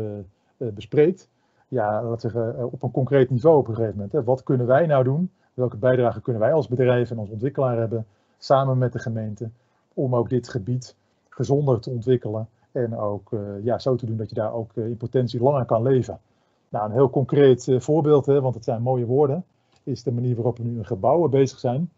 bespreekt. 0.56 1.28
Ja, 1.68 1.92
laten 1.92 2.10
we 2.10 2.20
zeggen, 2.20 2.58
eh, 2.58 2.64
op 2.64 2.82
een 2.82 2.90
concreet 2.90 3.30
niveau 3.30 3.58
op 3.58 3.68
een 3.68 3.74
gegeven 3.74 3.94
moment. 3.94 4.12
Hè. 4.12 4.24
Wat 4.24 4.42
kunnen 4.42 4.66
wij 4.66 4.86
nou 4.86 5.04
doen? 5.04 5.30
Welke 5.54 5.76
bijdrage 5.76 6.20
kunnen 6.20 6.42
wij 6.42 6.52
als 6.52 6.68
bedrijf 6.68 7.10
en 7.10 7.18
als 7.18 7.30
ontwikkelaar 7.30 7.78
hebben, 7.78 8.06
samen 8.38 8.78
met 8.78 8.92
de 8.92 8.98
gemeente, 8.98 9.50
om 9.94 10.14
ook 10.14 10.28
dit 10.28 10.48
gebied 10.48 10.96
gezonder 11.28 11.80
te 11.80 11.90
ontwikkelen 11.90 12.48
en 12.72 12.96
ook 12.96 13.30
ja, 13.62 13.78
zo 13.78 13.94
te 13.94 14.06
doen 14.06 14.16
dat 14.16 14.28
je 14.28 14.34
daar 14.34 14.52
ook 14.52 14.76
in 14.76 14.96
potentie 14.96 15.42
langer 15.42 15.64
kan 15.64 15.82
leven. 15.82 16.20
Nou, 16.68 16.86
een 16.86 16.92
heel 16.92 17.10
concreet 17.10 17.76
voorbeeld, 17.78 18.26
hè, 18.26 18.40
want 18.40 18.54
het 18.54 18.64
zijn 18.64 18.82
mooie 18.82 19.06
woorden, 19.06 19.44
is 19.82 20.02
de 20.02 20.12
manier 20.12 20.34
waarop 20.34 20.56
we 20.56 20.64
nu 20.64 20.76
in 20.76 20.86
gebouwen 20.86 21.30
bezig 21.30 21.58
zijn. 21.58 21.90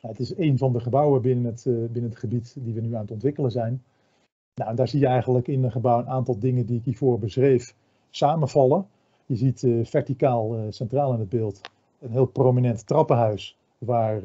Het 0.00 0.20
is 0.20 0.36
een 0.36 0.58
van 0.58 0.72
de 0.72 0.80
gebouwen 0.80 1.22
binnen 1.22 1.44
het, 1.44 1.64
binnen 1.64 2.10
het 2.10 2.18
gebied 2.18 2.56
die 2.58 2.74
we 2.74 2.80
nu 2.80 2.94
aan 2.94 3.00
het 3.00 3.10
ontwikkelen 3.10 3.50
zijn. 3.50 3.82
Nou, 4.54 4.74
daar 4.74 4.88
zie 4.88 5.00
je 5.00 5.06
eigenlijk 5.06 5.48
in 5.48 5.64
een 5.64 5.70
gebouw 5.70 5.98
een 5.98 6.08
aantal 6.08 6.38
dingen 6.38 6.66
die 6.66 6.78
ik 6.78 6.84
hiervoor 6.84 7.18
beschreef 7.18 7.74
samenvallen. 8.10 8.86
Je 9.26 9.36
ziet 9.36 9.62
uh, 9.62 9.84
verticaal 9.84 10.56
uh, 10.56 10.62
centraal 10.68 11.12
in 11.12 11.18
het 11.18 11.28
beeld 11.28 11.60
een 11.98 12.10
heel 12.10 12.26
prominent 12.26 12.86
trappenhuis 12.86 13.58
waar, 13.78 14.20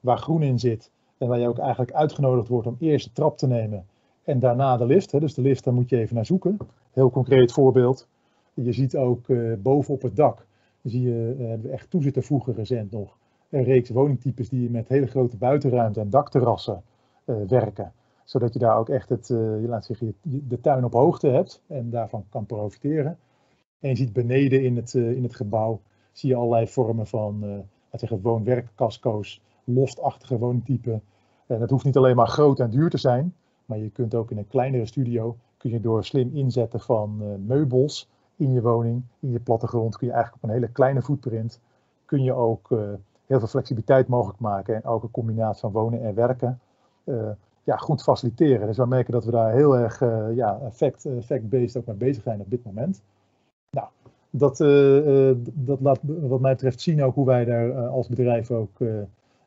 waar 0.00 0.18
groen 0.18 0.42
in 0.42 0.58
zit. 0.58 0.90
En 1.18 1.28
waar 1.28 1.38
je 1.38 1.48
ook 1.48 1.58
eigenlijk 1.58 1.92
uitgenodigd 1.92 2.48
wordt 2.48 2.66
om 2.66 2.76
eerst 2.78 3.06
de 3.06 3.12
trap 3.12 3.38
te 3.38 3.46
nemen 3.46 3.86
en 4.24 4.38
daarna 4.38 4.76
de 4.76 4.86
lift. 4.86 5.12
Hè. 5.12 5.20
Dus 5.20 5.34
de 5.34 5.42
lift, 5.42 5.64
daar 5.64 5.74
moet 5.74 5.88
je 5.88 5.98
even 5.98 6.14
naar 6.14 6.26
zoeken. 6.26 6.56
heel 6.92 7.10
concreet 7.10 7.52
voorbeeld. 7.52 8.08
Je 8.54 8.72
ziet 8.72 8.96
ook 8.96 9.26
boven 9.62 9.94
op 9.94 10.02
het 10.02 10.16
dak, 10.16 10.46
zie 10.82 11.02
je, 11.02 11.34
hebben 11.38 11.66
we 11.66 11.72
echt 11.72 11.90
toe 11.90 12.02
zitten 12.02 12.22
voegen 12.22 12.54
recent 12.54 12.90
nog, 12.90 13.17
een 13.50 13.64
reeks 13.64 13.90
woningtypes 13.90 14.48
die 14.48 14.70
met 14.70 14.88
hele 14.88 15.06
grote 15.06 15.36
buitenruimte 15.36 16.00
en 16.00 16.10
dakterrassen 16.10 16.82
uh, 17.24 17.36
werken. 17.48 17.92
Zodat 18.24 18.52
je 18.52 18.58
daar 18.58 18.76
ook 18.76 18.88
echt 18.88 19.08
het, 19.08 19.26
je 19.28 19.64
laat 19.68 19.84
zeggen, 19.84 20.14
de 20.22 20.60
tuin 20.60 20.84
op 20.84 20.92
hoogte 20.92 21.28
hebt 21.28 21.62
en 21.66 21.90
daarvan 21.90 22.24
kan 22.28 22.46
profiteren. 22.46 23.18
En 23.80 23.88
je 23.88 23.96
ziet 23.96 24.12
beneden 24.12 24.62
in 24.62 24.76
het, 24.76 24.94
in 24.94 25.22
het 25.22 25.34
gebouw, 25.34 25.80
zie 26.12 26.28
je 26.28 26.36
allerlei 26.36 26.68
vormen 26.68 27.06
van, 27.06 27.40
laat 27.90 28.00
zeggen, 28.00 28.20
woon-werkkasco's, 28.20 29.42
loftachtige 29.64 30.38
woningtypen. 30.38 31.02
En 31.46 31.58
dat 31.58 31.70
hoeft 31.70 31.84
niet 31.84 31.96
alleen 31.96 32.16
maar 32.16 32.28
groot 32.28 32.60
en 32.60 32.70
duur 32.70 32.90
te 32.90 32.98
zijn, 32.98 33.34
maar 33.64 33.78
je 33.78 33.90
kunt 33.90 34.14
ook 34.14 34.30
in 34.30 34.38
een 34.38 34.48
kleinere 34.48 34.86
studio, 34.86 35.36
kun 35.56 35.70
je 35.70 35.80
door 35.80 36.04
slim 36.04 36.30
inzetten 36.34 36.80
van 36.80 37.22
meubels 37.46 38.08
in 38.36 38.52
je 38.52 38.62
woning, 38.62 39.02
in 39.20 39.30
je 39.30 39.40
plattegrond, 39.40 39.96
kun 39.96 40.06
je 40.06 40.12
eigenlijk 40.12 40.42
op 40.42 40.48
een 40.48 40.54
hele 40.54 40.72
kleine 40.72 41.02
footprint, 41.02 41.60
kun 42.04 42.22
je 42.22 42.32
ook 42.32 42.68
heel 43.28 43.38
veel 43.38 43.48
flexibiliteit 43.48 44.08
mogelijk 44.08 44.38
maken 44.38 44.74
en 44.74 44.84
ook 44.84 45.02
een 45.02 45.10
combinatie 45.10 45.60
van 45.60 45.72
wonen 45.72 46.02
en 46.02 46.14
werken 46.14 46.60
uh, 47.04 47.28
ja, 47.62 47.76
goed 47.76 48.02
faciliteren. 48.02 48.66
Dus 48.66 48.76
we 48.76 48.86
merken 48.86 49.12
dat 49.12 49.24
we 49.24 49.30
daar 49.30 49.52
heel 49.52 49.76
erg 49.76 50.00
ja, 50.34 50.60
fact-based 50.72 51.24
fact 51.24 51.76
ook 51.76 51.86
mee 51.86 51.96
bezig 51.96 52.22
zijn 52.22 52.40
op 52.40 52.50
dit 52.50 52.64
moment. 52.64 53.02
Nou, 53.70 53.86
dat, 54.30 54.56
dat 55.44 55.80
laat 55.80 55.98
wat 56.02 56.40
mij 56.40 56.52
betreft 56.52 56.80
zien 56.80 57.02
ook 57.02 57.14
hoe 57.14 57.26
wij 57.26 57.44
daar 57.44 57.86
als 57.88 58.08
bedrijf 58.08 58.50
ook 58.50 58.78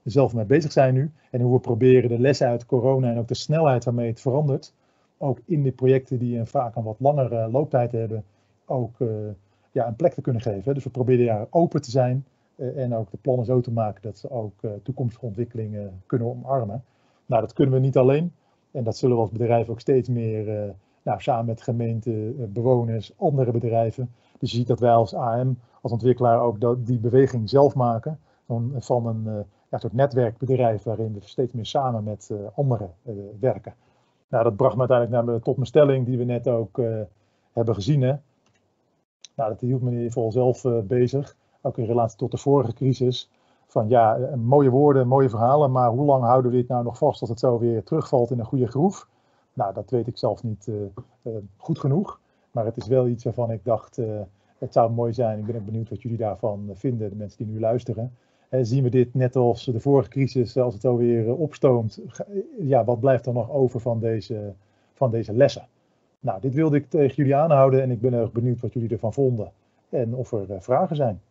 zelf 0.04 0.34
mee 0.34 0.46
bezig 0.46 0.72
zijn 0.72 0.94
nu. 0.94 1.12
En 1.32 1.42
hoe 1.42 1.54
we 1.54 1.60
proberen 1.60 2.10
de 2.10 2.20
lessen 2.20 2.48
uit 2.48 2.66
corona 2.66 3.12
en 3.12 3.18
ook 3.18 3.28
de 3.28 3.36
snelheid 3.36 3.86
waarmee 3.86 4.10
het 4.10 4.22
verandert, 4.22 4.74
ook 5.18 5.40
in 5.46 5.64
de 5.64 5.72
projecten 5.72 6.18
die 6.18 6.46
vaak 6.46 6.76
een 6.76 6.84
wat 6.84 7.00
langere 7.00 7.50
looptijd 7.52 7.92
hebben, 7.92 8.24
ook 8.66 8.98
ja, 9.72 9.88
een 9.88 9.96
plek 9.96 10.14
te 10.14 10.22
kunnen 10.22 10.42
geven. 10.42 10.74
Dus 10.74 10.84
we 10.84 10.90
proberen 10.90 11.26
daar 11.26 11.48
open 11.50 11.82
te 11.82 11.92
zijn 11.92 12.26
en 12.62 12.96
ook 12.96 13.12
de 13.12 13.18
plannen 13.22 13.46
zo 13.46 13.62
te 13.62 13.72
maken 13.72 14.02
dat 14.02 14.18
ze 14.18 14.30
ook 14.30 14.62
uh, 14.62 14.72
toekomstige 14.84 15.26
ontwikkelingen 15.26 16.02
kunnen 16.06 16.28
omarmen. 16.28 16.84
Nou, 17.26 17.42
dat 17.42 17.54
kunnen 17.54 17.74
we 17.74 17.80
niet 17.80 17.98
alleen. 17.98 18.34
En 18.72 18.84
dat 18.84 18.98
zullen 18.98 19.16
we 19.16 19.22
als 19.22 19.32
bedrijf 19.32 19.70
ook 19.70 19.80
steeds 19.80 20.10
meer 20.10 20.74
nou, 21.02 21.22
samen 21.22 21.46
met 21.46 21.62
gemeenten, 21.62 22.52
bewoners, 22.54 23.14
andere 23.18 23.52
bedrijven. 23.52 24.10
Dus 24.40 24.52
je 24.52 24.58
ziet 24.58 24.68
dat 24.68 24.80
wij 24.80 24.92
als 24.92 25.14
AM, 25.14 25.60
als 25.82 25.92
ontwikkelaar 25.92 26.42
ook 26.42 26.86
die 26.86 27.00
beweging 27.00 27.50
zelf 27.50 27.76
maken 27.76 28.20
van, 28.78 29.06
een 29.06 29.46
ja, 29.70 29.78
soort 29.78 29.94
netwerkbedrijf 29.94 30.84
waarin 30.84 31.14
we 31.14 31.20
steeds 31.22 31.54
meer 31.54 31.66
samen 31.66 32.04
met 32.04 32.32
anderen 32.56 32.92
werken. 33.40 33.74
Nou, 34.28 34.44
dat 34.44 34.56
bracht 34.56 34.76
me 34.76 34.88
uiteindelijk 34.88 35.26
naar, 35.26 35.40
tot 35.40 35.56
mijn 35.56 35.68
stelling 35.68 36.06
die 36.06 36.18
we 36.18 36.24
net 36.24 36.48
ook 36.48 36.82
hebben 37.52 37.76
gezien. 37.76 38.00
Nou, 38.00 38.20
dat 39.36 39.60
hield 39.60 39.82
meneer 39.82 40.12
Vol 40.12 40.32
zelf 40.32 40.66
bezig, 40.84 41.36
ook 41.62 41.78
in 41.78 41.86
relatie 41.86 42.18
tot 42.18 42.32
de 42.32 42.38
vorige 42.38 42.74
crisis. 42.74 43.30
Van 43.68 43.90
ja, 43.90 44.30
mooie 44.36 44.70
woorden, 44.70 45.08
mooie 45.08 45.30
verhalen, 45.30 45.72
maar 45.72 45.90
hoe 45.90 46.06
lang 46.06 46.24
houden 46.24 46.52
we 46.52 46.58
dit 46.58 46.68
nou 46.68 46.84
nog 46.84 46.98
vast 46.98 47.22
als 47.22 47.30
het 47.30 47.40
zo 47.40 47.60
weer 47.60 47.84
terugvalt 47.84 48.32
in 48.32 48.40
een 48.40 48.46
goede 48.46 48.68
groef? 48.68 49.08
Nou, 49.54 49.74
dat 49.74 49.90
weet 49.90 50.08
ik 50.08 50.18
zelf 50.18 50.44
niet 50.44 50.70
goed 51.58 51.80
genoeg. 51.80 52.20
Maar 52.52 52.66
het 52.66 52.78
is 52.78 52.88
wel 52.88 53.08
iets 53.08 53.24
waarvan 53.24 53.52
ik 53.52 53.66
dacht, 53.66 54.00
het 54.58 54.74
zou 54.74 54.92
mooi 54.92 55.14
zijn. 55.14 55.40
Ik 55.40 55.46
ben 55.46 55.56
ook 55.56 55.66
benieuwd 55.66 55.90
wat 55.90 56.02
jullie 56.02 56.18
daarvan 56.18 56.70
vinden, 56.74 57.10
de 57.10 57.16
mensen 57.16 57.46
die 57.46 57.54
nu 57.54 57.60
luisteren 57.60 58.12
zien 58.62 58.84
we 58.84 58.90
dit 58.90 59.14
net 59.14 59.36
als 59.36 59.66
de 59.66 59.80
vorige 59.80 60.10
crisis, 60.10 60.58
als 60.58 60.74
het 60.74 60.86
alweer 60.86 61.28
eh, 61.28 61.40
opstoomt, 61.40 62.00
ja, 62.60 62.84
wat 62.84 63.00
blijft 63.00 63.26
er 63.26 63.34
nog 63.34 63.52
over 63.52 63.80
van 63.80 64.00
deze, 64.00 64.54
van 64.94 65.12
deze 65.12 65.34
lessen? 65.34 65.68
Nou, 66.20 66.42
dit 66.42 66.54
wilde 66.54 66.78
ik 66.78 66.90
tegen 66.90 67.16
jullie 67.16 67.36
aanhouden 67.36 67.82
en 67.82 67.92
ik 67.92 68.02
ben 68.02 68.14
erg 68.14 68.32
benieuwd 68.32 68.62
wat 68.62 68.74
jullie 68.74 68.90
ervan 68.90 69.14
vonden 69.14 69.52
en 69.90 70.16
of 70.16 70.32
er 70.32 70.52
eh, 70.52 70.60
vragen 70.60 70.96
zijn. 70.96 71.22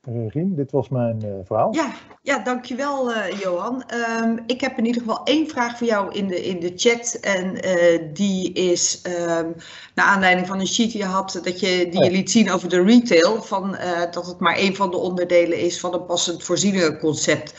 Riem, 0.00 0.54
dit 0.54 0.70
was 0.70 0.88
mijn 0.88 1.24
uh, 1.24 1.32
verhaal. 1.44 1.74
Ja, 1.74 1.92
ja 2.22 2.38
dankjewel 2.38 3.10
uh, 3.10 3.40
Johan. 3.40 3.84
Um, 4.22 4.42
ik 4.46 4.60
heb 4.60 4.78
in 4.78 4.86
ieder 4.86 5.02
geval 5.02 5.24
één 5.24 5.48
vraag 5.48 5.78
voor 5.78 5.86
jou 5.86 6.12
in 6.12 6.26
de, 6.26 6.44
in 6.44 6.60
de 6.60 6.72
chat. 6.76 7.18
En 7.20 7.66
uh, 7.66 8.14
die 8.14 8.52
is 8.52 9.02
um, 9.06 9.54
naar 9.94 10.06
aanleiding 10.06 10.46
van 10.46 10.60
een 10.60 10.66
sheet 10.66 10.92
die 10.92 11.00
je 11.00 11.06
had, 11.06 11.40
dat 11.42 11.60
je, 11.60 11.88
die 11.90 12.04
je 12.04 12.10
liet 12.10 12.30
zien 12.30 12.50
over 12.50 12.68
de 12.68 12.82
retail. 12.82 13.42
Van, 13.42 13.76
dat 14.10 14.26
het 14.26 14.38
maar 14.38 14.56
één 14.56 14.74
van 14.74 14.90
de 14.90 14.96
onderdelen 14.96 15.58
is 15.58 15.80
van 15.80 15.94
een 15.94 16.06
passend 16.06 16.42
voorzieningenconcept. 16.42 17.54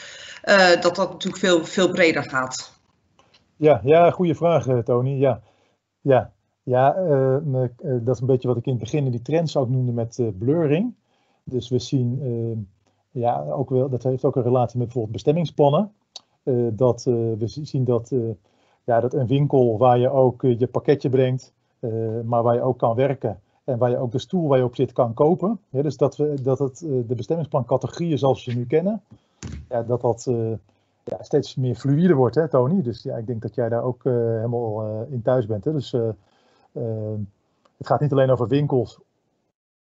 dat 0.81 0.95
dat 0.95 1.11
natuurlijk 1.11 1.43
veel, 1.43 1.65
veel 1.65 1.91
breder 1.91 2.23
gaat. 2.23 2.79
Ja, 3.55 3.81
ja 3.83 4.11
goede 4.11 4.35
vraag 4.35 4.65
Tony. 4.83 5.19
Ja, 5.19 5.41
ja. 6.01 6.31
ja 6.63 6.93
dat 7.81 8.15
is 8.15 8.21
een 8.21 8.27
beetje 8.27 8.47
wat 8.47 8.57
ik 8.57 8.65
in 8.65 8.71
het 8.71 8.81
begin 8.81 9.05
in 9.05 9.11
die 9.11 9.21
trends 9.21 9.57
ook 9.57 9.69
noemde 9.69 9.91
met 9.91 10.21
blurring. 10.37 10.93
Dus 11.49 11.69
we 11.69 11.79
zien, 11.79 12.19
uh, 12.23 12.57
ja, 13.11 13.45
ook 13.51 13.69
wel, 13.69 13.89
dat 13.89 14.03
heeft 14.03 14.25
ook 14.25 14.35
een 14.35 14.43
relatie 14.43 14.77
met 14.77 14.85
bijvoorbeeld 14.85 15.13
bestemmingsplannen. 15.13 15.91
Uh, 16.43 16.67
dat 16.71 17.05
uh, 17.07 17.13
we 17.13 17.47
zien 17.47 17.83
dat, 17.83 18.13
ja, 18.83 18.99
dat 18.99 19.13
een 19.13 19.27
winkel 19.27 19.77
waar 19.77 19.99
je 19.99 20.09
ook 20.09 20.41
je 20.41 20.67
pakketje 20.67 21.09
brengt, 21.09 21.53
maar 22.23 22.43
waar 22.43 22.53
je 22.53 22.61
ook 22.61 22.77
kan 22.77 22.95
werken 22.95 23.39
en 23.63 23.77
waar 23.77 23.89
je 23.89 23.97
ook 23.97 24.11
de 24.11 24.19
stoel 24.19 24.47
waar 24.47 24.57
je 24.57 24.63
op 24.63 24.75
zit 24.75 24.93
kan 24.93 25.13
kopen. 25.13 25.59
Dus 25.69 25.97
dat, 25.97 26.17
we, 26.17 26.41
dat 26.41 26.59
het, 26.59 26.77
de 26.79 27.15
bestemmingsplancategorieën 27.15 28.17
zoals 28.17 28.45
we 28.45 28.51
ze 28.51 28.57
nu 28.57 28.65
kennen, 28.65 29.01
ja, 29.69 29.83
dat 29.83 30.01
dat 30.01 30.27
ja, 31.03 31.17
steeds 31.19 31.55
meer 31.55 31.75
fluïde 31.75 32.13
wordt, 32.13 32.35
hè, 32.35 32.47
Tony? 32.47 32.81
Dus 32.81 33.03
ja, 33.03 33.15
ik 33.15 33.27
denk 33.27 33.41
dat 33.41 33.55
jij 33.55 33.69
daar 33.69 33.83
ook 33.83 34.03
helemaal 34.03 35.05
in 35.09 35.21
thuis 35.21 35.45
bent. 35.45 35.63
Hè? 35.63 35.71
Dus 35.71 35.91
het 37.77 37.87
gaat 37.87 37.99
niet 37.99 38.11
alleen 38.11 38.31
over 38.31 38.47
winkels 38.47 38.99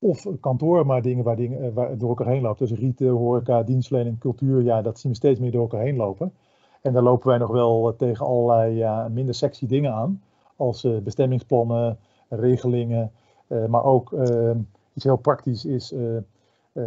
of 0.05 0.27
kantoor, 0.41 0.87
maar 0.87 1.03
dingen 1.03 1.25
waar, 1.25 1.37
dingen, 1.37 1.63
eh, 1.63 1.75
waar 1.75 1.99
door 1.99 2.09
elkaar 2.09 2.27
heen 2.27 2.43
lopen. 2.43 2.67
Dus 2.67 2.79
retail, 2.79 3.17
horeca, 3.17 3.63
dienstverlening, 3.63 4.19
cultuur, 4.19 4.63
ja, 4.63 4.83
dat 4.83 4.99
zien 4.99 5.11
we 5.11 5.17
steeds 5.17 5.41
meer 5.41 5.51
door 5.51 5.63
elkaar 5.63 5.81
heen 5.81 5.97
lopen. 5.97 6.33
En 6.83 6.93
daar 6.93 7.03
lopen 7.03 7.29
wij 7.29 7.39
nog 7.39 7.51
wel 7.51 7.89
eh, 7.89 7.97
tegen 7.97 8.27
allerlei 8.27 9.09
minder 9.11 9.35
sexy 9.35 9.67
dingen 9.67 9.93
aan, 9.93 10.23
als 10.57 10.85
uh, 10.85 10.99
bestemmingsplannen, 10.99 11.99
regelingen, 12.29 13.13
maar 13.69 13.85
ook 13.85 14.13
uh, 14.13 14.51
iets 14.95 15.05
heel 15.05 15.17
praktisch 15.17 15.65
is, 15.65 15.95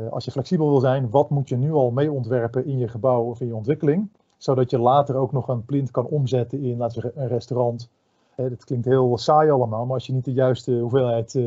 als 0.09 0.26
je 0.26 0.32
flexibel 0.32 0.70
wil 0.70 0.80
zijn, 0.80 1.09
wat 1.09 1.30
moet 1.30 1.49
je 1.49 1.57
nu 1.57 1.72
al 1.72 1.91
mee 1.91 2.11
ontwerpen 2.11 2.65
in 2.65 2.78
je 2.78 2.88
gebouw 2.88 3.24
of 3.24 3.41
in 3.41 3.47
je 3.47 3.55
ontwikkeling, 3.55 4.09
zodat 4.38 4.70
je 4.70 4.80
later 4.80 5.15
ook 5.15 5.32
nog 5.32 5.47
een 5.47 5.65
plint 5.65 5.91
kan 5.91 6.05
omzetten 6.05 6.63
in, 6.63 6.78
laten 6.78 6.95
we 6.95 7.01
zeggen, 7.01 7.22
een 7.22 7.28
restaurant. 7.28 7.89
dat 8.36 8.63
klinkt 8.63 8.86
heel 8.86 9.18
saai 9.18 9.49
allemaal, 9.49 9.86
maar 9.86 9.93
als 9.93 10.05
je 10.05 10.13
niet 10.13 10.26
de 10.26 10.34
juiste 10.34 10.72
hoeveelheid 10.80 11.39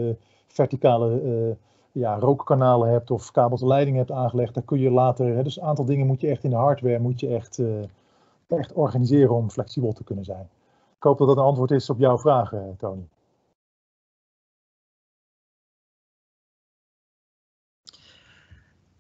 verticale 0.53 1.23
uh, 1.23 1.55
ja, 1.93 2.19
rookkanalen 2.19 2.91
hebt 2.91 3.11
of 3.11 3.31
kabels 3.31 3.63
leiding 3.63 3.97
hebt 3.97 4.11
aangelegd, 4.11 4.55
dan 4.55 4.65
kun 4.65 4.79
je 4.79 4.91
later, 4.91 5.27
hè, 5.37 5.43
dus 5.43 5.57
een 5.57 5.67
aantal 5.67 5.85
dingen 5.85 6.07
moet 6.07 6.21
je 6.21 6.29
echt 6.29 6.45
in 6.45 6.51
de 6.51 6.57
hardware, 6.57 6.99
moet 6.99 7.21
je 7.21 7.35
echt, 7.35 7.59
uh, 7.59 7.83
echt 8.47 8.73
organiseren 8.73 9.35
om 9.35 9.51
flexibel 9.51 9.93
te 9.93 10.05
kunnen 10.05 10.25
zijn. 10.25 10.49
Ik 10.97 11.03
hoop 11.03 11.19
dat 11.19 11.29
dat 11.29 11.37
een 11.37 11.43
antwoord 11.43 11.71
is 11.71 11.91
op 11.91 11.99
jouw 11.99 12.19
vraag, 12.19 12.53
uh, 12.53 12.61
Tony. 12.79 13.09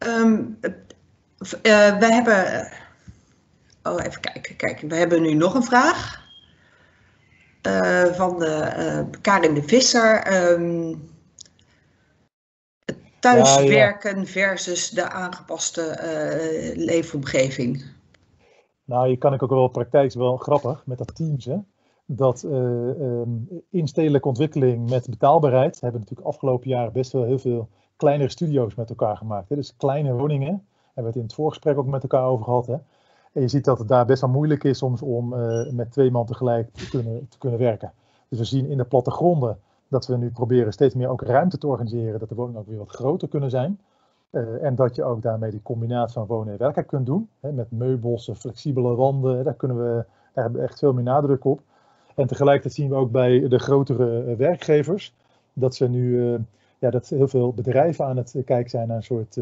Um, 0.07 0.59
uh, 0.61 1.99
we 1.99 2.07
hebben. 2.07 2.69
Oh, 3.83 4.05
even 4.05 4.21
kijken, 4.21 4.57
kijken. 4.57 4.89
We 4.89 4.97
hebben 4.97 5.23
nu 5.23 5.35
nog 5.35 5.55
een 5.55 5.63
vraag. 5.63 6.29
Van 8.13 8.39
de, 8.39 9.07
Karin 9.21 9.55
de 9.55 9.63
Visser. 9.63 10.43
Um, 10.53 11.10
thuiswerken 13.21 14.15
ja, 14.15 14.21
ja. 14.21 14.27
versus 14.27 14.91
de 14.91 15.11
aangepaste 15.11 15.83
uh, 15.83 16.85
leefomgeving? 16.87 17.85
Nou, 18.85 19.09
je 19.09 19.17
kan 19.17 19.35
ik 19.35 19.43
ook 19.43 19.51
wel 19.51 19.69
praktijk 19.69 20.13
wel 20.13 20.37
grappig 20.37 20.83
met 20.87 20.99
dat 20.99 21.15
Teams. 21.15 21.45
Hè? 21.45 21.57
Dat 22.07 22.43
uh, 22.43 22.53
um, 22.53 23.49
instedelijke 23.71 24.29
ontwikkeling 24.29 24.91
met 24.91 25.11
betaalbaarheid 25.11 25.81
hebben 25.81 26.01
natuurlijk 26.01 26.29
afgelopen 26.29 26.69
jaren 26.69 26.93
best 26.93 27.13
wel 27.13 27.25
heel 27.25 27.39
veel 27.39 27.69
kleinere 27.97 28.31
studio's 28.31 28.75
met 28.75 28.89
elkaar 28.89 29.17
gemaakt. 29.17 29.49
Hè? 29.49 29.57
Dus 29.57 29.77
kleine 29.77 30.13
woningen. 30.13 30.67
Hebben 30.85 31.03
we 31.03 31.09
het 31.09 31.17
in 31.17 31.23
het 31.23 31.35
voorgesprek 31.35 31.79
ook 31.79 31.87
met 31.87 32.03
elkaar 32.03 32.25
over 32.25 32.45
gehad. 32.45 32.67
Hè? 32.67 32.77
En 33.33 33.41
je 33.41 33.49
ziet 33.49 33.65
dat 33.65 33.79
het 33.79 33.89
daar 33.89 34.07
best 34.07 34.21
wel 34.21 34.31
moeilijk 34.31 34.65
is 34.65 34.79
soms 34.79 35.03
om 35.03 35.35
uh, 35.35 35.71
met 35.71 35.93
twee 35.93 36.11
man 36.11 36.27
tegelijk 36.27 36.69
te 36.73 36.89
kunnen, 36.89 37.27
te 37.29 37.39
kunnen 37.39 37.59
werken. 37.59 37.93
Dus 38.29 38.39
we 38.39 38.45
zien 38.45 38.71
in 38.71 38.77
de 38.77 38.85
plattegronden 38.85 39.59
dat 39.91 40.07
we 40.07 40.17
nu 40.17 40.31
proberen 40.31 40.73
steeds 40.73 40.95
meer 40.95 41.09
ook 41.09 41.23
ruimte 41.23 41.59
te 41.59 41.67
organiseren, 41.67 42.19
dat 42.19 42.29
de 42.29 42.35
woningen 42.35 42.61
ook 42.61 42.67
weer 42.67 42.79
wat 42.79 42.91
groter 42.91 43.29
kunnen 43.29 43.51
zijn. 43.51 43.81
Uh, 44.31 44.65
en 44.65 44.75
dat 44.75 44.97
je 44.97 45.05
ook 45.05 45.23
daarmee 45.23 45.51
die 45.51 45.63
combinatie 45.63 46.13
van 46.13 46.27
wonen 46.27 46.53
en 46.53 46.59
werken 46.59 46.87
kunt 46.87 47.07
doen. 47.07 47.29
Hè, 47.41 47.53
met 47.53 47.71
meubels, 47.71 48.31
flexibele 48.35 48.95
wanden, 48.95 49.45
daar, 49.45 49.55
kunnen 49.55 49.77
we, 49.77 50.05
daar 50.33 50.45
hebben 50.45 50.61
we 50.61 50.67
echt 50.67 50.79
veel 50.79 50.93
meer 50.93 51.05
nadruk 51.05 51.45
op. 51.45 51.61
En 52.15 52.27
tegelijkertijd 52.27 52.75
zien 52.75 52.89
we 52.89 52.95
ook 52.95 53.11
bij 53.11 53.49
de 53.49 53.59
grotere 53.59 54.25
uh, 54.25 54.37
werkgevers 54.37 55.15
dat 55.53 55.75
ze 55.75 55.89
nu 55.89 56.33
uh, 56.33 56.39
ja, 56.79 56.91
dat 56.91 57.09
heel 57.09 57.29
veel 57.29 57.53
bedrijven 57.53 58.05
aan 58.05 58.17
het 58.17 58.37
kijken 58.45 58.71
zijn 58.71 58.89
naar 58.89 58.97
een 58.97 59.03
soort, 59.03 59.35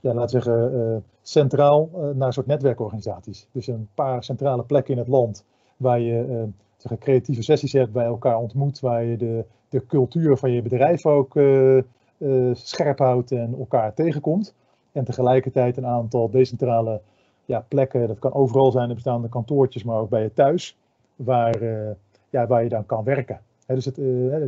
ja, 0.00 0.14
laten 0.14 0.22
we 0.22 0.42
zeggen, 0.42 1.04
centraal 1.22 1.90
naar 2.14 2.26
een 2.26 2.32
soort 2.32 2.46
netwerkorganisaties. 2.46 3.48
Dus 3.52 3.66
een 3.66 3.88
paar 3.94 4.24
centrale 4.24 4.62
plekken 4.62 4.92
in 4.92 4.98
het 4.98 5.08
land 5.08 5.44
waar 5.76 6.00
je 6.00 6.48
prachtige 6.86 7.10
creatieve 7.10 7.42
sessies 7.42 7.72
hebt, 7.72 7.92
bij 7.92 8.04
elkaar 8.04 8.38
ontmoet, 8.38 8.80
waar 8.80 9.04
je 9.04 9.16
de, 9.16 9.44
de 9.68 9.86
cultuur 9.86 10.36
van 10.36 10.50
je 10.50 10.62
bedrijf 10.62 11.06
ook 11.06 11.34
uh, 11.34 11.82
uh, 12.18 12.54
scherp 12.54 12.98
houdt 12.98 13.32
en 13.32 13.54
elkaar 13.58 13.94
tegenkomt. 13.94 14.54
En 14.92 15.04
tegelijkertijd 15.04 15.76
een 15.76 15.86
aantal 15.86 16.30
decentrale 16.30 17.00
ja, 17.44 17.64
plekken, 17.68 18.08
dat 18.08 18.18
kan 18.18 18.32
overal 18.32 18.70
zijn, 18.70 18.88
er 18.88 18.94
bestaan 18.94 19.28
kantoortjes, 19.28 19.84
maar 19.84 19.98
ook 19.98 20.08
bij 20.08 20.22
je 20.22 20.32
thuis, 20.32 20.76
waar, 21.16 21.62
uh, 21.62 21.90
ja, 22.30 22.46
waar 22.46 22.62
je 22.62 22.68
dan 22.68 22.86
kan 22.86 23.04
werken. 23.04 23.40
He, 23.66 23.74
dus 23.74 23.84
het 23.84 23.94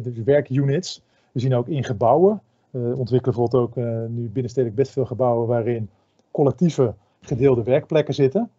dus 0.05 0.23
werkunits. 0.25 1.03
We 1.33 1.41
zien 1.41 1.55
ook 1.55 1.69
in 1.69 1.85
gebouwen, 1.85 2.43
ontwikkelen 2.71 3.23
bijvoorbeeld 3.23 3.63
ook 3.63 3.77
nu 4.09 4.29
binnenstedelijk 4.29 4.77
best 4.77 4.93
veel 4.93 5.05
gebouwen 5.05 5.47
waarin 5.47 5.91
collectieve 6.31 6.95
gedeelde 7.21 7.63
werkplekken 7.63 8.15
zitten. 8.15 8.51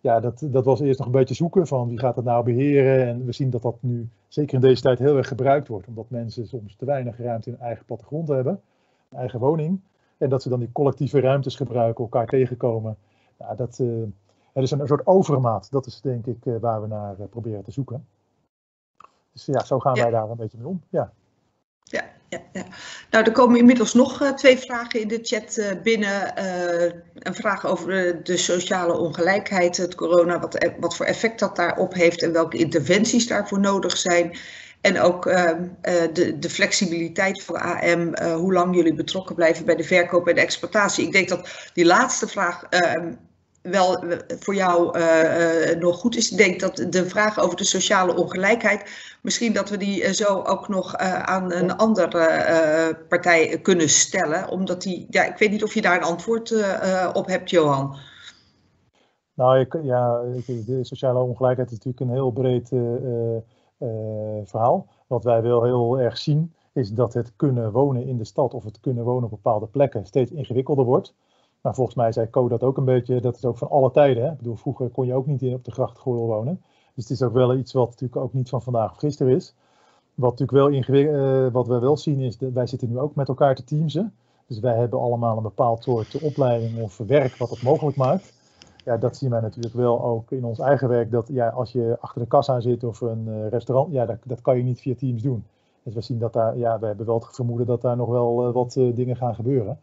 Ja, 0.00 0.20
dat, 0.20 0.46
dat 0.50 0.64
was 0.64 0.80
eerst 0.80 0.98
nog 0.98 1.06
een 1.06 1.12
beetje 1.12 1.34
zoeken 1.34 1.66
van 1.66 1.88
wie 1.88 1.98
gaat 1.98 2.14
dat 2.14 2.24
nou 2.24 2.44
beheren. 2.44 3.06
En 3.06 3.24
we 3.24 3.32
zien 3.32 3.50
dat 3.50 3.62
dat 3.62 3.76
nu 3.80 4.08
zeker 4.28 4.54
in 4.54 4.60
deze 4.60 4.82
tijd 4.82 4.98
heel 4.98 5.16
erg 5.16 5.28
gebruikt 5.28 5.68
wordt. 5.68 5.86
Omdat 5.86 6.10
mensen 6.10 6.46
soms 6.46 6.76
te 6.76 6.84
weinig 6.84 7.18
ruimte 7.18 7.48
in 7.48 7.54
hun 7.54 7.66
eigen 7.66 7.84
plattegrond 7.84 8.28
hebben, 8.28 8.60
een 9.08 9.18
eigen 9.18 9.38
woning. 9.38 9.80
En 10.18 10.28
dat 10.28 10.42
ze 10.42 10.48
dan 10.48 10.58
die 10.58 10.72
collectieve 10.72 11.20
ruimtes 11.20 11.56
gebruiken, 11.56 12.04
elkaar 12.04 12.26
tegenkomen. 12.26 12.96
Ja, 13.38 13.54
dat, 13.54 13.78
uh, 13.78 14.02
er 14.52 14.62
is 14.62 14.70
een, 14.70 14.80
een 14.80 14.86
soort 14.86 15.06
overmaat. 15.06 15.70
Dat 15.70 15.86
is 15.86 16.00
denk 16.00 16.26
ik 16.26 16.44
uh, 16.44 16.56
waar 16.60 16.80
we 16.80 16.86
naar 16.86 17.20
uh, 17.20 17.26
proberen 17.30 17.62
te 17.62 17.70
zoeken. 17.70 18.06
Dus 19.32 19.46
ja, 19.46 19.64
zo 19.64 19.78
gaan 19.78 19.94
ja. 19.94 20.02
wij 20.02 20.10
daar 20.10 20.30
een 20.30 20.36
beetje 20.36 20.58
mee 20.58 20.66
om. 20.66 20.82
Ja. 20.88 21.12
Ja, 21.82 22.04
ja. 22.30 22.64
Nou, 23.10 23.24
er 23.24 23.32
komen 23.32 23.58
inmiddels 23.58 23.94
nog 23.94 24.22
uh, 24.22 24.32
twee 24.32 24.58
vragen 24.58 25.00
in 25.00 25.08
de 25.08 25.18
chat 25.22 25.56
uh, 25.56 25.66
binnen. 25.82 26.32
Uh, 26.38 26.92
een 27.14 27.34
vraag 27.34 27.66
over 27.66 28.20
de 28.24 28.36
sociale 28.36 28.98
ongelijkheid, 28.98 29.76
het 29.76 29.94
corona, 29.94 30.40
wat, 30.40 30.70
wat 30.80 30.96
voor 30.96 31.06
effect 31.06 31.38
dat 31.38 31.56
daarop 31.56 31.94
heeft 31.94 32.22
en 32.22 32.32
welke 32.32 32.56
interventies 32.56 33.26
daarvoor 33.26 33.60
nodig 33.60 33.96
zijn. 33.96 34.38
En 34.80 35.00
ook 35.00 35.24
de, 35.24 36.36
de, 36.38 36.50
flexibiliteit 36.50 37.42
van 37.42 37.60
AM, 37.60 38.16
hoe 38.18 38.52
lang 38.52 38.74
jullie 38.74 38.94
betrokken 38.94 39.34
blijven 39.34 39.64
bij 39.64 39.76
de 39.76 39.84
verkoop 39.84 40.28
en 40.28 40.34
de 40.34 40.40
exploitatie. 40.40 41.06
Ik 41.06 41.12
denk 41.12 41.28
dat 41.28 41.70
die 41.72 41.84
laatste 41.84 42.28
vraag 42.28 42.68
wel 43.62 44.04
voor 44.26 44.54
jou 44.54 44.98
uh, 44.98 45.70
uh, 45.70 45.78
nog 45.78 45.98
goed 45.98 46.16
is. 46.16 46.30
Ik 46.30 46.36
denk 46.36 46.60
dat 46.60 46.86
de 46.90 47.08
vraag 47.08 47.40
over 47.40 47.56
de 47.56 47.64
sociale 47.64 48.16
ongelijkheid, 48.16 48.90
misschien 49.22 49.52
dat 49.52 49.70
we 49.70 49.76
die 49.76 50.14
zo 50.14 50.42
ook 50.42 50.68
nog 50.68 50.96
aan 50.96 51.52
een 51.52 51.76
andere 51.76 52.96
partij 53.08 53.58
kunnen 53.62 53.88
stellen. 53.88 54.48
Omdat 54.48 54.82
die, 54.82 55.06
ja, 55.10 55.24
ik 55.24 55.38
weet 55.38 55.50
niet 55.50 55.62
of 55.62 55.74
je 55.74 55.82
daar 55.82 55.96
een 55.96 56.02
antwoord 56.02 56.54
op 57.12 57.26
hebt, 57.26 57.50
Johan. 57.50 57.96
Nou, 59.34 59.58
ik, 59.58 59.78
ja, 59.82 60.20
de 60.46 60.78
sociale 60.82 61.18
ongelijkheid 61.18 61.70
is 61.70 61.78
natuurlijk 61.78 62.04
een 62.04 62.16
heel 62.16 62.30
breed 62.30 62.68
verhaal. 64.48 64.86
Wat 65.06 65.24
wij 65.24 65.42
wel 65.42 65.64
heel 65.64 66.00
erg 66.00 66.18
zien, 66.18 66.54
is 66.72 66.90
dat 66.90 67.14
het 67.14 67.32
kunnen 67.36 67.72
wonen 67.72 68.06
in 68.06 68.18
de 68.18 68.24
stad 68.24 68.54
of 68.54 68.64
het 68.64 68.80
kunnen 68.80 69.04
wonen 69.04 69.24
op 69.24 69.30
bepaalde 69.30 69.66
plekken 69.66 70.06
steeds 70.06 70.30
ingewikkelder 70.30 70.84
wordt. 70.84 71.14
Maar 71.60 71.74
volgens 71.74 71.96
mij 71.96 72.12
zei 72.12 72.30
Co 72.30 72.48
dat 72.48 72.62
ook 72.62 72.76
een 72.76 72.84
beetje, 72.84 73.20
dat 73.20 73.36
is 73.36 73.44
ook 73.44 73.58
van 73.58 73.70
alle 73.70 73.90
tijden. 73.90 74.24
Hè? 74.24 74.30
Ik 74.30 74.36
bedoel, 74.36 74.56
vroeger 74.56 74.88
kon 74.88 75.06
je 75.06 75.14
ook 75.14 75.26
niet 75.26 75.54
op 75.54 75.64
de 75.64 75.70
grachtgordel 75.70 76.26
wonen. 76.26 76.62
Dus 76.94 77.08
het 77.08 77.12
is 77.12 77.22
ook 77.22 77.32
wel 77.32 77.54
iets 77.54 77.72
wat 77.72 77.90
natuurlijk 77.90 78.20
ook 78.20 78.32
niet 78.32 78.48
van 78.48 78.62
vandaag 78.62 78.90
of 78.90 78.96
gisteren 78.96 79.34
is. 79.34 79.54
Wat, 80.14 80.38
natuurlijk 80.38 80.82
wel 80.90 80.94
uh, 81.14 81.52
wat 81.52 81.66
we 81.66 81.78
wel 81.78 81.96
zien 81.96 82.20
is, 82.20 82.38
dat 82.38 82.52
wij 82.52 82.66
zitten 82.66 82.88
nu 82.88 82.98
ook 82.98 83.14
met 83.14 83.28
elkaar 83.28 83.54
te 83.54 83.64
teamsen. 83.64 84.14
Dus 84.46 84.58
wij 84.58 84.76
hebben 84.76 85.00
allemaal 85.00 85.36
een 85.36 85.42
bepaald 85.42 85.82
soort 85.82 86.20
opleiding 86.20 86.82
of 86.82 86.96
werk 86.96 87.36
wat 87.36 87.50
het 87.50 87.62
mogelijk 87.62 87.96
maakt. 87.96 88.32
Ja, 88.84 88.96
dat 88.96 89.16
zien 89.16 89.30
wij 89.30 89.40
natuurlijk 89.40 89.74
wel 89.74 90.04
ook 90.04 90.30
in 90.30 90.44
ons 90.44 90.58
eigen 90.58 90.88
werk. 90.88 91.10
Dat 91.10 91.28
ja, 91.28 91.48
als 91.48 91.72
je 91.72 91.96
achter 92.00 92.20
de 92.20 92.26
kassa 92.26 92.60
zit 92.60 92.84
of 92.84 93.00
een 93.00 93.26
uh, 93.28 93.48
restaurant, 93.48 93.92
ja, 93.92 94.06
dat, 94.06 94.18
dat 94.24 94.40
kan 94.40 94.56
je 94.56 94.62
niet 94.62 94.80
via 94.80 94.94
Teams 94.94 95.22
doen. 95.22 95.44
Dus 95.82 95.94
we 95.94 96.00
zien 96.00 96.18
dat 96.18 96.32
daar, 96.32 96.58
ja, 96.58 96.78
we 96.78 96.86
hebben 96.86 97.06
wel 97.06 97.14
het 97.14 97.34
vermoeden 97.34 97.66
dat 97.66 97.82
daar 97.82 97.96
nog 97.96 98.08
wel 98.08 98.48
uh, 98.48 98.54
wat 98.54 98.72
dingen 98.72 99.16
gaan 99.16 99.34
gebeuren. 99.34 99.78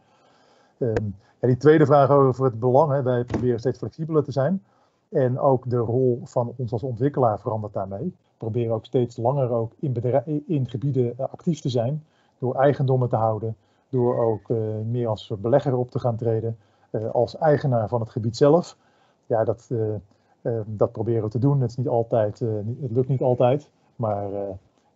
Um, 0.78 1.16
ja, 1.40 1.48
die 1.48 1.56
tweede 1.56 1.86
vraag 1.86 2.10
over 2.10 2.44
het 2.44 2.58
belang. 2.58 2.92
Hè. 2.92 3.02
Wij 3.02 3.24
proberen 3.24 3.58
steeds 3.58 3.78
flexibeler 3.78 4.24
te 4.24 4.32
zijn. 4.32 4.62
En 5.08 5.38
ook 5.38 5.70
de 5.70 5.76
rol 5.76 6.20
van 6.24 6.52
ons 6.56 6.72
als 6.72 6.82
ontwikkelaar 6.82 7.40
verandert 7.40 7.72
daarmee. 7.72 8.04
We 8.04 8.36
proberen 8.36 8.74
ook 8.74 8.84
steeds 8.84 9.16
langer 9.16 9.50
ook 9.50 9.72
in, 9.78 10.22
in 10.46 10.68
gebieden 10.68 11.14
actief 11.30 11.60
te 11.60 11.68
zijn. 11.68 12.04
Door 12.38 12.54
eigendommen 12.54 13.08
te 13.08 13.16
houden. 13.16 13.56
Door 13.88 14.24
ook 14.24 14.48
uh, 14.48 14.58
meer 14.90 15.08
als 15.08 15.32
belegger 15.38 15.76
op 15.76 15.90
te 15.90 15.98
gaan 15.98 16.16
treden. 16.16 16.56
Uh, 16.92 17.10
als 17.10 17.36
eigenaar 17.36 17.88
van 17.88 18.00
het 18.00 18.10
gebied 18.10 18.36
zelf. 18.36 18.76
Ja, 19.26 19.44
dat, 19.44 19.70
dat 20.66 20.92
proberen 20.92 21.22
we 21.22 21.28
te 21.28 21.38
doen. 21.38 21.60
Het, 21.60 21.70
is 21.70 21.76
niet 21.76 21.88
altijd, 21.88 22.38
het 22.80 22.90
lukt 22.90 23.08
niet 23.08 23.22
altijd. 23.22 23.70
Maar 23.96 24.28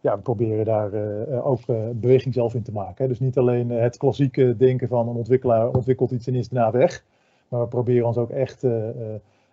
ja, 0.03 0.17
we 0.17 0.23
proberen 0.23 0.65
daar 0.65 0.93
uh, 0.95 1.47
ook 1.47 1.61
uh, 1.67 1.89
beweging 1.95 2.35
zelf 2.35 2.55
in 2.55 2.63
te 2.63 2.73
maken. 2.73 3.05
Hè. 3.05 3.09
Dus 3.09 3.21
niet 3.21 3.39
alleen 3.39 3.71
het 3.71 3.97
klassieke 3.97 4.57
denken 4.57 4.89
van 4.89 5.09
een 5.09 5.17
ontwikkelaar 5.17 5.69
ontwikkelt 5.69 6.11
iets 6.11 6.27
en 6.27 6.35
is 6.35 6.49
daarna 6.49 6.71
weg. 6.71 7.05
Maar 7.49 7.61
we 7.61 7.67
proberen 7.67 8.07
ons 8.07 8.17
ook 8.17 8.31
echt 8.31 8.65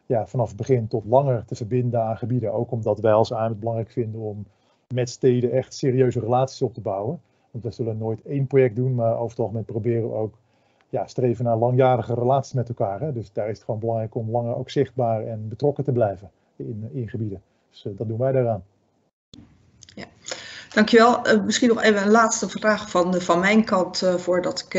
ja, 0.05 0.27
vanaf 0.27 0.47
het 0.47 0.57
begin 0.57 0.87
tot 0.87 1.05
langer 1.05 1.45
te 1.45 1.55
verbinden 1.55 2.01
aan 2.01 2.17
gebieden. 2.17 2.53
Ook 2.53 2.71
omdat 2.71 2.99
wij 2.99 3.13
als 3.13 3.31
AM 3.31 3.49
het 3.49 3.59
belangrijk 3.59 3.91
vinden 3.91 4.21
om 4.21 4.45
met 4.93 5.09
steden 5.09 5.51
echt 5.51 5.73
serieuze 5.73 6.19
relaties 6.19 6.61
op 6.61 6.73
te 6.73 6.81
bouwen. 6.81 7.21
Want 7.51 7.63
we 7.63 7.71
zullen 7.71 7.97
nooit 7.97 8.21
één 8.21 8.47
project 8.47 8.75
doen, 8.75 8.95
maar 8.95 9.13
over 9.13 9.29
het 9.29 9.39
algemeen 9.39 9.65
proberen 9.65 10.09
we 10.09 10.15
ook 10.15 10.37
ja, 10.89 11.07
streven 11.07 11.45
naar 11.45 11.57
langjarige 11.57 12.13
relaties 12.13 12.53
met 12.53 12.69
elkaar. 12.69 12.99
Hè. 12.99 13.13
Dus 13.13 13.33
daar 13.33 13.49
is 13.49 13.55
het 13.55 13.65
gewoon 13.65 13.79
belangrijk 13.79 14.15
om 14.15 14.29
langer 14.29 14.55
ook 14.55 14.69
zichtbaar 14.69 15.25
en 15.25 15.47
betrokken 15.47 15.83
te 15.83 15.91
blijven 15.91 16.31
in, 16.55 16.89
in 16.91 17.09
gebieden. 17.09 17.41
Dus 17.69 17.87
dat 17.95 18.07
doen 18.07 18.17
wij 18.17 18.31
daaraan. 18.31 18.63
Dankjewel. 20.73 21.27
Uh, 21.27 21.43
misschien 21.43 21.67
nog 21.67 21.81
even 21.81 22.01
een 22.01 22.11
laatste 22.11 22.49
vraag 22.49 22.89
van, 22.89 23.15
uh, 23.15 23.21
van 23.21 23.39
mijn 23.39 23.65
kant 23.65 24.01
uh, 24.03 24.13
voordat 24.15 24.65
ik 24.67 24.73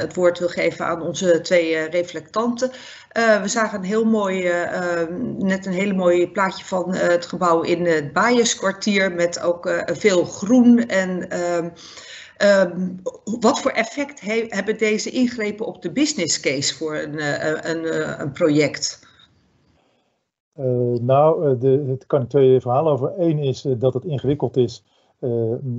het 0.00 0.14
woord 0.14 0.38
wil 0.38 0.48
geven 0.48 0.86
aan 0.86 1.02
onze 1.02 1.40
twee 1.40 1.88
reflectanten. 1.88 2.70
we 3.42 3.48
zagen 3.48 3.78
een 3.78 3.84
heel 3.84 4.04
mooi, 4.04 4.52
net 5.38 5.66
een 5.66 5.72
hele 5.72 5.94
mooi 5.94 6.30
plaatje 6.30 6.64
van 6.64 6.94
het 6.94 7.26
gebouw 7.26 7.62
in 7.62 7.86
het 7.86 8.12
Baaienskwartier 8.12 9.12
met 9.12 9.40
ook 9.40 9.84
veel 9.86 10.24
groen 10.24 10.86
en 10.86 11.38
um, 12.62 13.02
wat 13.40 13.60
voor 13.60 13.70
effect 13.70 14.20
he, 14.20 14.44
hebben 14.48 14.78
deze 14.78 15.10
ingrepen 15.10 15.66
op 15.66 15.82
de 15.82 15.92
business 15.92 16.40
case 16.40 16.76
voor 16.76 16.96
een, 16.96 17.20
een, 17.70 18.20
een 18.20 18.32
project? 18.32 19.08
Nou, 21.00 21.48
het 21.90 22.06
kan 22.06 22.22
ik 22.22 22.28
twee 22.28 22.60
verhalen 22.60 22.92
over. 22.92 23.12
Eén 23.18 23.38
is 23.38 23.64
dat 23.78 23.94
het 23.94 24.04
ingewikkeld 24.04 24.56
is. 24.56 24.84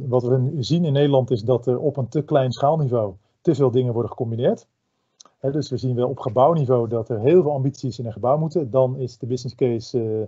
Wat 0.07 0.23
we 0.23 0.55
zien 0.59 0.85
in 0.85 0.93
Nederland 0.93 1.31
is 1.31 1.43
dat 1.43 1.67
er 1.67 1.79
op 1.79 1.97
een 1.97 2.07
te 2.07 2.21
klein 2.21 2.51
schaalniveau 2.51 3.13
te 3.41 3.55
veel 3.55 3.71
dingen 3.71 3.93
worden 3.93 4.11
gecombineerd. 4.11 4.67
Dus 5.39 5.69
we 5.69 5.77
zien 5.77 5.95
wel 5.95 6.09
op 6.09 6.19
gebouwniveau 6.19 6.87
dat 6.87 7.09
er 7.09 7.19
heel 7.19 7.41
veel 7.41 7.51
ambities 7.51 7.99
in 7.99 8.05
een 8.05 8.11
gebouw 8.11 8.37
moeten. 8.37 8.71
Dan 8.71 8.97
is 8.97 9.17
de 9.17 9.25
business 9.25 9.55
case, 9.55 10.27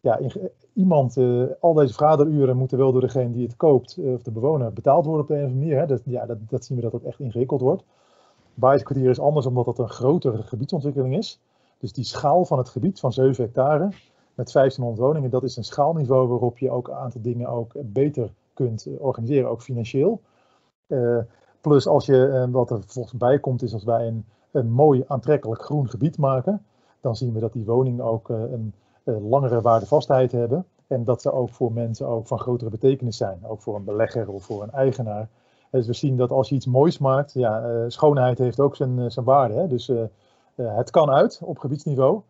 ja, 0.00 0.18
in, 0.18 0.32
iemand, 0.72 1.16
al 1.60 1.74
deze 1.74 1.94
vergaderuren 1.94 2.56
moeten 2.56 2.78
wel 2.78 2.92
door 2.92 3.00
degene 3.00 3.30
die 3.30 3.46
het 3.46 3.56
koopt, 3.56 3.98
of 3.98 4.22
de 4.22 4.30
bewoner, 4.30 4.72
betaald 4.72 5.04
worden 5.04 5.22
op 5.22 5.28
de 5.28 5.34
een 5.34 5.44
of 5.44 5.50
andere 5.50 5.66
manier. 5.66 5.86
Dat, 5.86 6.02
ja, 6.04 6.26
dat, 6.26 6.38
dat, 6.48 6.64
zien 6.64 6.76
we 6.76 6.82
dat 6.82 6.92
het 6.92 7.04
echt 7.04 7.20
ingewikkeld 7.20 7.60
wordt. 7.60 7.84
Baaiskwartier 8.54 9.10
is 9.10 9.20
anders 9.20 9.46
omdat 9.46 9.66
het 9.66 9.78
een 9.78 9.88
grotere 9.88 10.42
gebiedsontwikkeling 10.42 11.16
is. 11.16 11.40
Dus 11.78 11.92
die 11.92 12.04
schaal 12.04 12.44
van 12.44 12.58
het 12.58 12.68
gebied 12.68 13.00
van 13.00 13.12
7 13.12 13.44
hectare 13.44 13.88
met 14.34 14.52
1500 14.52 15.06
woningen, 15.06 15.30
dat 15.30 15.42
is 15.42 15.56
een 15.56 15.64
schaalniveau 15.64 16.28
waarop 16.28 16.58
je 16.58 16.70
ook 16.70 16.88
een 16.88 16.94
aantal 16.94 17.20
dingen 17.20 17.48
ook 17.48 17.72
beter 17.84 18.32
kunt 18.54 18.88
organiseren, 18.98 19.50
ook 19.50 19.62
financieel. 19.62 20.20
Uh, 20.86 21.18
plus 21.60 21.86
als 21.86 22.06
je, 22.06 22.26
uh, 22.26 22.52
wat 22.52 22.70
er 22.70 22.80
volgens 22.86 23.16
bij 23.16 23.38
komt, 23.38 23.62
is 23.62 23.72
als 23.72 23.84
wij 23.84 24.06
een, 24.06 24.24
een 24.50 24.70
mooi 24.70 25.04
aantrekkelijk 25.06 25.62
groen 25.62 25.88
gebied 25.88 26.18
maken, 26.18 26.64
dan 27.00 27.16
zien 27.16 27.32
we 27.32 27.40
dat 27.40 27.52
die 27.52 27.64
woningen 27.64 28.04
ook 28.04 28.28
uh, 28.28 28.42
een 28.50 28.74
langere 29.04 29.60
waardevastheid 29.60 30.32
hebben. 30.32 30.66
En 30.86 31.04
dat 31.04 31.22
ze 31.22 31.32
ook 31.32 31.50
voor 31.50 31.72
mensen 31.72 32.06
ook 32.06 32.26
van 32.26 32.38
grotere 32.38 32.70
betekenis 32.70 33.16
zijn. 33.16 33.38
Ook 33.46 33.60
voor 33.60 33.76
een 33.76 33.84
belegger 33.84 34.28
of 34.28 34.44
voor 34.44 34.62
een 34.62 34.70
eigenaar. 34.70 35.28
Dus 35.70 35.86
we 35.86 35.92
zien 35.92 36.16
dat 36.16 36.30
als 36.30 36.48
je 36.48 36.54
iets 36.54 36.66
moois 36.66 36.98
maakt, 36.98 37.32
ja, 37.32 37.84
schoonheid 37.88 38.38
heeft 38.38 38.60
ook 38.60 38.76
zijn, 38.76 39.10
zijn 39.10 39.24
waarde. 39.24 39.66
Dus 39.66 39.92
het 40.54 40.90
kan 40.90 41.10
uit 41.10 41.40
op 41.44 41.58
gebiedsniveau. 41.58 42.22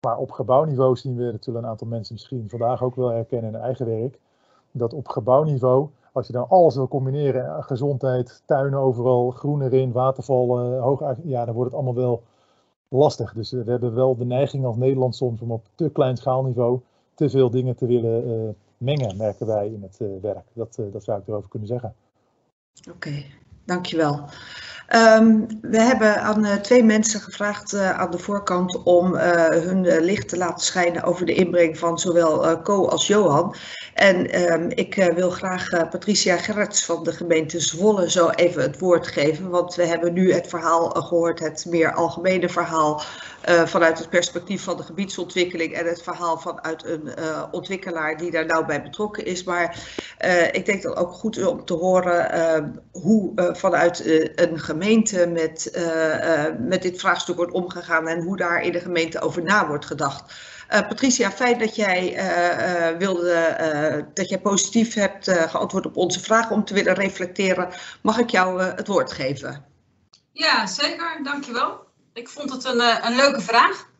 Maar 0.00 0.18
op 0.18 0.30
gebouwniveau 0.30 0.96
zien 0.96 1.16
we 1.16 1.24
natuurlijk 1.24 1.64
een 1.64 1.70
aantal 1.70 1.86
mensen 1.86 2.14
misschien 2.14 2.48
vandaag 2.48 2.82
ook 2.82 2.94
wel 2.94 3.08
herkennen 3.08 3.48
in 3.48 3.54
hun 3.54 3.64
eigen 3.64 3.86
werk. 3.86 4.18
Dat 4.72 4.94
op 4.94 5.08
gebouwniveau, 5.08 5.88
als 6.12 6.26
je 6.26 6.32
dan 6.32 6.48
alles 6.48 6.74
wil 6.74 6.88
combineren, 6.88 7.46
eh, 7.46 7.62
gezondheid, 7.62 8.42
tuinen 8.46 8.78
overal, 8.78 9.30
groen 9.30 9.62
erin, 9.62 9.92
watervallen, 9.92 10.80
hoog, 10.80 11.16
ja, 11.22 11.44
dan 11.44 11.54
wordt 11.54 11.70
het 11.70 11.80
allemaal 11.80 12.02
wel 12.02 12.22
lastig. 12.88 13.32
Dus 13.32 13.50
we 13.50 13.70
hebben 13.70 13.94
wel 13.94 14.16
de 14.16 14.24
neiging 14.24 14.64
als 14.64 14.76
Nederland 14.76 15.16
soms 15.16 15.40
om 15.40 15.50
op 15.50 15.66
te 15.74 15.90
klein 15.90 16.16
schaalniveau 16.16 16.80
te 17.14 17.30
veel 17.30 17.50
dingen 17.50 17.76
te 17.76 17.86
willen 17.86 18.56
mengen, 18.76 19.16
merken 19.16 19.46
wij 19.46 19.68
in 19.68 19.82
het 19.82 19.98
werk. 20.20 20.46
Dat, 20.52 20.78
dat 20.92 21.04
zou 21.04 21.20
ik 21.20 21.28
erover 21.28 21.48
kunnen 21.48 21.68
zeggen. 21.68 21.94
Oké, 22.90 23.24
dankjewel. 23.64 24.24
Ehm, 24.92 25.40
we 25.60 25.80
hebben 25.80 26.22
aan 26.22 26.44
uh, 26.44 26.54
twee 26.54 26.84
mensen 26.84 27.20
gevraagd 27.20 27.74
uh, 27.74 27.98
aan 27.98 28.10
de 28.10 28.18
voorkant 28.18 28.82
om 28.82 29.14
uh, 29.14 29.48
hun 29.48 30.00
licht 30.00 30.28
te 30.28 30.36
laten 30.36 30.64
schijnen 30.64 31.02
over 31.02 31.26
de 31.26 31.34
inbreng 31.34 31.78
van 31.78 31.98
zowel 31.98 32.62
Co 32.62 32.86
als 32.86 33.06
Johan. 33.06 33.54
En 33.94 34.52
um, 34.52 34.70
ik 34.70 35.10
wil 35.14 35.30
graag 35.30 35.68
Patricia 35.90 36.36
Gerrits 36.36 36.84
van 36.84 37.04
de 37.04 37.12
gemeente 37.12 37.60
Zwolle 37.60 38.10
zo 38.10 38.28
even 38.28 38.62
het 38.62 38.78
woord 38.78 39.06
geven. 39.06 39.50
Want 39.50 39.74
we 39.74 39.86
hebben 39.86 40.12
nu 40.12 40.32
het 40.32 40.46
verhaal 40.48 40.88
gehoord, 40.88 41.38
het 41.38 41.66
meer 41.68 41.92
algemene 41.92 42.48
verhaal 42.48 43.02
vanuit 43.64 43.98
het 43.98 44.10
perspectief 44.10 44.62
van 44.62 44.76
de 44.76 44.82
gebiedsontwikkeling 44.82 45.72
en 45.72 45.86
het 45.86 46.02
verhaal 46.02 46.38
vanuit 46.38 46.84
een 46.84 47.08
ontwikkelaar 47.50 48.16
die 48.16 48.30
daar 48.30 48.46
nou 48.46 48.66
bij 48.66 48.82
betrokken 48.82 49.24
is. 49.24 49.44
Maar 49.44 49.76
ik 50.52 50.66
denk 50.66 50.82
dat 50.82 50.96
ook 50.96 51.12
goed 51.12 51.46
om 51.46 51.64
te 51.64 51.74
horen 51.74 52.32
ehm, 52.32 52.68
hoe 52.90 53.32
vanuit 53.52 54.02
een 54.34 54.58
gemeente 54.58 54.81
gemeente 54.82 55.26
met, 55.26 55.72
uh, 55.76 55.84
uh, 55.84 56.44
met 56.58 56.82
dit 56.82 57.00
vraagstuk 57.00 57.36
wordt 57.36 57.52
omgegaan 57.52 58.08
en 58.08 58.22
hoe 58.22 58.36
daar 58.36 58.62
in 58.62 58.72
de 58.72 58.80
gemeente 58.80 59.20
over 59.20 59.42
na 59.42 59.66
wordt 59.66 59.86
gedacht. 59.86 60.32
Uh, 60.70 60.88
Patricia, 60.88 61.30
fijn 61.30 61.58
dat 61.58 61.76
jij 61.76 62.16
wilde, 62.98 64.06
dat 64.14 64.28
jij 64.28 64.38
positief 64.40 64.94
hebt 64.94 65.30
geantwoord 65.30 65.86
op 65.86 65.96
onze 65.96 66.20
vragen 66.20 66.56
om 66.56 66.64
te 66.64 66.74
willen 66.74 66.94
reflecteren. 66.94 67.68
Mag 68.02 68.18
ik 68.18 68.30
jou 68.30 68.62
het 68.62 68.86
woord 68.86 69.12
geven? 69.12 69.64
Ja, 70.32 70.66
zeker. 70.66 71.20
Dankjewel. 71.22 71.80
Ik 72.12 72.28
vond 72.28 72.52
het 72.52 72.64
een, 72.64 72.80
een 72.80 73.16
leuke 73.16 73.40
vraag. 73.40 73.90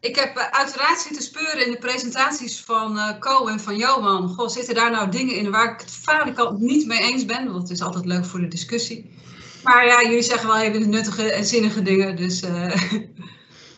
Ik 0.00 0.16
heb 0.16 0.36
uiteraard 0.36 1.00
zitten 1.00 1.22
speuren 1.22 1.64
in 1.64 1.70
de 1.70 1.78
presentaties 1.78 2.60
van 2.60 2.96
uh, 2.96 3.18
Co 3.18 3.46
en 3.46 3.60
van 3.60 3.76
Johan. 3.76 4.28
Goh, 4.28 4.48
zitten 4.48 4.74
daar 4.74 4.90
nou 4.90 5.10
dingen 5.10 5.34
in 5.34 5.50
waar 5.50 5.72
ik 5.72 5.80
het 5.80 5.90
valikant 5.90 6.60
niet 6.60 6.86
mee 6.86 7.00
eens 7.00 7.24
ben? 7.24 7.52
Want 7.52 7.62
het 7.62 7.70
is 7.70 7.82
altijd 7.82 8.04
leuk 8.04 8.24
voor 8.24 8.40
de 8.40 8.48
discussie. 8.48 9.18
Maar 9.62 9.86
ja, 9.86 10.02
jullie 10.02 10.22
zeggen 10.22 10.48
wel 10.48 10.56
hele 10.56 10.78
nuttige 10.78 11.32
en 11.32 11.44
zinnige 11.44 11.82
dingen, 11.82 12.16
dus 12.16 12.42
uh, 12.42 12.76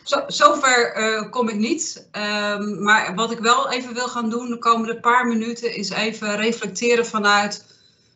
zo, 0.03 0.23
zover 0.27 0.97
uh, 0.97 1.29
kom 1.29 1.49
ik 1.49 1.55
niet. 1.55 2.07
Um, 2.11 2.83
maar 2.83 3.15
wat 3.15 3.31
ik 3.31 3.39
wel 3.39 3.71
even 3.71 3.93
wil 3.93 4.07
gaan 4.07 4.29
doen 4.29 4.49
de 4.49 4.57
komende 4.57 4.99
paar 4.99 5.27
minuten 5.27 5.75
is 5.75 5.89
even 5.89 6.35
reflecteren 6.35 7.05
vanuit, 7.05 7.65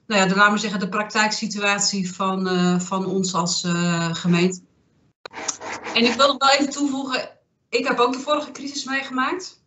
nou 0.07 0.21
ja, 0.21 0.27
de, 0.27 0.51
we 0.51 0.57
zeggen, 0.57 0.79
de 0.79 0.89
praktijksituatie 0.89 2.13
van, 2.13 2.47
uh, 2.47 2.79
van 2.79 3.05
ons 3.05 3.33
als 3.33 3.67
gemeente. 4.11 4.59
En 5.93 6.03
ik 6.05 6.13
wil 6.13 6.27
nog 6.27 6.37
wel 6.37 6.49
even 6.49 6.69
toevoegen, 6.69 7.29
ik 7.69 7.87
heb 7.87 7.99
ook 7.99 8.13
de 8.13 8.19
vorige 8.19 8.51
crisis 8.51 8.83
meegemaakt. 8.83 9.61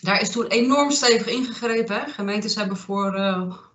Daar 0.00 0.20
is 0.20 0.30
toen 0.30 0.46
enorm 0.46 0.90
stevig 0.90 1.26
ingegrepen. 1.26 1.96
Hè. 1.96 2.12
Gemeentes 2.12 2.54
hebben 2.54 2.76
voor 2.76 3.16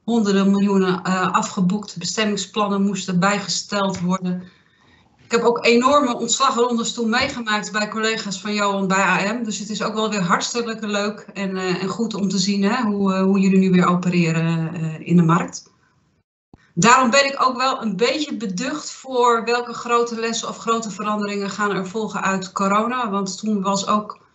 honderden 0.07 0.51
miljoenen 0.51 1.01
uh, 1.07 1.31
afgeboekt. 1.31 1.97
Bestemmingsplannen 1.97 2.81
moesten 2.81 3.19
bijgesteld 3.19 3.99
worden. 3.99 4.43
Ik 5.25 5.31
heb 5.31 5.41
ook 5.41 5.65
enorme 5.65 6.17
ontslagrondes 6.17 6.93
toen 6.93 7.09
meegemaakt 7.09 7.71
bij 7.71 7.87
collega's 7.87 8.41
van 8.41 8.53
Johan 8.53 8.87
bij 8.87 9.03
AM. 9.03 9.43
Dus 9.43 9.59
het 9.59 9.69
is 9.69 9.83
ook 9.83 9.93
wel 9.93 10.09
weer 10.09 10.21
hartstikke 10.21 10.87
leuk 10.87 11.27
en, 11.33 11.55
uh, 11.55 11.83
en 11.83 11.87
goed 11.87 12.13
om 12.13 12.29
te 12.29 12.37
zien 12.37 12.63
hè, 12.63 12.83
hoe, 12.83 13.13
uh, 13.13 13.21
hoe 13.21 13.39
jullie 13.39 13.59
nu 13.59 13.71
weer 13.71 13.87
opereren 13.87 14.73
in 15.05 15.15
de 15.15 15.23
markt. 15.23 15.71
Daarom 16.73 17.09
ben 17.09 17.25
ik 17.25 17.35
ook 17.39 17.57
wel 17.57 17.81
een 17.81 17.95
beetje 17.95 18.37
beducht 18.37 18.91
voor 18.91 19.43
welke 19.45 19.73
grote 19.73 20.19
lessen 20.19 20.49
of 20.49 20.57
grote 20.57 20.91
veranderingen 20.91 21.49
gaan 21.49 21.71
er 21.71 21.87
volgen 21.87 22.21
uit 22.21 22.51
corona. 22.51 23.09
Want 23.09 23.37
toen 23.37 23.61
was 23.61 23.87
ook 23.87 24.26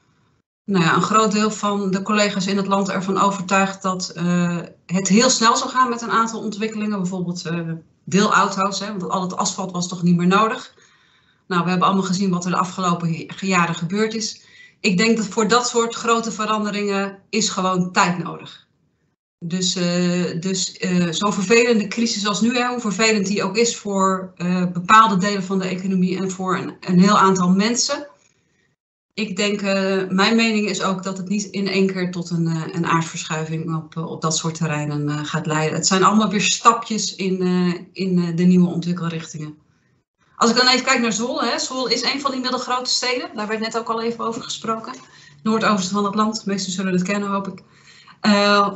nou 0.73 0.85
ja, 0.85 0.95
een 0.95 1.03
groot 1.03 1.33
deel 1.33 1.51
van 1.51 1.91
de 1.91 2.03
collega's 2.03 2.47
in 2.47 2.57
het 2.57 2.67
land 2.67 2.91
ervan 2.91 3.21
overtuigd 3.21 3.83
dat 3.83 4.13
uh, 4.17 4.59
het 4.87 5.09
heel 5.09 5.31
snel 5.31 5.57
zou 5.57 5.71
gaan 5.71 5.89
met 5.89 6.03
een 6.03 6.11
aantal 6.11 6.41
ontwikkelingen. 6.41 6.99
Bijvoorbeeld 6.99 7.47
uh, 7.47 7.71
deelauto's, 8.05 8.81
hè, 8.81 8.87
want 8.87 9.09
al 9.09 9.23
het 9.23 9.37
asfalt 9.37 9.73
was 9.73 9.89
toch 9.89 10.03
niet 10.03 10.17
meer 10.17 10.27
nodig. 10.27 10.75
Nou, 11.47 11.65
we 11.65 11.71
hebben 11.71 11.87
allemaal 11.87 12.07
gezien 12.07 12.31
wat 12.31 12.45
er 12.45 12.51
de 12.51 12.57
afgelopen 12.57 13.27
jaren 13.41 13.75
gebeurd 13.75 14.15
is. 14.15 14.43
Ik 14.81 14.97
denk 14.97 15.17
dat 15.17 15.27
voor 15.27 15.49
dat 15.49 15.69
soort 15.69 15.95
grote 15.95 16.33
veranderingen 16.33 17.19
is 17.31 17.49
gewoon 17.49 17.93
tijd 17.93 18.19
nodig. 18.25 18.67
Dus, 19.39 19.77
uh, 19.77 20.41
dus 20.41 20.73
zo'n 21.11 21.33
vervelende 21.33 21.89
crisis 21.89 22.27
als 22.27 22.41
nu, 22.41 22.57
hè, 22.57 22.67
hoe 22.67 22.81
vervelend 22.81 23.27
die 23.27 23.43
ook 23.45 23.57
is 23.57 23.77
voor 23.77 24.33
bepaalde 24.73 25.17
delen 25.17 25.43
van 25.43 25.59
de 25.59 25.69
economie 25.69 26.17
en 26.17 26.31
voor 26.31 26.57
een, 26.57 26.77
een 26.81 27.01
heel 27.01 27.19
aantal 27.19 27.49
mensen 27.49 28.07
ik 29.15 29.37
denk, 29.37 29.63
uh, 29.63 30.09
mijn 30.09 30.37
mening 30.37 30.69
is 30.69 30.83
ook 30.83 31.03
dat 31.03 31.17
het 31.17 31.29
niet 31.29 31.45
in 31.45 31.69
één 31.69 31.87
keer 31.87 32.11
tot 32.11 32.31
een, 32.31 32.47
uh, 32.47 32.63
een 32.73 32.87
aardverschuiving 32.87 33.77
op, 33.77 33.95
uh, 33.97 34.07
op 34.07 34.23
dat 34.23 34.37
soort 34.37 34.55
terreinen 34.55 35.27
gaat 35.27 35.47
leiden. 35.47 35.75
Het 35.75 35.87
zijn 35.87 36.05
allemaal 36.05 36.29
weer 36.29 36.41
stapjes 36.41 37.15
in, 37.15 37.41
in 37.93 38.37
de 38.37 38.45
nieuwe 38.45 38.69
ontwikkelrichtingen. 38.69 39.59
Als 40.37 40.51
ik 40.51 40.57
dan 40.57 40.69
even 40.69 40.85
kijk 40.85 41.01
naar 41.01 41.13
Zwolle, 41.13 41.45
hè, 41.45 41.59
Zwolle 41.59 41.93
is 41.93 42.03
een 42.03 42.21
van 42.21 42.31
die 42.31 42.41
middelgrote 42.41 42.91
steden, 42.91 43.31
daar 43.35 43.49
werd 43.49 43.61
net 43.61 43.79
ook 43.79 43.89
al 43.89 44.03
even 44.03 44.25
over 44.25 44.43
gesproken. 44.43 44.95
Noordoosten 45.43 45.95
van 45.95 46.05
het 46.05 46.15
land, 46.15 46.45
de 46.45 46.51
meesten 46.51 46.73
zullen 46.73 46.93
het 46.93 47.03
kennen 47.03 47.29
hoop 47.29 47.47
ik. 47.49 47.63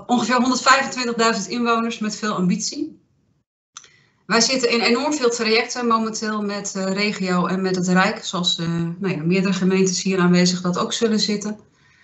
ongeveer 0.07 1.41
125.000 1.45 1.49
inwoners 1.49 1.99
met 1.99 2.17
veel 2.17 2.35
ambitie. 2.35 3.06
Wij 4.27 4.41
zitten 4.41 4.71
in 4.71 4.81
enorm 4.81 5.13
veel 5.13 5.31
trajecten 5.31 5.87
momenteel 5.87 6.43
met 6.43 6.73
de 6.73 6.93
regio 6.93 7.47
en 7.47 7.63
met 7.63 7.77
het 7.77 7.89
Rijk, 7.89 8.25
zoals 8.25 8.59
uh, 8.59 8.69
nou 8.99 9.17
ja, 9.17 9.23
meerdere 9.23 9.53
gemeentes 9.53 10.03
hier 10.03 10.19
aanwezig 10.19 10.61
dat 10.61 10.79
ook 10.79 10.93
zullen 10.93 11.21
zitten. 11.21 11.59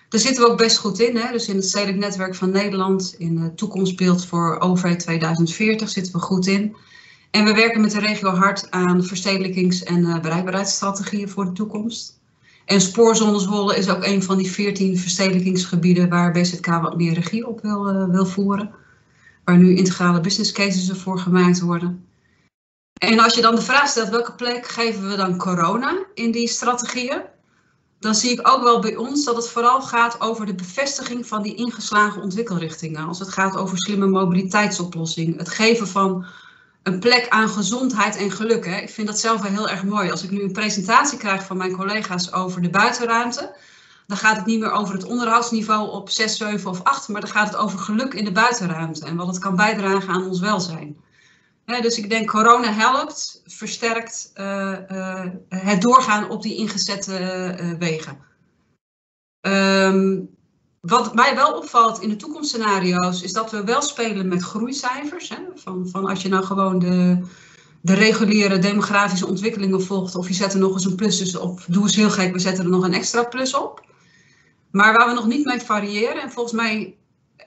Daar 0.08 0.20
zitten 0.20 0.44
we 0.44 0.50
ook 0.50 0.58
best 0.58 0.78
goed 0.78 1.00
in. 1.00 1.16
Hè? 1.16 1.32
Dus 1.32 1.48
in 1.48 1.56
het 1.56 1.64
stedelijk 1.64 1.98
netwerk 1.98 2.34
van 2.34 2.50
Nederland, 2.50 3.14
in 3.18 3.38
het 3.38 3.56
toekomstbeeld 3.56 4.26
voor 4.26 4.58
OV 4.60 4.96
2040 4.96 5.88
zitten 5.88 6.12
we 6.12 6.18
goed 6.18 6.46
in. 6.46 6.76
En 7.30 7.44
we 7.44 7.54
werken 7.54 7.80
met 7.80 7.90
de 7.90 8.00
regio 8.00 8.30
hard 8.30 8.70
aan 8.70 9.04
verstedelijkings- 9.04 9.82
en 9.82 9.98
uh, 9.98 10.20
bereikbaarheidsstrategieën 10.20 11.28
voor 11.28 11.44
de 11.44 11.52
toekomst. 11.52 12.18
En 12.64 12.80
Spoorzone 12.80 13.76
is 13.76 13.88
ook 13.88 14.04
een 14.04 14.22
van 14.22 14.38
die 14.38 14.50
14 14.50 14.98
verstedelijkingsgebieden 14.98 16.08
waar 16.08 16.32
BZK 16.32 16.66
wat 16.66 16.96
meer 16.96 17.14
regie 17.14 17.46
op 17.46 17.60
wil, 17.60 18.08
wil 18.10 18.26
voeren. 18.26 18.70
Waar 19.44 19.58
nu 19.58 19.76
integrale 19.76 20.20
business 20.20 20.52
cases 20.52 20.88
ervoor 20.88 21.18
gemaakt 21.18 21.60
worden. 21.60 22.10
En 23.02 23.18
als 23.18 23.34
je 23.34 23.40
dan 23.40 23.54
de 23.54 23.62
vraag 23.62 23.88
stelt 23.88 24.08
welke 24.08 24.32
plek 24.32 24.66
geven 24.66 25.08
we 25.08 25.16
dan 25.16 25.36
corona 25.36 26.04
in 26.14 26.30
die 26.30 26.48
strategieën, 26.48 27.22
dan 27.98 28.14
zie 28.14 28.30
ik 28.30 28.48
ook 28.48 28.62
wel 28.62 28.80
bij 28.80 28.96
ons 28.96 29.24
dat 29.24 29.36
het 29.36 29.48
vooral 29.48 29.82
gaat 29.82 30.20
over 30.20 30.46
de 30.46 30.54
bevestiging 30.54 31.26
van 31.26 31.42
die 31.42 31.54
ingeslagen 31.54 32.22
ontwikkelrichtingen. 32.22 33.06
Als 33.06 33.18
het 33.18 33.28
gaat 33.28 33.56
over 33.56 33.78
slimme 33.78 34.06
mobiliteitsoplossing, 34.06 35.38
het 35.38 35.48
geven 35.48 35.88
van 35.88 36.24
een 36.82 36.98
plek 36.98 37.28
aan 37.28 37.48
gezondheid 37.48 38.16
en 38.16 38.30
geluk. 38.30 38.66
Hè. 38.66 38.76
Ik 38.76 38.90
vind 38.90 39.06
dat 39.06 39.20
zelf 39.20 39.40
wel 39.42 39.50
heel 39.50 39.68
erg 39.68 39.84
mooi. 39.84 40.10
Als 40.10 40.22
ik 40.22 40.30
nu 40.30 40.42
een 40.42 40.52
presentatie 40.52 41.18
krijg 41.18 41.44
van 41.44 41.56
mijn 41.56 41.76
collega's 41.76 42.32
over 42.32 42.62
de 42.62 42.70
buitenruimte, 42.70 43.54
dan 44.06 44.16
gaat 44.16 44.36
het 44.36 44.46
niet 44.46 44.60
meer 44.60 44.72
over 44.72 44.94
het 44.94 45.04
onderhoudsniveau 45.04 45.90
op 45.90 46.10
6, 46.10 46.36
7 46.36 46.70
of 46.70 46.82
8, 46.82 47.08
maar 47.08 47.20
dan 47.20 47.30
gaat 47.30 47.46
het 47.46 47.56
over 47.56 47.78
geluk 47.78 48.14
in 48.14 48.24
de 48.24 48.32
buitenruimte 48.32 49.04
en 49.04 49.16
wat 49.16 49.26
het 49.26 49.38
kan 49.38 49.56
bijdragen 49.56 50.14
aan 50.14 50.26
ons 50.26 50.40
welzijn 50.40 51.01
dus 51.64 51.98
ik 51.98 52.10
denk 52.10 52.30
corona 52.30 52.72
helpt, 52.72 53.42
versterkt 53.46 54.32
uh, 54.34 54.76
uh, 54.90 55.24
het 55.48 55.82
doorgaan 55.82 56.30
op 56.30 56.42
die 56.42 56.56
ingezette 56.56 57.18
uh, 57.60 57.78
wegen. 57.78 58.18
Um, 59.40 60.30
wat 60.80 61.14
mij 61.14 61.34
wel 61.34 61.56
opvalt 61.56 62.00
in 62.00 62.08
de 62.08 62.16
toekomstscenario's 62.16 63.22
is 63.22 63.32
dat 63.32 63.50
we 63.50 63.64
wel 63.64 63.82
spelen 63.82 64.28
met 64.28 64.42
groeicijfers. 64.42 65.28
Hè, 65.28 65.36
van, 65.54 65.88
van 65.88 66.06
als 66.06 66.22
je 66.22 66.28
nou 66.28 66.44
gewoon 66.44 66.78
de, 66.78 67.18
de 67.80 67.94
reguliere 67.94 68.58
demografische 68.58 69.26
ontwikkelingen 69.26 69.82
volgt 69.82 70.14
of 70.14 70.28
je 70.28 70.34
zet 70.34 70.52
er 70.52 70.58
nog 70.58 70.72
eens 70.72 70.84
een 70.84 70.96
plus 70.96 71.36
op, 71.36 71.64
doe 71.66 71.82
eens 71.82 71.96
heel 71.96 72.10
gek, 72.10 72.32
we 72.32 72.38
zetten 72.38 72.64
er 72.64 72.70
nog 72.70 72.84
een 72.84 72.94
extra 72.94 73.22
plus 73.22 73.54
op. 73.54 73.84
Maar 74.70 74.92
waar 74.92 75.08
we 75.08 75.14
nog 75.14 75.26
niet 75.26 75.44
mee 75.44 75.60
variëren, 75.60 76.22
en 76.22 76.30
volgens 76.30 76.54
mij 76.54 76.96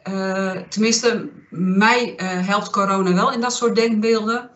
uh, 0.09 0.51
tenminste, 0.51 1.29
mij 1.49 2.09
uh, 2.09 2.47
helpt 2.47 2.69
corona 2.69 3.13
wel 3.13 3.31
in 3.31 3.41
dat 3.41 3.53
soort 3.53 3.75
denkbeelden. 3.75 4.49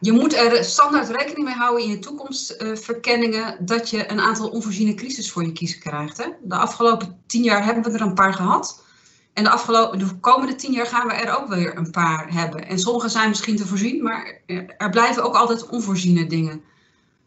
Je 0.00 0.12
moet 0.12 0.34
er 0.34 0.64
standaard 0.64 1.08
rekening 1.08 1.44
mee 1.44 1.54
houden 1.54 1.84
in 1.84 1.90
je 1.90 1.98
toekomstverkenningen 1.98 3.66
dat 3.66 3.90
je 3.90 4.10
een 4.10 4.20
aantal 4.20 4.48
onvoorziene 4.48 4.94
crisis 4.94 5.32
voor 5.32 5.44
je 5.44 5.52
kiezen 5.52 5.80
krijgt. 5.80 6.16
Hè? 6.16 6.26
De 6.42 6.54
afgelopen 6.54 7.22
tien 7.26 7.42
jaar 7.42 7.64
hebben 7.64 7.84
we 7.84 7.90
er 7.90 8.00
een 8.00 8.14
paar 8.14 8.34
gehad. 8.34 8.84
En 9.32 9.44
de, 9.44 9.50
afgelopen, 9.50 9.98
de 9.98 10.18
komende 10.20 10.54
tien 10.54 10.72
jaar 10.72 10.86
gaan 10.86 11.06
we 11.06 11.12
er 11.12 11.38
ook 11.38 11.48
weer 11.48 11.76
een 11.76 11.90
paar 11.90 12.32
hebben. 12.32 12.68
En 12.68 12.78
sommige 12.78 13.08
zijn 13.08 13.28
misschien 13.28 13.56
te 13.56 13.66
voorzien, 13.66 14.02
maar 14.02 14.40
er 14.76 14.90
blijven 14.90 15.22
ook 15.22 15.34
altijd 15.34 15.66
onvoorziene 15.68 16.26
dingen. 16.26 16.62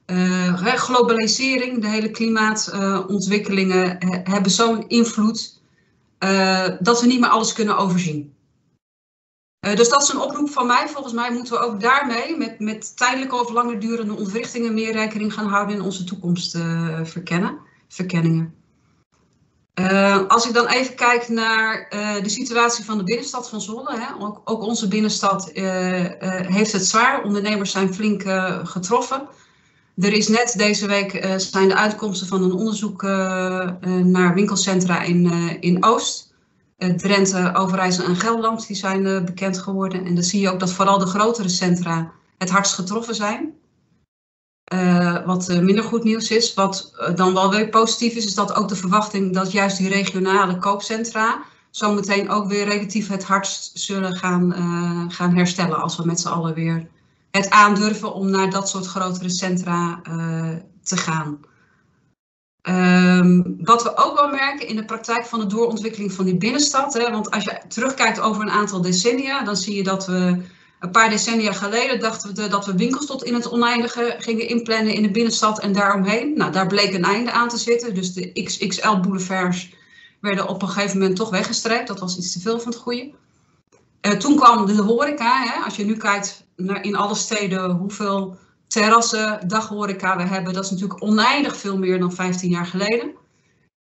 Uh, 0.06 0.54
globalisering, 0.56 1.82
de 1.82 1.88
hele 1.88 2.12
klimaatontwikkelingen 2.12 3.98
hebben 4.24 4.52
zo'n 4.52 4.88
invloed 4.88 5.59
dat 6.80 7.02
we 7.02 7.08
niet 7.08 7.20
meer 7.20 7.30
alles 7.30 7.54
kunnen 7.54 7.78
overzien. 7.78 8.34
Uh, 9.66 9.76
dus 9.76 9.90
dat 9.90 10.02
is 10.02 10.10
een 10.10 10.22
oproep 10.22 10.50
van 10.50 10.68
mij. 10.68 10.88
Volgens 10.88 11.14
mij 11.14 11.32
moeten 11.32 11.54
we 11.54 11.60
ook 11.60 11.82
daarmee 11.82 12.38
met, 12.38 12.60
met 12.60 12.98
tijdelijke 12.98 13.36
of 13.36 13.52
langer 13.52 13.80
durende 13.80 14.16
ontwrichtingen 14.16 14.74
meer 14.74 14.92
rekening 14.92 15.34
gaan 15.34 15.48
houden 15.48 15.76
in 15.76 15.82
onze 15.82 16.04
toekomstverkenningen. 16.04 17.54
Uh, 17.54 18.48
Uh, 19.80 20.28
als 20.28 20.48
ik 20.48 20.54
dan 20.54 20.68
even 20.68 20.96
kijk 20.96 21.28
naar 21.28 21.88
de 22.24 22.30
situatie 22.30 22.86
van 22.86 22.98
de 22.98 23.04
binnenstad 23.04 23.50
van 23.50 23.62
Zwolle. 23.62 24.00
Hè, 24.00 24.24
ook, 24.24 24.42
ook, 24.44 24.62
onze 24.62 24.88
binnenstad 24.88 25.52
heeft 25.54 26.72
het 26.72 26.86
zwaar. 26.86 27.24
Ondernemers 27.24 27.72
zijn 27.72 27.94
flink 27.94 28.24
getroffen. 28.64 29.28
Er 30.00 30.14
is 30.14 30.28
net 30.28 30.54
deze 30.58 30.88
week 30.88 31.34
zijn 31.38 31.68
de 31.68 31.76
uitkomsten 31.76 32.28
van 32.28 32.44
een 32.44 32.52
onderzoek 32.52 33.02
naar 34.04 34.34
winkelcentra 34.34 35.02
in, 35.02 35.26
in 35.62 35.84
Oost. 35.84 36.34
Drenthe, 36.98 37.54
Overijssel 37.54 38.06
en 38.06 38.16
Gelderland 38.16 38.68
die 38.68 38.76
zijn 38.76 39.26
bekend 39.26 39.58
geworden. 39.58 40.06
En 40.06 40.16
dan 40.16 40.24
zie 40.24 40.42
je 40.42 40.50
ook 40.50 40.60
dat 40.60 40.74
vooral 40.74 40.98
de 40.98 41.06
grotere 41.06 41.50
centra 41.50 42.12
het 42.38 42.50
hardst 42.50 42.74
getroffen 42.74 43.16
zijn. 43.16 43.54
Wat 45.26 45.48
minder 45.48 45.84
goed 45.84 46.04
nieuws 46.04 46.32
is. 46.32 46.54
Wat 46.54 46.94
dan 47.16 47.34
wel 47.34 47.50
weer 47.50 47.70
positief 47.70 48.16
is, 48.16 48.26
is 48.26 48.36
dat 48.36 48.56
ook 48.56 48.68
de 48.68 48.76
verwachting 48.76 49.34
dat 49.34 49.52
juist 49.52 49.78
die 49.78 49.90
regionale 49.90 50.58
koopcentra 50.58 51.44
zometeen 51.72 52.30
ook 52.30 52.48
weer 52.48 52.66
relatief 52.66 53.08
het 53.08 53.24
hardst 53.24 53.80
zullen 53.80 54.16
gaan, 54.16 54.54
gaan 55.12 55.36
herstellen. 55.36 55.82
Als 55.82 55.98
we 55.98 56.06
met 56.06 56.20
z'n 56.20 56.28
allen 56.28 56.54
weer 56.54 56.88
het 57.32 57.50
aandurven 57.50 58.14
om 58.14 58.30
naar 58.30 58.50
dat 58.50 58.70
soort 58.70 58.86
grotere 58.86 59.30
centra 59.30 60.02
te 60.84 60.98
gaan. 60.98 61.40
Um, 62.70 63.58
wat 63.64 63.84
we 63.84 63.98
ook 63.98 64.16
wel 64.16 64.30
merken 64.30 64.68
in 64.68 64.76
de 64.76 64.86
praktijk 64.86 65.26
van 65.26 65.40
de 65.40 65.46
doorontwikkeling 65.46 66.14
van 66.14 66.26
die 66.26 66.38
binnenstad. 66.38 66.94
Hè, 66.94 67.12
want 67.12 67.32
als 67.32 67.44
je 67.44 67.62
terugkijkt 67.68 68.20
over 68.20 68.42
een 68.42 68.50
aantal 68.50 68.82
decennia, 68.82 69.44
dan 69.44 69.58
zie 69.58 69.76
je 69.76 69.84
dat 69.84 70.06
we 70.06 70.42
een 70.80 70.92
paar 70.92 71.10
decennia 71.10 71.54
geleden 71.54 72.00
dachten 72.00 72.36
we 72.36 72.48
dat 72.48 72.66
we 72.66 72.76
winkels 72.76 73.06
tot 73.06 73.24
in 73.24 73.34
het 73.34 73.52
oneindige 73.52 74.16
gingen 74.20 74.48
inplannen 74.48 74.94
in 74.94 75.02
de 75.02 75.12
binnenstad 75.12 75.60
en 75.60 75.74
daaromheen. 75.74 76.34
Nou, 76.36 76.52
daar 76.52 76.68
bleek 76.68 76.94
een 76.94 77.04
einde 77.04 77.32
aan 77.32 77.50
te 77.50 77.58
zitten. 77.58 77.94
Dus 77.94 78.14
de 78.14 78.44
XXL 78.44 78.96
boulevards 78.96 79.74
werden 80.22 80.48
op 80.48 80.62
een 80.62 80.70
gegeven 80.70 80.98
moment 80.98 81.16
toch 81.16 81.30
weggestreept. 81.30 81.88
Dat 81.88 82.00
was 82.00 82.18
iets 82.18 82.32
te 82.32 82.40
veel 82.40 82.60
van 82.60 82.72
het 82.72 82.82
goede. 82.82 83.12
Uh, 84.02 84.12
toen 84.12 84.36
kwam 84.36 84.66
de 84.66 84.82
horeca. 84.82 85.44
Hè. 85.44 85.64
Als 85.64 85.76
je 85.76 85.86
nu 85.86 85.98
kijkt 85.98 86.48
in 86.82 86.96
alle 86.96 87.16
steden 87.16 87.72
hoeveel 87.72 88.38
terrassen, 88.68 89.48
daghoreca 89.48 90.18
we 90.18 90.24
hebben, 90.24 90.54
dat 90.54 90.64
is 90.64 90.72
natuurlijk 90.72 91.04
oneindig 91.04 91.58
veel 91.58 91.78
meer 91.78 92.00
dan 92.00 92.14
15 92.14 92.50
jaar 92.50 92.66
geleden. 92.66 93.12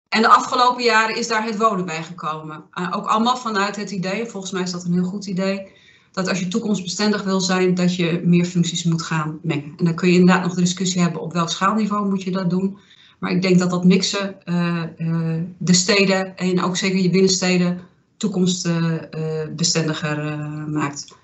En 0.08 0.22
de 0.22 0.28
afgelopen 0.28 0.84
jaren 0.84 1.16
is 1.16 1.28
daar 1.28 1.44
het 1.44 1.56
wonen 1.56 1.86
bij 1.86 2.02
gekomen. 2.02 2.64
Uh, 2.74 2.92
ook 2.96 3.06
allemaal 3.06 3.36
vanuit 3.36 3.76
het 3.76 3.90
idee, 3.90 4.26
volgens 4.26 4.52
mij 4.52 4.62
is 4.62 4.70
dat 4.70 4.84
een 4.84 4.92
heel 4.92 5.04
goed 5.04 5.26
idee, 5.26 5.72
dat 6.12 6.28
als 6.28 6.38
je 6.38 6.48
toekomstbestendig 6.48 7.22
wil 7.22 7.40
zijn, 7.40 7.74
dat 7.74 7.96
je 7.96 8.22
meer 8.24 8.44
functies 8.44 8.84
moet 8.84 9.02
gaan 9.02 9.38
mengen. 9.42 9.72
En 9.76 9.84
dan 9.84 9.94
kun 9.94 10.08
je 10.08 10.18
inderdaad 10.18 10.44
nog 10.44 10.54
de 10.54 10.60
discussie 10.60 11.00
hebben 11.00 11.20
op 11.20 11.32
welk 11.32 11.50
schaalniveau 11.50 12.08
moet 12.08 12.22
je 12.22 12.30
dat 12.30 12.50
doen. 12.50 12.78
Maar 13.18 13.30
ik 13.30 13.42
denk 13.42 13.58
dat 13.58 13.70
dat 13.70 13.84
mixen 13.84 14.36
uh, 14.44 14.82
uh, 14.98 15.42
de 15.58 15.72
steden 15.72 16.36
en 16.36 16.62
ook 16.62 16.76
zeker 16.76 16.98
je 16.98 17.10
binnensteden 17.10 17.80
toekomstbestendiger 18.16 20.38
maakt. 20.68 21.16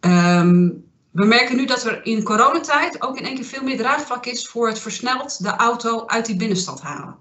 Um, 0.00 0.84
we 1.10 1.24
merken 1.24 1.56
nu 1.56 1.66
dat 1.66 1.84
er 1.84 2.06
in 2.06 2.22
coronatijd 2.22 3.02
ook 3.02 3.18
in 3.18 3.24
één 3.24 3.34
keer 3.34 3.44
veel 3.44 3.62
meer 3.62 3.76
draagvlak 3.76 4.26
is 4.26 4.48
voor 4.48 4.68
het 4.68 4.78
versneld 4.78 5.42
de 5.42 5.56
auto 5.56 6.06
uit 6.06 6.26
die 6.26 6.36
binnenstad 6.36 6.80
halen. 6.80 7.16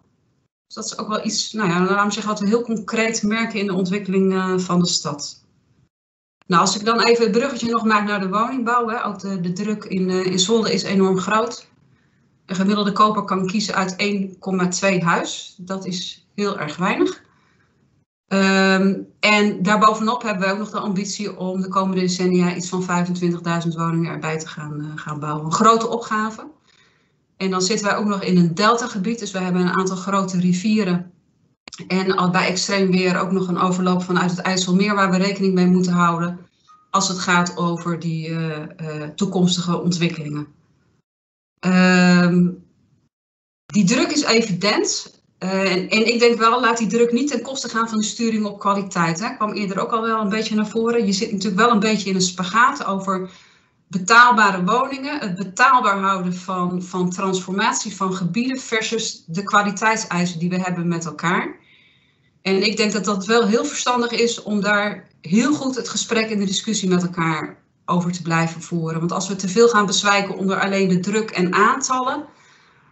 Dus 0.65 0.75
dat 0.75 0.85
is 0.85 0.97
ook 0.97 1.07
wel 1.07 1.25
iets, 1.25 1.51
nou 1.51 1.69
ja, 1.69 1.79
laten 1.79 2.05
we 2.05 2.13
zeggen 2.13 2.31
wat 2.31 2.39
we 2.39 2.47
heel 2.47 2.61
concreet 2.61 3.23
merken 3.23 3.59
in 3.59 3.65
de 3.65 3.73
ontwikkeling 3.73 4.61
van 4.61 4.79
de 4.79 4.87
stad. 4.87 5.39
Nou, 6.49 6.61
als 6.61 6.75
ik 6.75 6.85
dan 6.85 7.03
even 7.03 7.23
het 7.23 7.31
bruggetje 7.31 7.69
nog 7.71 7.83
maak 7.83 8.07
naar 8.07 8.19
de 8.19 8.29
woningbouw. 8.29 8.87
Hè, 8.87 9.05
ook 9.05 9.19
de, 9.19 9.39
de 9.41 9.53
druk 9.53 9.83
in, 9.83 10.09
uh, 10.09 10.25
in 10.25 10.39
Zolder 10.39 10.71
is 10.71 10.83
enorm 10.83 11.17
groot. 11.17 11.67
Een 12.45 12.55
gemiddelde 12.55 12.91
koper 12.91 13.23
kan 13.23 13.47
kiezen 13.47 13.75
uit 13.75 13.95
1,2 14.97 15.03
huis. 15.03 15.55
Dat 15.57 15.85
is 15.85 16.27
heel 16.35 16.59
erg 16.59 16.77
weinig. 16.77 17.21
Um, 18.33 19.07
en 19.19 19.63
daarbovenop 19.63 20.21
hebben 20.21 20.47
we 20.47 20.53
ook 20.53 20.59
nog 20.59 20.69
de 20.69 20.79
ambitie 20.79 21.37
om 21.37 21.61
de 21.61 21.67
komende 21.67 22.01
decennia 22.01 22.55
iets 22.55 22.69
van 22.69 22.85
25.000 23.63 23.75
woningen 23.75 24.11
erbij 24.11 24.39
te 24.39 24.47
gaan, 24.47 24.81
uh, 24.81 24.85
gaan 24.95 25.19
bouwen. 25.19 25.45
Een 25.45 25.51
grote 25.51 25.87
opgave. 25.87 26.47
En 27.37 27.49
dan 27.49 27.61
zitten 27.61 27.87
wij 27.87 27.97
ook 27.97 28.05
nog 28.05 28.23
in 28.23 28.37
een 28.37 28.55
deltagebied. 28.55 29.19
Dus 29.19 29.31
we 29.31 29.39
hebben 29.39 29.61
een 29.61 29.77
aantal 29.77 29.95
grote 29.95 30.39
rivieren 30.39 31.11
en 31.87 32.15
al 32.15 32.29
bij 32.29 32.47
extreem 32.47 32.91
weer 32.91 33.19
ook 33.19 33.31
nog 33.31 33.47
een 33.47 33.57
overloop 33.57 34.03
vanuit 34.03 34.31
het 34.31 34.39
IJsselmeer 34.39 34.95
waar 34.95 35.11
we 35.11 35.17
rekening 35.17 35.53
mee 35.53 35.67
moeten 35.67 35.93
houden 35.93 36.39
als 36.89 37.07
het 37.07 37.19
gaat 37.19 37.57
over 37.57 37.99
die 37.99 38.29
uh, 38.29 38.57
uh, 38.57 39.03
toekomstige 39.15 39.81
ontwikkelingen. 39.81 40.47
Um, 41.67 42.63
die 43.65 43.85
druk 43.85 44.11
is 44.11 44.23
evident. 44.23 45.18
Uh, 45.39 45.73
en, 45.73 46.07
ik 46.07 46.19
denk 46.19 46.37
wel, 46.37 46.61
laat 46.61 46.77
die 46.77 46.87
druk 46.87 47.11
niet 47.11 47.27
ten 47.27 47.41
koste 47.41 47.69
gaan 47.69 47.89
van 47.89 47.97
de 47.97 48.03
sturing 48.03 48.45
op 48.45 48.59
kwaliteit. 48.59 49.19
Hè. 49.19 49.35
kwam 49.35 49.53
eerder 49.53 49.79
ook 49.79 49.91
al 49.91 50.01
wel 50.01 50.21
een 50.21 50.29
beetje 50.29 50.55
naar 50.55 50.67
voren. 50.67 51.05
Je 51.05 51.13
zit 51.13 51.31
natuurlijk 51.31 51.61
wel 51.61 51.71
een 51.71 51.79
beetje 51.79 52.09
in 52.09 52.15
een 52.15 52.21
spagaat 52.21 52.85
over 52.85 53.29
betaalbare 53.87 54.63
woningen, 54.63 55.19
het 55.19 55.35
betaalbaar 55.35 55.99
houden 55.99 56.33
van, 56.33 56.83
van 56.83 57.09
transformatie 57.09 57.95
van 57.95 58.13
gebieden 58.13 58.59
versus 58.59 59.23
de 59.27 59.43
kwaliteitseisen 59.43 60.39
die 60.39 60.49
we 60.49 60.61
hebben 60.61 60.87
met 60.87 61.05
elkaar. 61.05 61.55
En 62.41 62.63
ik 62.63 62.77
denk 62.77 62.91
dat 62.91 63.05
dat 63.05 63.25
wel 63.25 63.47
heel 63.47 63.65
verstandig 63.65 64.11
is 64.11 64.43
om 64.43 64.61
daar 64.61 65.07
heel 65.21 65.53
goed 65.53 65.75
het 65.75 65.89
gesprek 65.89 66.29
en 66.29 66.39
de 66.39 66.45
discussie 66.45 66.89
met 66.89 67.03
elkaar 67.03 67.57
over 67.85 68.11
te 68.11 68.21
blijven 68.21 68.61
voeren. 68.61 68.99
Want 68.99 69.11
als 69.11 69.27
we 69.27 69.35
te 69.35 69.49
veel 69.49 69.67
gaan 69.67 69.85
bezwijken 69.85 70.37
onder 70.37 70.59
alleen 70.59 70.87
de 70.87 70.99
druk 70.99 71.29
en 71.29 71.53
aantallen, 71.53 72.25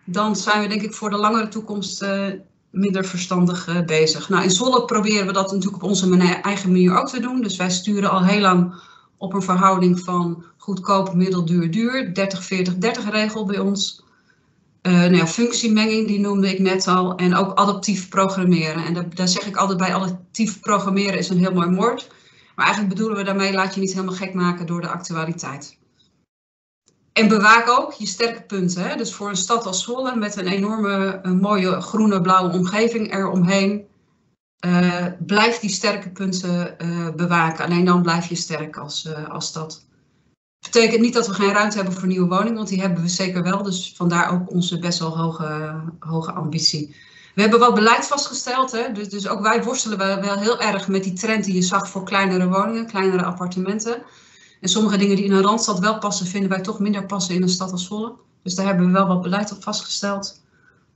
dan 0.09 0.35
zijn 0.35 0.61
we 0.61 0.67
denk 0.67 0.81
ik 0.81 0.93
voor 0.93 1.09
de 1.09 1.17
langere 1.17 1.47
toekomst 1.47 2.03
uh, 2.03 2.25
minder 2.69 3.05
verstandig 3.05 3.67
uh, 3.67 3.81
bezig. 3.85 4.29
Nou, 4.29 4.43
in 4.43 4.51
Zolle 4.51 4.85
proberen 4.85 5.27
we 5.27 5.33
dat 5.33 5.51
natuurlijk 5.51 5.83
op 5.83 5.89
onze 5.89 6.17
eigen 6.41 6.71
manier 6.71 6.97
ook 6.97 7.09
te 7.09 7.19
doen. 7.19 7.41
Dus 7.41 7.57
wij 7.57 7.69
sturen 7.69 8.09
al 8.09 8.23
heel 8.23 8.39
lang 8.39 8.73
op 9.17 9.33
een 9.33 9.41
verhouding 9.41 9.99
van 9.99 10.43
goedkoop, 10.57 11.13
middelduur, 11.13 11.71
duur. 11.71 12.11
30-40-30 13.05 13.09
regel 13.09 13.45
bij 13.45 13.59
ons. 13.59 14.03
Uh, 14.81 14.93
nou 14.93 15.15
ja, 15.15 15.27
functiemenging, 15.27 16.07
die 16.07 16.19
noemde 16.19 16.49
ik 16.49 16.59
net 16.59 16.87
al. 16.87 17.15
En 17.15 17.35
ook 17.35 17.57
adaptief 17.57 18.09
programmeren. 18.09 18.85
En 18.85 18.93
daar, 18.93 19.15
daar 19.15 19.27
zeg 19.27 19.45
ik 19.45 19.55
altijd 19.55 19.77
bij, 19.77 19.93
adaptief 19.93 20.59
programmeren 20.59 21.17
is 21.17 21.29
een 21.29 21.37
heel 21.37 21.53
mooi 21.53 21.75
woord. 21.75 22.07
Maar 22.55 22.65
eigenlijk 22.65 22.95
bedoelen 22.95 23.17
we 23.17 23.23
daarmee, 23.23 23.53
laat 23.53 23.73
je 23.73 23.79
niet 23.79 23.93
helemaal 23.93 24.15
gek 24.15 24.33
maken 24.33 24.65
door 24.65 24.81
de 24.81 24.87
actualiteit. 24.87 25.77
En 27.17 27.27
bewaak 27.27 27.69
ook 27.69 27.93
je 27.93 28.05
sterke 28.05 28.41
punten. 28.41 28.89
Hè? 28.89 28.95
Dus 28.95 29.13
voor 29.13 29.29
een 29.29 29.35
stad 29.35 29.65
als 29.65 29.83
Zwolle 29.83 30.15
met 30.15 30.37
een 30.37 30.47
enorme 30.47 31.21
mooie 31.41 31.81
groene 31.81 32.21
blauwe 32.21 32.53
omgeving 32.53 33.13
eromheen. 33.13 33.85
Uh, 34.65 35.05
blijf 35.25 35.59
die 35.59 35.69
sterke 35.69 36.09
punten 36.09 36.75
uh, 36.77 37.09
bewaken. 37.15 37.65
Alleen 37.65 37.85
dan 37.85 38.01
blijf 38.01 38.25
je 38.25 38.35
sterk 38.35 38.77
als, 38.77 39.05
uh, 39.05 39.29
als 39.29 39.47
stad 39.47 39.87
betekent 40.71 41.01
niet 41.01 41.13
dat 41.13 41.27
we 41.27 41.33
geen 41.33 41.53
ruimte 41.53 41.75
hebben 41.75 41.93
voor 41.93 42.07
nieuwe 42.07 42.27
woningen, 42.27 42.55
want 42.55 42.67
die 42.67 42.81
hebben 42.81 43.01
we 43.01 43.09
zeker 43.09 43.43
wel. 43.43 43.63
Dus 43.63 43.93
vandaar 43.95 44.31
ook 44.31 44.51
onze 44.51 44.79
best 44.79 44.99
wel 44.99 45.17
hoge, 45.17 45.81
hoge 45.99 46.31
ambitie. 46.31 46.95
We 47.35 47.41
hebben 47.41 47.59
wat 47.59 47.75
beleid 47.75 48.05
vastgesteld. 48.07 48.71
Hè? 48.71 48.91
Dus, 48.91 49.09
dus 49.09 49.27
ook 49.27 49.41
wij 49.41 49.63
worstelen 49.63 49.97
wel 49.97 50.37
heel 50.37 50.59
erg 50.59 50.87
met 50.87 51.03
die 51.03 51.13
trend 51.13 51.43
die 51.43 51.53
je 51.53 51.61
zag 51.61 51.89
voor 51.89 52.03
kleinere 52.03 52.47
woningen, 52.47 52.87
kleinere 52.87 53.23
appartementen. 53.23 54.03
En 54.61 54.69
sommige 54.69 54.97
dingen 54.97 55.15
die 55.15 55.25
in 55.25 55.31
een 55.31 55.41
randstad 55.41 55.79
wel 55.79 55.97
passen, 55.97 56.25
vinden 56.25 56.49
wij 56.49 56.61
toch 56.61 56.79
minder 56.79 57.05
passen 57.05 57.35
in 57.35 57.41
een 57.41 57.49
stad 57.49 57.71
als 57.71 57.85
Zwolle. 57.85 58.13
Dus 58.43 58.55
daar 58.55 58.65
hebben 58.65 58.85
we 58.85 58.91
wel 58.91 59.07
wat 59.07 59.21
beleid 59.21 59.51
op 59.51 59.63
vastgesteld. 59.63 60.41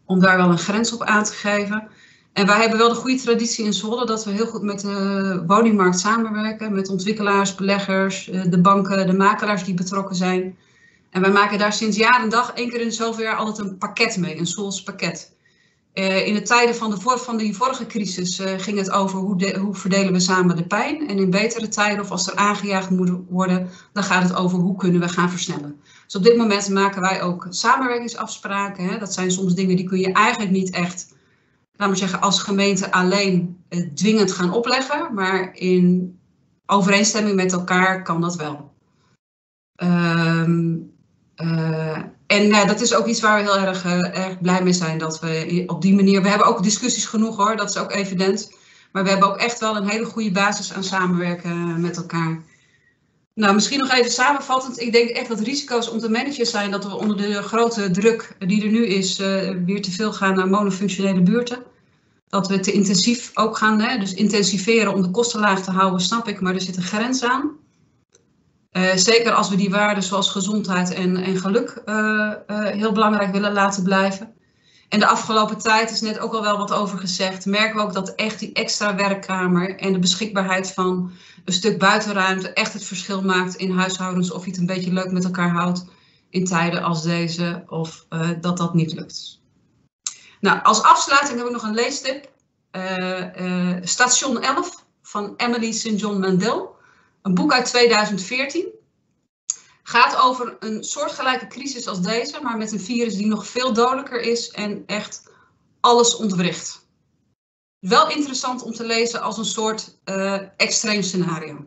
Om 0.06 0.20
daar 0.20 0.38
wel 0.38 0.50
een 0.50 0.58
grens 0.58 0.94
op 0.94 1.04
aan 1.04 1.24
te 1.24 1.34
geven. 1.34 1.88
En 2.34 2.46
wij 2.46 2.60
hebben 2.60 2.78
wel 2.78 2.90
de 2.90 2.96
goede 2.96 3.22
traditie 3.22 3.66
in 3.66 3.74
Zwolle 3.74 4.06
dat 4.06 4.26
we 4.26 4.32
heel 4.32 4.46
goed 4.46 4.62
met 4.62 4.80
de 4.80 5.44
woningmarkt 5.48 6.00
samenwerken. 6.00 6.74
Met 6.74 6.90
ontwikkelaars, 6.90 7.56
beleggers, 7.56 8.30
eh, 8.30 8.42
de 8.50 8.62
banken, 8.62 9.08
de 9.08 9.14
makelaars 9.14 9.64
die 9.64 9.74
betrokken 9.74 10.16
zijn. 10.16 10.58
En 11.10 11.22
wij 11.22 11.32
maken 11.32 11.58
daar 11.58 11.74
sinds 11.74 11.98
jaar 11.98 12.22
en 12.22 12.30
dag 12.30 12.52
één 12.54 12.70
keer 12.70 12.82
in 12.82 12.92
zoveel 12.92 13.24
jaar 13.24 13.36
altijd 13.36 13.58
een 13.68 13.78
pakket 13.78 14.18
mee, 14.18 14.38
een 14.38 14.48
Zwols 14.48 14.84
pakket. 14.84 15.34
Uh, 15.94 16.28
in 16.28 16.34
de 16.34 16.42
tijden 16.42 16.76
van, 16.76 16.90
de 16.90 17.00
van 17.00 17.38
die 17.38 17.56
vorige 17.56 17.86
crisis 17.86 18.40
uh, 18.40 18.52
ging 18.58 18.78
het 18.78 18.92
over 18.92 19.20
hoe, 19.20 19.58
hoe 19.58 19.76
verdelen 19.76 20.14
we 20.14 20.20
samen 20.20 20.56
de 20.56 20.68
pijn. 20.68 21.08
En 21.08 21.18
in 21.18 21.30
betere 21.30 21.68
tijden, 21.68 22.04
of 22.04 22.12
als 22.12 22.28
er 22.28 22.36
aangejaagd 22.36 22.90
moet 22.90 23.12
worden, 23.30 23.70
dan 23.94 24.04
gaat 24.04 24.24
het 24.24 24.36
over 24.36 24.60
hoe 24.60 24.76
kunnen 24.76 25.02
we 25.02 25.10
gaan 25.10 25.30
versnellen. 25.30 25.82
Dus 26.06 26.16
op 26.16 26.24
dit 26.24 26.38
moment 26.38 26.70
maken 26.70 27.02
wij 27.02 27.22
ook 27.22 27.48
samenwerkingsafspraken. 27.50 28.86
Hè. 28.86 28.98
Dat 28.98 29.14
zijn 29.14 29.32
soms 29.32 29.54
dingen 29.54 29.76
die 29.76 29.88
kun 29.88 30.00
je 30.00 30.14
eigenlijk 30.14 30.52
niet 30.52 30.70
echt 30.70 31.08
laten 31.82 31.94
we 31.94 32.00
zeggen, 32.00 32.22
als 32.22 32.42
gemeente 32.42 32.92
alleen 32.92 33.64
uh, 33.70 33.90
dwingend 33.94 34.32
gaan 34.32 34.54
opleggen, 34.54 35.14
maar 35.14 35.56
in 35.56 36.20
overeenstemming 36.66 37.36
met 37.36 37.52
elkaar 37.52 38.04
kan 38.04 38.22
dat 38.22 38.36
wel. 38.36 38.74
Uh, 39.84 40.82
en 42.32 42.46
uh, 42.46 42.68
dat 42.68 42.82
is 42.82 42.94
ook 42.94 43.06
iets 43.06 43.20
waar 43.20 43.44
we 43.44 43.52
heel 43.52 43.68
erg, 43.68 43.86
erg 44.14 44.42
blij 44.42 44.64
mee 44.64 44.74
zijn 44.74 44.98
dat 44.98 45.20
we 45.20 45.64
op 45.68 45.82
die 45.82 45.96
manier, 45.96 46.22
we 46.22 46.30
hebben 46.30 46.48
ook 46.48 46.64
discussies 46.64 47.06
genoeg 47.06 47.38
hoor, 47.38 47.56
dat 47.56 47.70
is 47.70 47.78
ook 47.78 47.92
evident. 47.92 48.52
Maar 48.92 49.04
we 49.04 49.10
hebben 49.10 49.30
ook 49.30 49.38
echt 49.38 49.60
wel 49.60 49.76
een 49.76 49.88
hele 49.88 50.06
goede 50.06 50.32
basis 50.32 50.74
aan 50.74 50.84
samenwerken 50.84 51.82
met 51.82 51.98
elkaar. 51.98 52.44
Nou, 53.34 53.54
misschien 53.54 53.80
nog 53.80 53.92
even 53.92 54.12
samenvattend. 54.12 54.80
Ik 54.80 54.92
denk 54.92 55.10
echt 55.10 55.28
dat 55.28 55.40
risico's 55.40 55.90
om 55.90 56.00
te 56.00 56.10
managen 56.10 56.46
zijn 56.46 56.72
dat 56.72 56.84
we 56.84 56.96
onder 56.96 57.18
de 57.18 57.42
grote 57.42 57.92
druk 57.92 58.36
die 58.40 58.64
er 58.64 58.72
nu 58.72 58.86
is, 58.86 59.18
weer 59.66 59.82
te 59.82 59.92
veel 59.92 60.14
gaan 60.14 60.36
naar 60.36 60.48
monofunctionele 60.48 61.22
buurten. 61.22 61.64
dat 62.30 62.48
we 62.48 62.60
te 62.60 62.72
intensief 62.72 63.32
ook 63.34 63.58
gaan, 63.58 63.82
hè, 63.82 63.98
dus 63.98 64.14
intensiveren 64.14 64.94
om 64.94 65.02
de 65.02 65.12
kosten 65.12 65.40
laag 65.40 65.64
te 65.64 65.72
houden, 65.72 66.02
snap 66.02 66.28
ik, 66.28 66.42
maar 66.42 66.54
er 66.54 66.62
zit 66.62 66.78
een 66.78 66.84
grens 66.84 67.24
aan. 67.24 67.52
Uh, 68.72 68.96
zeker 68.96 69.34
als 69.34 69.50
we 69.50 69.56
die 69.56 69.70
waarden 69.70 70.04
zoals 70.04 70.30
gezondheid 70.30 70.94
en, 70.94 71.18
en 71.18 71.38
geluk 71.38 71.82
uh, 71.86 71.96
uh, 71.96 72.66
heel 72.66 72.92
belangrijk 72.92 73.32
willen 73.32 73.54
laten 73.54 73.84
blijven. 73.84 74.34
En 74.90 75.00
de 75.00 75.08
afgelopen 75.08 75.58
tijd 75.58 75.92
is 75.92 76.02
net 76.02 76.20
ook 76.20 76.34
al 76.34 76.42
wel 76.42 76.58
wat 76.58 76.74
over 76.74 76.98
gezegd. 77.00 77.46
Merken 77.46 77.76
we 77.76 77.82
ook 77.82 77.94
dat 77.94 78.16
echt 78.16 78.40
die 78.40 78.54
extra 78.54 78.96
werkkamer 78.96 79.80
en 79.80 79.94
de 79.94 80.00
beschikbaarheid 80.00 80.72
van 80.72 81.12
een 81.46 81.54
stuk 81.54 81.80
buitenruimte 81.80 82.54
echt 82.54 82.74
het 82.74 82.84
verschil 82.84 83.22
maakt 83.22 83.56
in 83.56 83.72
huishoudens. 83.72 84.32
Of 84.32 84.44
je 84.44 84.52
het 84.52 84.60
een 84.60 84.66
beetje 84.66 84.94
leuk 84.94 85.12
met 85.12 85.24
elkaar 85.24 85.52
houdt 85.52 85.86
in 86.30 86.46
tijden 86.46 86.84
als 86.84 87.04
deze 87.04 87.64
of 87.68 88.06
dat 88.42 88.58
dat 88.58 88.74
niet 88.74 88.94
lukt. 88.94 89.40
Nou, 90.40 90.64
als 90.64 90.84
afsluiting 90.84 91.38
heb 91.38 91.48
ik 91.48 91.54
nog 91.54 91.64
een 91.64 91.74
leestip. 91.74 92.30
Station 93.82 94.42
11 94.42 94.86
van 95.02 95.34
Emily 95.38 95.72
St. 95.72 96.00
John 96.00 96.20
Mandel. 96.20 96.80
Een 97.22 97.34
boek 97.34 97.54
uit 97.54 97.66
2014. 97.66 98.68
Gaat 99.84 100.16
over 100.16 100.58
een 100.60 100.84
soortgelijke 100.84 101.48
crisis 101.48 101.88
als 101.88 102.02
deze, 102.02 102.42
maar 102.42 102.58
met 102.58 102.72
een 102.72 102.80
virus 102.80 103.16
die 103.16 103.28
nog 103.28 103.48
veel 103.48 103.74
dodelijker 103.74 104.22
is 104.22 104.50
en 104.50 104.84
echt 104.86 105.24
alles 105.80 106.16
ontwricht. 106.16 106.86
Wel 107.80 108.10
interessant 108.10 108.64
om 108.64 108.72
te 108.72 108.86
lezen 108.86 109.22
als 109.22 109.38
een 109.38 109.46
soort 109.46 109.98
uh, 110.06 110.42
extreem 110.58 111.02
scenario. 111.02 111.66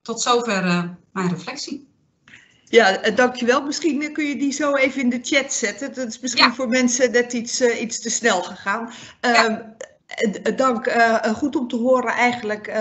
Tot 0.00 0.20
zover 0.20 0.64
uh, 0.64 0.84
mijn 1.12 1.28
reflectie. 1.28 1.88
Ja, 2.64 3.10
dankjewel. 3.10 3.62
Misschien 3.62 4.12
kun 4.12 4.24
je 4.24 4.36
die 4.36 4.52
zo 4.52 4.74
even 4.74 5.00
in 5.00 5.08
de 5.08 5.20
chat 5.22 5.52
zetten. 5.52 5.94
Dat 5.94 6.08
is 6.08 6.20
misschien 6.20 6.44
ja. 6.44 6.54
voor 6.54 6.68
mensen 6.68 7.10
net 7.10 7.32
iets, 7.32 7.60
uh, 7.60 7.80
iets 7.80 8.00
te 8.00 8.10
snel 8.10 8.42
gegaan. 8.42 8.92
Ja. 9.20 9.50
Uh, 9.50 9.56
Dank. 10.56 10.86
Uh, 10.86 11.24
goed 11.24 11.56
om 11.56 11.68
te 11.68 11.76
horen 11.76 12.12
eigenlijk 12.12 12.72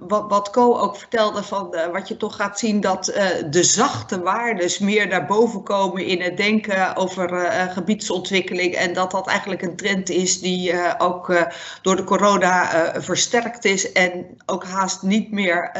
wat, 0.00 0.24
wat 0.28 0.50
Co 0.50 0.78
ook 0.78 0.96
vertelde 0.96 1.42
van 1.42 1.76
wat 1.92 2.08
je 2.08 2.16
toch 2.16 2.36
gaat 2.36 2.58
zien 2.58 2.80
dat 2.80 3.04
de 3.50 3.62
zachte 3.62 4.20
waardes 4.20 4.78
meer 4.78 5.08
naar 5.08 5.26
boven 5.26 5.62
komen 5.62 6.06
in 6.06 6.20
het 6.20 6.36
denken 6.36 6.96
over 6.96 7.28
gebiedsontwikkeling 7.72 8.74
en 8.74 8.92
dat 8.92 9.10
dat 9.10 9.28
eigenlijk 9.28 9.62
een 9.62 9.76
trend 9.76 10.10
is 10.10 10.40
die 10.40 10.98
ook 10.98 11.50
door 11.82 11.96
de 11.96 12.04
corona 12.04 12.92
versterkt 13.00 13.64
is 13.64 13.92
en 13.92 14.26
ook 14.46 14.64
haast 14.64 15.02
niet 15.02 15.32
meer 15.32 15.70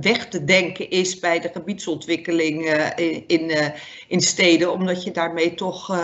weg 0.00 0.28
te 0.28 0.44
denken 0.44 0.90
is 0.90 1.18
bij 1.18 1.40
de 1.40 1.50
gebiedsontwikkeling 1.52 2.64
in, 3.26 3.52
in 4.08 4.20
steden, 4.20 4.72
omdat 4.72 5.04
je 5.04 5.10
daarmee 5.10 5.54
toch 5.54 5.96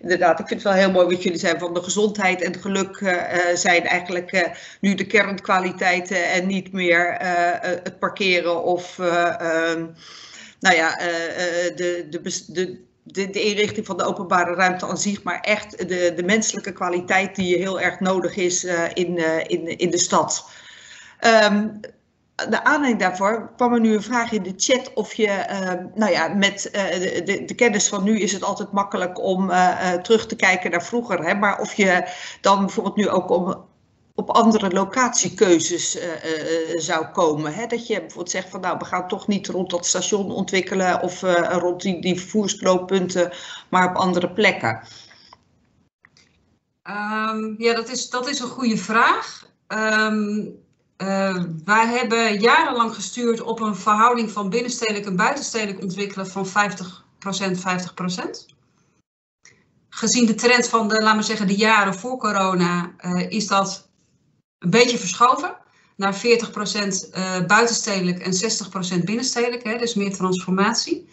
inderdaad, 0.00 0.40
ik 0.40 0.46
vind 0.46 0.62
het 0.62 0.72
wel 0.72 0.82
heel 0.82 0.90
mooi 0.90 1.06
wat 1.06 1.22
jullie 1.22 1.38
zijn 1.38 1.58
van 1.58 1.74
de 1.74 1.82
gezondheid 1.82 2.42
en 2.42 2.52
het 2.52 2.60
geluk 2.60 3.18
zijn 3.54 3.86
eigenlijk 3.86 4.50
nu 4.80 4.94
de 4.94 5.06
kernkwaliteiten 5.06 6.30
en 6.30 6.46
niet 6.46 6.72
meer 6.72 7.16
het 7.82 7.98
parkeren 7.98 8.62
of 8.62 8.98
uh, 8.98 9.74
nou 10.60 10.76
ja, 10.76 10.96
de, 11.76 12.06
de, 12.10 12.20
de, 12.46 12.80
de, 13.04 13.30
de, 13.30 13.42
inrichting 13.42 13.86
van 13.86 13.96
de 13.96 14.04
openbare 14.04 14.54
ruimte 14.54 14.86
aan 14.86 14.98
zich, 14.98 15.22
maar 15.22 15.40
echt 15.40 15.88
de, 15.88 16.12
de 16.16 16.22
menselijke 16.22 16.72
kwaliteit 16.72 17.36
die 17.36 17.56
heel 17.56 17.80
erg 17.80 18.00
nodig 18.00 18.36
is 18.36 18.64
in, 18.94 19.18
in, 19.46 19.78
in 19.78 19.90
de 19.90 19.98
stad. 19.98 20.48
Um, 21.20 21.80
de 22.48 22.64
aanleiding 22.64 23.00
daarvoor 23.00 23.52
kwam 23.56 23.72
er 23.72 23.80
nu 23.80 23.94
een 23.94 24.02
vraag 24.02 24.32
in 24.32 24.42
de 24.42 24.52
chat 24.56 24.92
of 24.94 25.14
je, 25.14 25.46
uh, 25.50 25.72
nou 25.94 26.12
ja, 26.12 26.28
met 26.28 26.70
uh, 26.72 26.82
de, 27.24 27.42
de, 27.46 27.54
kennis 27.54 27.88
van 27.88 28.04
nu 28.04 28.20
is 28.20 28.32
het 28.32 28.42
altijd 28.42 28.72
makkelijk 28.72 29.20
om 29.20 29.50
uh, 29.50 29.92
terug 29.92 30.26
te 30.26 30.36
kijken 30.36 30.70
naar 30.70 30.84
vroeger. 30.84 31.24
Hè, 31.24 31.34
maar 31.34 31.60
of 31.60 31.72
je 31.74 32.08
dan 32.40 32.58
bijvoorbeeld 32.58 32.96
nu 32.96 33.08
ook 33.08 33.30
om, 33.30 33.64
op 34.14 34.30
andere 34.30 34.70
locatiekeuzes 34.70 35.98
zou 36.76 37.06
komen. 37.06 37.54
Hè, 37.54 37.66
dat 37.66 37.86
je 37.86 37.98
bijvoorbeeld 37.98 38.30
zegt 38.30 38.48
van 38.48 38.60
nou, 38.60 38.78
we 38.78 38.84
gaan 38.84 39.08
toch 39.08 39.26
niet 39.26 39.48
rond 39.48 39.70
dat 39.70 39.86
station 39.86 40.30
ontwikkelen 40.30 41.02
of 41.02 41.20
rond 41.48 41.82
die, 41.82 42.00
die 42.00 43.28
maar 43.68 43.88
op 43.88 43.96
andere 43.96 44.30
plekken. 44.30 44.80
Um, 46.82 47.54
ja, 47.58 47.74
dat 47.74 47.88
is, 47.88 48.10
dat 48.10 48.28
is 48.28 48.40
een 48.40 48.48
goede 48.48 48.76
vraag. 48.76 49.48
Um, 49.68 50.58
uh, 51.02 51.42
wij 51.64 51.86
hebben 51.86 52.40
jarenlang 52.40 52.94
gestuurd 52.94 53.40
op 53.40 53.60
een 53.60 53.76
verhouding 53.76 54.30
van 54.30 54.50
binnenstedelijk 54.50 55.06
en 55.06 55.16
buitenstedelijk 55.16 55.82
ontwikkelen 55.82 56.26
van 56.26 56.46
50%, 56.46 56.50
50%. 56.50 56.52
Gezien 59.88 60.26
de 60.26 60.34
trend 60.34 60.68
van 60.68 60.88
de, 60.88 61.02
laten 61.02 61.18
we 61.18 61.24
zeggen, 61.24 61.46
de 61.46 61.56
jaren 61.56 61.94
voor 61.94 62.18
corona, 62.18 62.94
uh, 63.00 63.30
is 63.30 63.46
dat 63.46 63.88
een 64.58 64.70
beetje 64.70 64.98
verschoven 64.98 65.56
naar 65.96 66.14
40% 66.14 66.18
uh, 66.18 67.46
buitenstedelijk 67.46 68.18
en 68.18 68.32
60% 69.00 69.04
binnenstedelijk, 69.04 69.64
hè, 69.64 69.78
dus 69.78 69.94
meer 69.94 70.14
transformatie. 70.14 71.08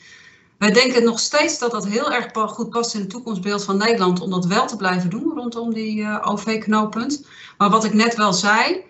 Wij 0.57 0.71
denken 0.71 1.03
nog 1.03 1.19
steeds 1.19 1.59
dat 1.59 1.71
dat 1.71 1.87
heel 1.87 2.11
erg 2.11 2.31
goed 2.33 2.69
past 2.69 2.93
in 2.93 2.99
het 2.99 3.09
toekomstbeeld 3.09 3.63
van 3.63 3.77
Nederland 3.77 4.21
om 4.21 4.29
dat 4.29 4.45
wel 4.45 4.67
te 4.67 4.75
blijven 4.75 5.09
doen 5.09 5.31
rondom 5.35 5.73
die 5.73 6.21
OV-knooppunt. 6.21 7.25
Maar 7.57 7.69
wat 7.69 7.83
ik 7.83 7.93
net 7.93 8.15
wel 8.15 8.33
zei, 8.33 8.86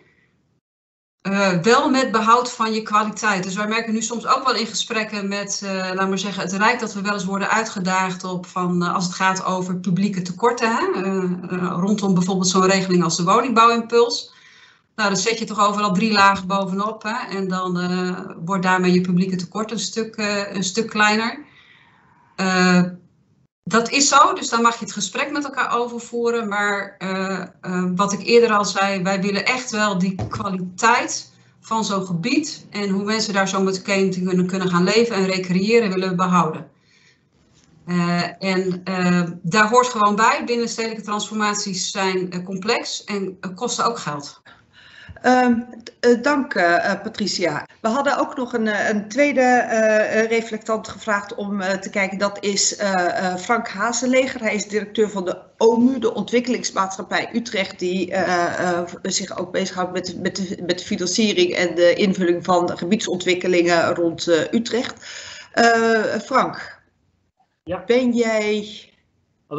uh, 1.31 1.49
wel 1.49 1.89
met 1.89 2.11
behoud 2.11 2.51
van 2.51 2.73
je 2.73 2.81
kwaliteit. 2.81 3.43
Dus 3.43 3.55
wij 3.55 3.67
merken 3.67 3.93
nu 3.93 4.01
soms 4.01 4.27
ook 4.27 4.45
wel 4.45 4.55
in 4.55 4.65
gesprekken 4.65 5.27
met, 5.27 5.61
uh, 5.63 5.71
laten 5.71 6.09
we 6.09 6.17
zeggen, 6.17 6.41
het 6.41 6.51
Rijk 6.51 6.79
dat 6.79 6.93
we 6.93 7.01
wel 7.01 7.13
eens 7.13 7.25
worden 7.25 7.49
uitgedaagd 7.49 8.23
op 8.23 8.45
van 8.45 8.83
uh, 8.83 8.93
als 8.93 9.03
het 9.03 9.13
gaat 9.13 9.45
over 9.45 9.75
publieke 9.75 10.21
tekorten. 10.21 10.75
Hè? 10.75 10.85
rondom 11.69 12.13
bijvoorbeeld 12.13 12.47
zo'n 12.47 12.65
regeling 12.65 13.03
als 13.03 13.17
de 13.17 13.23
woningbouwimpuls. 13.23 14.31
Nou, 14.95 15.09
dan 15.09 15.19
zet 15.19 15.39
je 15.39 15.45
toch 15.45 15.67
overal 15.67 15.93
drie 15.93 16.11
lagen 16.11 16.47
bovenop. 16.47 17.03
Hè? 17.03 17.37
En 17.37 17.47
dan 17.47 17.79
wordt 18.45 18.63
daarmee 18.63 18.93
je 18.93 19.01
publieke 19.01 19.35
tekort 19.35 19.71
een 19.71 19.79
stuk, 19.79 20.15
een 20.53 20.63
stuk 20.63 20.89
kleiner. 20.89 21.45
Dat 23.67 23.89
is 23.89 24.07
zo, 24.07 24.33
dus 24.33 24.49
daar 24.49 24.61
mag 24.61 24.79
je 24.79 24.85
het 24.85 24.93
gesprek 24.93 25.31
met 25.31 25.43
elkaar 25.43 25.77
over 25.77 25.99
voeren. 25.99 26.47
Maar 26.47 26.95
uh, 26.99 27.43
uh, 27.61 27.91
wat 27.95 28.13
ik 28.13 28.23
eerder 28.23 28.51
al 28.51 28.65
zei, 28.65 29.03
wij 29.03 29.21
willen 29.21 29.45
echt 29.45 29.71
wel 29.71 29.97
die 29.97 30.15
kwaliteit 30.29 31.31
van 31.59 31.85
zo'n 31.85 32.05
gebied 32.05 32.65
en 32.69 32.89
hoe 32.89 33.03
mensen 33.03 33.33
daar 33.33 33.47
zo 33.47 33.61
met 33.61 33.81
kunnen, 33.81 34.47
kunnen 34.47 34.69
gaan 34.69 34.83
leven 34.83 35.15
en 35.15 35.25
recreëren, 35.25 35.89
willen 35.89 36.09
we 36.09 36.15
behouden. 36.15 36.69
Uh, 37.85 38.43
en 38.43 38.83
daar 39.41 39.69
hoort 39.69 39.87
gewoon 39.87 40.15
bij, 40.15 40.43
binnenstedelijke 40.45 41.03
transformaties 41.03 41.91
zijn 41.91 42.43
complex 42.43 43.03
en 43.03 43.39
kosten 43.55 43.85
ook 43.85 43.99
geld. 43.99 44.41
Uh, 45.23 45.47
dank 46.21 46.53
uh, 46.53 47.01
Patricia. 47.03 47.67
We 47.81 47.87
hadden 47.87 48.19
ook 48.19 48.35
nog 48.37 48.53
een, 48.53 48.67
eh, 48.67 48.89
een 48.89 49.07
tweede 49.07 49.41
uh, 49.41 50.25
reflectant 50.25 50.87
gevraagd 50.87 51.35
om 51.35 51.59
te 51.59 51.89
kijken. 51.89 52.17
Dat 52.17 52.43
is 52.43 52.81
Frank 53.37 53.67
Hazeleger. 53.67 54.41
Hij 54.41 54.55
is 54.55 54.67
directeur 54.67 55.09
van 55.09 55.25
de 55.25 55.37
OMU, 55.57 55.99
de 55.99 56.13
Ontwikkelingsmaatschappij 56.13 57.29
Utrecht, 57.33 57.79
die 57.79 58.13
zich 59.01 59.37
ook 59.39 59.51
bezighoudt 59.51 59.91
met, 59.91 60.21
met, 60.21 60.35
de, 60.35 60.63
met 60.65 60.79
de 60.79 60.85
financiering 60.85 61.55
en 61.55 61.75
de 61.75 61.93
invulling 61.93 62.43
van 62.43 62.77
gebiedsontwikkelingen 62.77 63.95
rond 63.95 64.27
Utrecht. 64.51 65.05
Frank, 66.23 66.81
ja. 67.63 67.83
ben 67.85 68.11
jij 68.11 68.67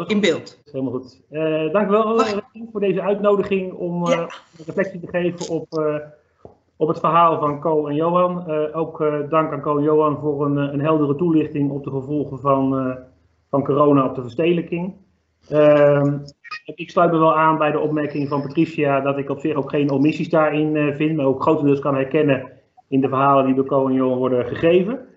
in 0.06 0.20
beeld. 0.20 0.57
Helemaal 0.72 0.92
goed. 0.92 1.22
Uh, 1.30 1.72
dank 1.72 1.88
u 1.88 1.90
wel 1.90 2.20
uh, 2.20 2.26
voor 2.72 2.80
deze 2.80 3.02
uitnodiging 3.02 3.72
om 3.72 4.06
ja. 4.06 4.28
reflectie 4.66 5.00
te 5.00 5.08
geven 5.08 5.54
op, 5.54 5.66
op 6.76 6.88
het 6.88 6.98
verhaal 6.98 7.38
van 7.38 7.60
Co 7.60 7.86
en 7.86 7.94
Johan. 7.94 8.52
ook 8.72 8.98
dank 9.28 9.52
aan 9.52 9.60
Co 9.60 9.76
en 9.76 9.82
Johan 9.82 10.18
voor 10.18 10.44
een, 10.44 10.56
een 10.56 10.80
heldere 10.80 11.16
toelichting 11.16 11.70
op 11.70 11.84
de 11.84 11.90
gevolgen 11.90 12.38
van, 12.38 12.96
van 13.50 13.64
corona 13.64 14.04
op 14.04 14.14
de 14.14 14.20
verstedelijking. 14.20 14.94
Ehm, 15.48 16.18
ik 16.64 16.90
sluit 16.90 17.12
me 17.12 17.18
wel 17.18 17.36
aan 17.36 17.58
bij 17.58 17.70
de 17.70 17.80
opmerking 17.80 18.28
van 18.28 18.42
Patricia 18.42 19.00
dat 19.00 19.18
ik 19.18 19.30
op 19.30 19.40
zich 19.40 19.54
ook 19.54 19.70
geen 19.70 19.90
omissies 19.90 20.28
daarin 20.28 20.94
vind, 20.94 21.16
maar 21.16 21.26
ook 21.26 21.42
grotendeels 21.42 21.80
kan 21.80 21.94
herkennen 21.94 22.52
in 22.88 23.00
de 23.00 23.08
verhalen 23.08 23.46
die 23.46 23.54
door 23.54 23.66
Co 23.66 23.86
en 23.86 23.94
Johan 23.94 24.18
worden 24.18 24.46
gegeven. 24.46 25.07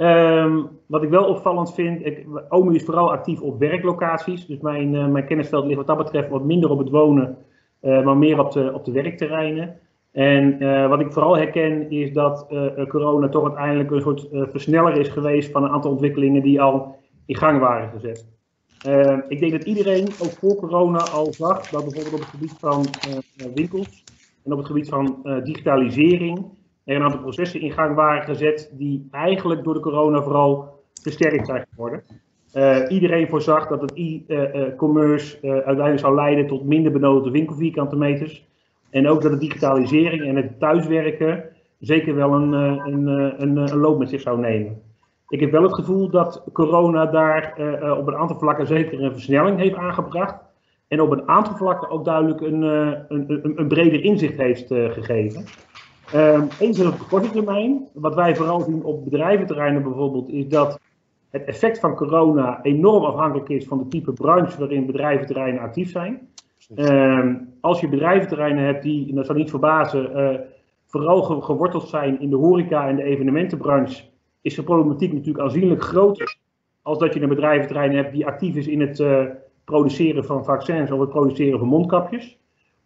Um, 0.00 0.68
wat 0.86 1.02
ik 1.02 1.08
wel 1.08 1.24
opvallend 1.24 1.74
vind, 1.74 2.06
ik, 2.06 2.26
OMU 2.48 2.74
is 2.74 2.84
vooral 2.84 3.12
actief 3.12 3.40
op 3.40 3.58
werklocaties. 3.58 4.46
Dus 4.46 4.60
mijn, 4.60 4.94
uh, 4.94 5.06
mijn 5.06 5.26
kennisveld 5.26 5.64
ligt 5.64 5.76
wat 5.76 5.86
dat 5.86 5.96
betreft 5.96 6.28
wat 6.28 6.44
minder 6.44 6.70
op 6.70 6.78
het 6.78 6.90
wonen, 6.90 7.36
uh, 7.82 8.04
maar 8.04 8.16
meer 8.16 8.38
op 8.38 8.52
de, 8.52 8.70
op 8.74 8.84
de 8.84 8.92
werkterreinen. 8.92 9.78
En 10.12 10.62
uh, 10.62 10.88
wat 10.88 11.00
ik 11.00 11.12
vooral 11.12 11.36
herken 11.36 11.90
is 11.90 12.12
dat 12.12 12.46
corona 12.88 13.28
toch 13.28 13.44
uiteindelijk 13.44 13.90
een 13.90 14.00
soort 14.00 14.28
versneller 14.32 14.96
is 14.96 15.08
geweest 15.08 15.50
van 15.50 15.64
een 15.64 15.70
aantal 15.70 15.90
ontwikkelingen 15.90 16.42
die 16.42 16.60
al 16.60 16.96
in 17.26 17.36
gang 17.36 17.58
waren 17.58 17.90
gezet. 17.90 18.28
Ehm, 18.84 19.20
ik 19.28 19.40
denk 19.40 19.52
dat 19.52 19.64
iedereen 19.64 20.06
ook 20.06 20.30
voor 20.30 20.54
corona 20.54 20.98
al 20.98 21.32
zag 21.32 21.68
dat 21.68 21.84
bijvoorbeeld 21.84 22.14
op 22.14 22.20
het 22.20 22.28
gebied 22.28 22.54
van 22.58 22.84
winkels 23.54 24.04
en 24.44 24.52
op 24.52 24.58
het 24.58 24.66
gebied 24.66 24.88
van 24.88 25.16
digitalisering 25.44 26.44
er 26.90 26.96
een 26.96 27.02
aantal 27.02 27.20
processen 27.20 27.60
in 27.60 27.72
gang 27.72 27.94
waren 27.94 28.22
gezet 28.22 28.70
die 28.72 29.08
eigenlijk 29.10 29.64
door 29.64 29.74
de 29.74 29.80
corona 29.80 30.22
vooral 30.22 30.82
versterkt 31.02 31.46
zijn 31.46 31.66
geworden. 31.70 32.02
iedereen 32.88 33.28
voorzag 33.28 33.66
dat 33.68 33.80
het 33.80 33.92
e-commerce 33.94 35.38
uiteindelijk 35.42 35.98
zou 35.98 36.14
leiden 36.14 36.46
tot 36.46 36.64
minder 36.64 36.92
benodigde 36.92 37.30
winkelvierkante 37.30 37.96
meters. 37.96 38.48
En 38.90 39.08
ook 39.08 39.22
dat 39.22 39.32
de 39.32 39.38
digitalisering 39.38 40.22
en 40.22 40.36
het 40.36 40.58
thuiswerken 40.58 41.44
zeker 41.78 42.14
wel 42.14 42.32
een, 42.32 42.52
een, 42.52 43.56
een, 43.56 43.76
loop 43.76 43.98
met 43.98 44.08
zich 44.08 44.20
zou 44.20 44.40
nemen. 44.40 44.82
Ik 45.28 45.40
heb 45.40 45.50
wel 45.50 45.62
het 45.62 45.74
gevoel 45.74 46.10
dat 46.10 46.44
corona 46.52 47.06
daar 47.06 47.54
op 47.98 48.06
een 48.06 48.16
aantal 48.16 48.38
vlakken 48.38 48.66
zeker 48.66 49.02
een 49.02 49.12
versnelling 49.12 49.58
heeft 49.58 49.76
aangebracht. 49.76 50.34
En 50.88 51.00
op 51.00 51.10
een 51.10 51.28
aantal 51.28 51.56
vlakken 51.56 51.90
ook 51.90 52.04
duidelijk 52.04 52.40
een 52.40 53.68
breder 53.68 54.04
inzicht 54.04 54.36
heeft 54.36 54.66
gegeven. 54.68 55.44
Um, 56.14 56.48
eens 56.60 56.80
op 56.80 56.98
de 56.98 57.06
korte 57.08 57.30
termijn, 57.30 57.88
wat 57.92 58.14
wij 58.14 58.36
vooral 58.36 58.60
zien 58.60 58.84
op 58.84 59.04
bedrijventerreinen 59.04 59.82
bijvoorbeeld, 59.82 60.28
is 60.28 60.48
dat 60.48 60.80
het 61.30 61.44
effect 61.44 61.78
van 61.78 61.94
corona 61.94 62.62
enorm 62.62 63.04
afhankelijk 63.04 63.48
is 63.48 63.66
van 63.66 63.78
de 63.78 63.88
type 63.88 64.12
branche 64.12 64.58
waarin 64.58 64.86
bedrijventerreinen 64.86 65.62
actief 65.62 65.90
zijn. 65.90 66.28
Um, 66.76 67.48
als 67.60 67.80
je 67.80 67.88
bedrijventerreinen 67.88 68.64
hebt 68.64 68.82
die, 68.82 69.08
en 69.08 69.14
dat 69.14 69.26
zal 69.26 69.34
niet 69.34 69.50
verbazen, 69.50 70.10
uh, 70.16 70.40
vooral 70.86 71.22
geworteld 71.22 71.88
zijn 71.88 72.20
in 72.20 72.30
de 72.30 72.36
horeca 72.36 72.88
en 72.88 72.96
de 72.96 73.02
evenementenbranche, 73.02 74.02
is 74.40 74.54
de 74.54 74.62
problematiek 74.62 75.12
natuurlijk 75.12 75.44
aanzienlijk 75.44 75.82
groter 75.82 76.36
als 76.82 76.98
dat 76.98 77.14
je 77.14 77.20
een 77.20 77.28
bedrijventerrein 77.28 77.94
hebt 77.94 78.12
die 78.12 78.26
actief 78.26 78.56
is 78.56 78.66
in 78.66 78.80
het 78.80 78.98
uh, 78.98 79.24
produceren 79.64 80.24
van 80.24 80.44
vaccins 80.44 80.90
of 80.90 81.00
het 81.00 81.08
produceren 81.08 81.58
van 81.58 81.68
mondkapjes. 81.68 82.38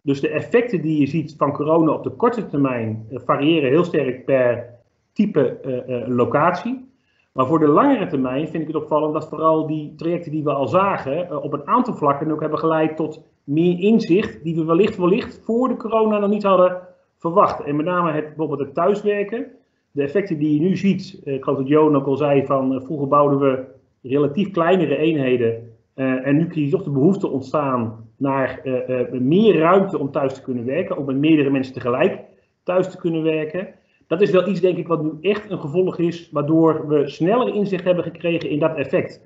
Dus 0.05 0.21
de 0.21 0.29
effecten 0.29 0.81
die 0.81 0.99
je 0.99 1.07
ziet 1.07 1.35
van 1.37 1.51
corona 1.51 1.91
op 1.91 2.03
de 2.03 2.09
korte 2.09 2.45
termijn 2.45 3.05
uh, 3.11 3.19
variëren 3.25 3.69
heel 3.69 3.83
sterk 3.83 4.25
per 4.25 4.65
type 5.13 5.57
uh, 5.65 5.97
uh, 5.97 6.07
locatie. 6.07 6.89
Maar 7.31 7.45
voor 7.45 7.59
de 7.59 7.67
langere 7.67 8.07
termijn 8.07 8.47
vind 8.47 8.61
ik 8.61 8.67
het 8.67 8.83
opvallend 8.83 9.13
dat 9.13 9.27
vooral 9.27 9.67
die 9.67 9.93
trajecten 9.95 10.31
die 10.31 10.43
we 10.43 10.53
al 10.53 10.67
zagen 10.67 11.43
op 11.43 11.53
een 11.53 11.67
aantal 11.67 11.93
vlakken 11.93 12.31
ook 12.31 12.41
hebben 12.41 12.59
geleid 12.59 12.95
tot 12.95 13.21
meer 13.43 13.79
inzicht 13.79 14.43
die 14.43 14.55
we 14.55 14.65
wellicht, 14.65 14.97
wellicht 14.97 15.41
voor 15.43 15.67
de 15.67 15.77
corona 15.77 16.17
nog 16.17 16.29
niet 16.29 16.43
hadden 16.43 16.81
verwacht. 17.17 17.63
En 17.63 17.75
met 17.75 17.85
name 17.85 18.11
het, 18.11 18.25
bijvoorbeeld 18.25 18.59
het 18.59 18.73
thuiswerken. 18.73 19.47
De 19.91 20.03
effecten 20.03 20.37
die 20.37 20.53
je 20.53 20.67
nu 20.67 20.75
ziet, 20.77 21.21
ik 21.23 21.43
geloof 21.43 21.59
dat 21.59 21.67
Johan 21.67 21.95
ook 21.95 22.07
al 22.07 22.15
zei 22.15 22.45
van 22.45 22.81
vroeger 22.85 23.07
bouwden 23.07 23.39
we 23.39 23.63
relatief 24.01 24.51
kleinere 24.51 24.97
eenheden 24.97 25.73
uh, 25.95 26.27
en 26.27 26.37
nu 26.37 26.47
zie 26.53 26.65
je 26.65 26.71
toch 26.71 26.83
de 26.83 26.89
behoefte 26.89 27.27
ontstaan 27.27 28.04
naar 28.17 28.61
uh, 28.63 28.89
uh, 28.89 29.11
meer 29.11 29.57
ruimte 29.57 29.99
om 29.99 30.11
thuis 30.11 30.33
te 30.33 30.41
kunnen 30.41 30.65
werken, 30.65 30.97
ook 30.97 31.05
met 31.05 31.15
meerdere 31.15 31.49
mensen 31.49 31.73
tegelijk 31.73 32.19
thuis 32.63 32.89
te 32.89 32.97
kunnen 32.97 33.23
werken. 33.23 33.67
Dat 34.07 34.21
is 34.21 34.31
wel 34.31 34.47
iets, 34.47 34.59
denk 34.59 34.77
ik, 34.77 34.87
wat 34.87 35.03
nu 35.03 35.11
echt 35.21 35.49
een 35.51 35.59
gevolg 35.59 35.97
is, 35.97 36.29
waardoor 36.31 36.87
we 36.87 37.07
sneller 37.07 37.55
inzicht 37.55 37.83
hebben 37.83 38.03
gekregen 38.03 38.49
in 38.49 38.59
dat 38.59 38.75
effect. 38.75 39.21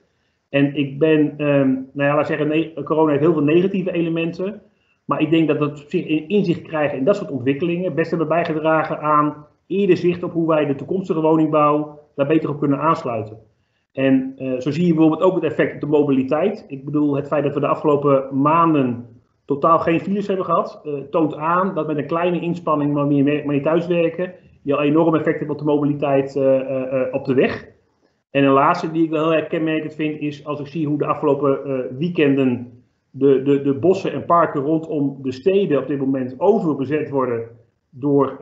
En 0.49 0.75
ik 0.75 0.99
ben, 0.99 1.19
um, 1.19 1.89
nou 1.93 2.09
ja, 2.09 2.15
laat 2.15 2.27
zeggen, 2.27 2.47
nee, 2.47 2.73
corona 2.83 3.09
heeft 3.09 3.23
heel 3.23 3.33
veel 3.33 3.43
negatieve 3.43 3.91
elementen. 3.91 4.61
Maar 5.05 5.21
ik 5.21 5.29
denk 5.29 5.47
dat 5.47 5.59
het 5.59 5.85
zich 5.87 6.05
inzicht 6.27 6.61
krijgen 6.61 6.97
in 6.97 7.03
dat 7.03 7.15
soort 7.15 7.31
ontwikkelingen 7.31 7.95
best 7.95 8.09
hebben 8.09 8.27
bijgedragen 8.27 8.99
aan 8.99 9.45
eerder 9.67 9.97
zicht 9.97 10.23
op 10.23 10.31
hoe 10.31 10.47
wij 10.47 10.65
de 10.65 10.75
toekomstige 10.75 11.21
woningbouw 11.21 11.99
daar 12.15 12.27
beter 12.27 12.49
op 12.49 12.59
kunnen 12.59 12.79
aansluiten. 12.79 13.37
En 13.99 14.35
uh, 14.37 14.59
zo 14.59 14.71
zie 14.71 14.85
je 14.85 14.93
bijvoorbeeld 14.93 15.21
ook 15.21 15.35
het 15.35 15.43
effect 15.43 15.73
op 15.73 15.79
de 15.79 15.97
mobiliteit. 15.97 16.65
Ik 16.67 16.85
bedoel, 16.85 17.15
het 17.15 17.27
feit 17.27 17.43
dat 17.43 17.53
we 17.53 17.59
de 17.59 17.67
afgelopen 17.67 18.41
maanden 18.41 19.05
totaal 19.45 19.79
geen 19.79 19.99
files 19.99 20.27
hebben 20.27 20.45
gehad, 20.45 20.81
uh, 20.85 20.93
toont 20.93 21.35
aan 21.35 21.73
dat 21.73 21.87
met 21.87 21.97
een 21.97 22.07
kleine 22.07 22.39
inspanning, 22.39 22.93
maar 22.93 23.07
meer, 23.07 23.45
maar 23.45 23.61
thuiswerken, 23.61 24.33
je 24.63 24.75
al 24.75 24.81
enorm 24.81 25.15
effect 25.15 25.39
hebt 25.39 25.51
op 25.51 25.57
de 25.57 25.63
mobiliteit 25.63 26.35
uh, 26.35 27.01
op 27.11 27.25
de 27.25 27.33
weg. 27.33 27.67
En 28.31 28.43
een 28.43 28.51
laatste 28.51 28.91
die 28.91 29.03
ik 29.03 29.09
wel 29.09 29.29
heel 29.29 29.39
erg 29.39 29.47
kenmerkend 29.47 29.95
vind, 29.95 30.19
is 30.19 30.45
als 30.45 30.59
ik 30.59 30.67
zie 30.67 30.87
hoe 30.87 30.97
de 30.97 31.05
afgelopen 31.05 31.59
weekenden 31.97 32.83
de, 33.09 33.41
de, 33.41 33.61
de 33.61 33.73
bossen 33.73 34.13
en 34.13 34.25
parken 34.25 34.61
rondom 34.61 35.17
de 35.21 35.31
steden 35.31 35.79
op 35.79 35.87
dit 35.87 35.99
moment 35.99 36.35
overbezet 36.37 37.09
worden 37.09 37.47
door 37.89 38.37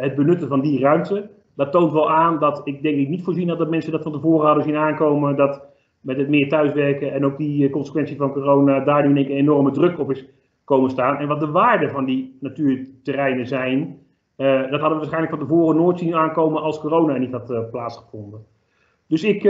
het 0.00 0.14
benutten 0.14 0.48
van 0.48 0.60
die 0.60 0.80
ruimte 0.80 1.30
dat 1.56 1.72
toont 1.72 1.92
wel 1.92 2.10
aan 2.10 2.38
dat 2.38 2.60
ik 2.64 2.82
denk 2.82 2.96
ik 2.96 3.08
niet 3.08 3.24
voorzien 3.24 3.48
had 3.48 3.58
dat 3.58 3.70
mensen 3.70 3.92
dat 3.92 4.02
van 4.02 4.12
tevoren 4.12 4.46
hadden 4.46 4.64
zien 4.64 4.76
aankomen. 4.76 5.36
Dat 5.36 5.62
met 6.00 6.16
het 6.16 6.28
meer 6.28 6.48
thuiswerken 6.48 7.12
en 7.12 7.24
ook 7.24 7.38
die 7.38 7.66
eh, 7.66 7.72
consequentie 7.72 8.16
van 8.16 8.32
corona 8.32 8.80
daar 8.80 9.08
nu 9.08 9.18
een 9.18 9.26
enorme 9.26 9.70
druk 9.70 9.98
op 9.98 10.10
is 10.10 10.24
komen 10.64 10.90
staan. 10.90 11.16
En 11.16 11.28
wat 11.28 11.40
de 11.40 11.50
waarde 11.50 11.88
van 11.88 12.04
die 12.04 12.36
natuurterreinen 12.40 13.46
zijn, 13.46 13.98
uh, 14.36 14.70
dat 14.70 14.80
hadden 14.80 14.88
we 14.90 14.94
waarschijnlijk 14.94 15.32
van 15.32 15.38
tevoren 15.38 15.76
nooit 15.76 15.98
zien 15.98 16.14
aankomen 16.14 16.62
als 16.62 16.80
corona 16.80 17.16
niet 17.16 17.32
had 17.32 17.50
uh, 17.50 17.58
plaatsgevonden. 17.70 18.44
Dus 19.06 19.24
ik, 19.24 19.42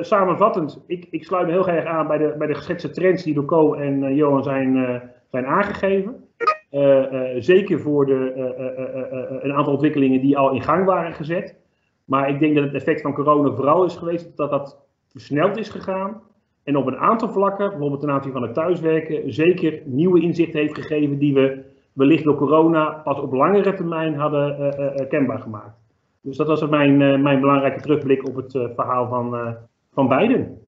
samenvattend, 0.00 0.84
ik, 0.86 1.06
ik 1.10 1.24
sluit 1.24 1.46
me 1.46 1.52
heel 1.52 1.68
erg 1.68 1.84
aan 1.84 2.06
bij 2.06 2.18
de, 2.18 2.34
bij 2.38 2.46
de 2.46 2.54
geschetste 2.54 2.90
trends 2.90 3.22
die 3.22 3.34
door 3.34 3.44
Co 3.44 3.74
en 3.74 4.14
Johan 4.14 4.42
zijn, 4.42 5.02
zijn 5.30 5.46
aangegeven. 5.46 6.29
Uh, 6.70 7.12
uh, 7.12 7.42
zeker 7.42 7.80
voor 7.80 8.06
de, 8.06 8.32
uh, 8.36 9.42
een 9.42 9.52
aantal 9.52 9.72
ontwikkelingen 9.72 10.20
die 10.20 10.38
al 10.38 10.52
in 10.52 10.62
gang 10.62 10.84
waren 10.84 11.12
gezet. 11.12 11.56
Maar 12.04 12.28
ik 12.28 12.38
denk 12.38 12.54
dat 12.54 12.64
het 12.64 12.74
effect 12.74 13.00
van 13.00 13.14
corona 13.14 13.54
vooral 13.54 13.84
is 13.84 13.96
geweest 13.96 14.36
dat 14.36 14.50
dat 14.50 14.78
versneld 15.08 15.56
is 15.56 15.68
gegaan. 15.68 16.22
En 16.62 16.76
op 16.76 16.86
een 16.86 16.96
aantal 16.96 17.28
vlakken, 17.28 17.68
bijvoorbeeld 17.68 18.00
ten 18.00 18.10
aanzien 18.10 18.32
van 18.32 18.42
het 18.42 18.54
thuiswerken, 18.54 19.32
zeker 19.32 19.82
nieuwe 19.84 20.20
inzichten 20.20 20.60
heeft 20.60 20.74
gegeven 20.74 21.18
die 21.18 21.34
we 21.34 21.64
wellicht 21.92 22.24
door 22.24 22.36
corona 22.36 22.90
pas 22.90 23.20
op 23.20 23.32
langere 23.32 23.74
termijn 23.74 24.14
hadden 24.14 25.08
kenbaar 25.08 25.38
gemaakt. 25.38 25.78
Dus 26.22 26.36
dat 26.36 26.46
was 26.46 26.68
mijn, 26.68 27.22
mijn 27.22 27.40
belangrijke 27.40 27.80
terugblik 27.80 28.28
op 28.28 28.36
het 28.36 28.52
verhaal 28.52 29.08
van, 29.08 29.56
van 29.92 30.08
beiden. 30.08 30.66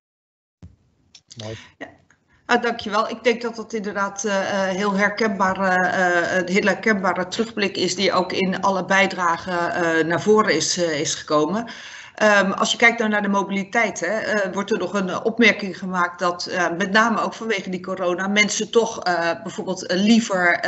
Mooi. 1.43 1.55
Ja. 1.79 2.01
Ah, 2.53 2.62
dankjewel. 2.62 3.09
Ik 3.09 3.24
denk 3.24 3.42
dat 3.42 3.57
dat 3.57 3.72
inderdaad 3.72 4.24
uh, 4.24 4.32
heel 4.68 4.92
herkenbare, 4.92 5.86
uh, 5.86 6.36
een 6.36 6.48
heel 6.48 6.66
herkenbare 6.66 7.28
terugblik 7.28 7.76
is 7.76 7.94
die 7.94 8.12
ook 8.12 8.32
in 8.32 8.61
alle 8.61 8.84
bijdragen 8.84 10.07
naar 10.07 10.20
voren 10.20 10.55
is, 10.55 10.78
is 10.78 11.14
gekomen. 11.14 11.66
Um, 12.23 12.53
als 12.53 12.70
je 12.70 12.77
kijkt 12.77 12.99
nou 12.99 13.11
naar 13.11 13.23
de 13.23 13.29
mobiliteit, 13.29 14.01
hè, 14.01 14.47
uh, 14.47 14.53
wordt 14.53 14.70
er 14.70 14.79
nog 14.79 14.95
een 14.95 15.25
opmerking 15.25 15.79
gemaakt 15.79 16.18
dat 16.18 16.49
uh, 16.51 16.66
met 16.79 16.91
name 16.91 17.20
ook 17.20 17.35
vanwege 17.35 17.70
die 17.70 17.81
corona 17.81 18.29
mensen 18.29 18.70
toch 18.70 19.03
bijvoorbeeld 19.43 19.93
liever 19.93 20.59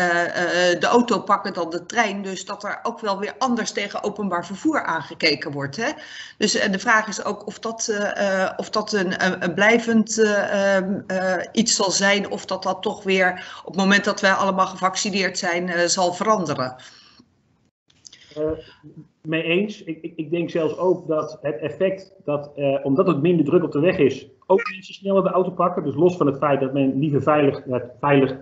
de 0.79 0.87
auto 0.87 1.21
pakken 1.21 1.53
dan 1.53 1.71
de 1.71 1.87
trein. 1.87 2.23
Dus 2.23 2.45
dat 2.45 2.65
er 2.65 2.81
ook 2.83 3.01
wel 3.01 3.19
weer 3.19 3.35
anders 3.39 3.71
tegen 3.71 4.03
openbaar 4.03 4.47
vervoer 4.47 4.85
aangekeken 4.85 5.53
wordt. 5.53 5.77
Hè. 5.77 5.91
Dus 6.39 6.53
de 6.53 6.79
vraag 6.79 7.07
is 7.07 7.25
ook 7.25 7.47
of 7.47 7.59
dat, 7.59 7.93
of 8.57 8.71
dat 8.71 8.93
een, 8.93 9.43
een 9.45 9.55
blijvend 9.55 10.19
ehm, 10.19 11.01
iets 11.53 11.75
zal 11.75 11.91
zijn 11.91 12.31
of 12.31 12.45
dat 12.45 12.63
dat 12.63 12.83
toch 12.83 13.03
weer 13.03 13.61
op 13.65 13.73
het 13.73 13.81
moment 13.81 14.05
dat 14.05 14.21
wij 14.21 14.33
allemaal 14.33 14.67
gevaccineerd 14.67 15.39
zijn 15.39 15.91
zal 15.91 16.15
veranderen 16.15 16.77
mee 19.23 19.43
eens. 19.43 19.85
Ik, 19.85 19.99
ik, 20.03 20.13
ik, 20.17 20.31
denk 20.31 20.51
zelfs 20.51 20.79
ook 20.79 21.07
dat 21.07 21.39
het 21.43 21.59
effect 21.59 22.17
dat, 22.25 22.53
uh, 22.57 22.79
omdat 22.83 23.07
het 23.07 23.23
minder 23.23 23.45
druk 23.45 23.63
op 23.63 23.73
de 23.73 23.81
weg 23.81 23.99
is, 23.99 24.29
ook 24.47 24.71
mensen 24.71 24.95
sneller 24.95 25.23
de 25.23 25.29
auto 25.29 25.51
pakken. 25.51 25.85
Dus 25.85 25.95
los 25.95 26.17
van 26.17 26.27
het 26.27 26.39
feit 26.39 26.61
dat 26.61 26.73
men 26.73 26.99
liever 26.99 27.23
veilig, 27.23 27.67
uh, 27.67 27.77
veilig 28.01 28.37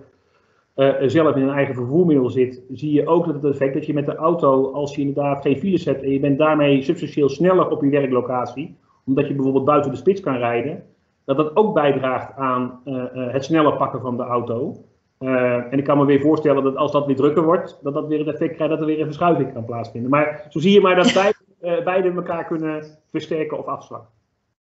uh, 0.75 0.93
zelf 1.05 1.35
in 1.35 1.41
een 1.41 1.55
eigen 1.55 1.75
vervoermiddel 1.75 2.29
zit, 2.29 2.61
zie 2.71 2.91
je 2.91 3.07
ook 3.07 3.25
dat 3.25 3.35
het 3.35 3.45
effect 3.45 3.73
dat 3.73 3.85
je 3.85 3.93
met 3.93 4.05
de 4.05 4.15
auto, 4.15 4.71
als 4.71 4.95
je 4.95 5.01
inderdaad 5.01 5.41
geen 5.41 5.57
files 5.57 5.85
hebt 5.85 6.03
en 6.03 6.11
je 6.11 6.19
bent 6.19 6.37
daarmee 6.37 6.81
substantieel 6.81 7.29
sneller 7.29 7.69
op 7.69 7.83
je 7.83 7.89
werklocatie, 7.89 8.75
omdat 9.05 9.27
je 9.27 9.33
bijvoorbeeld 9.33 9.65
buiten 9.65 9.91
de 9.91 9.97
spits 9.97 10.21
kan 10.21 10.37
rijden, 10.37 10.83
dat 11.25 11.37
dat 11.37 11.55
ook 11.55 11.73
bijdraagt 11.73 12.35
aan 12.35 12.81
het 13.13 13.43
sneller 13.43 13.77
pakken 13.77 14.01
van 14.01 14.17
de 14.17 14.23
auto. 14.23 14.83
Uh, 15.19 15.73
en 15.73 15.77
ik 15.77 15.83
kan 15.83 15.97
me 15.97 16.05
weer 16.05 16.21
voorstellen 16.21 16.63
dat 16.63 16.75
als 16.75 16.91
dat 16.91 17.05
weer 17.05 17.15
drukker 17.15 17.43
wordt, 17.43 17.79
dat 17.81 17.93
dat 17.93 18.07
weer 18.07 18.19
het 18.19 18.27
effect 18.27 18.55
krijgt 18.55 18.73
dat 18.73 18.81
er 18.81 18.87
weer 18.87 18.99
een 18.99 19.05
verschuiving 19.05 19.53
kan 19.53 19.65
plaatsvinden. 19.65 20.09
Maar 20.09 20.45
zo 20.49 20.59
zie 20.59 20.71
je 20.71 20.81
maar 20.81 20.95
dat 20.95 21.13
beide, 21.23 21.37
uh, 21.61 21.83
beide 21.83 22.11
elkaar 22.11 22.45
kunnen 22.45 22.85
versterken 23.11 23.57
of 23.57 23.65
afslaan. 23.65 24.07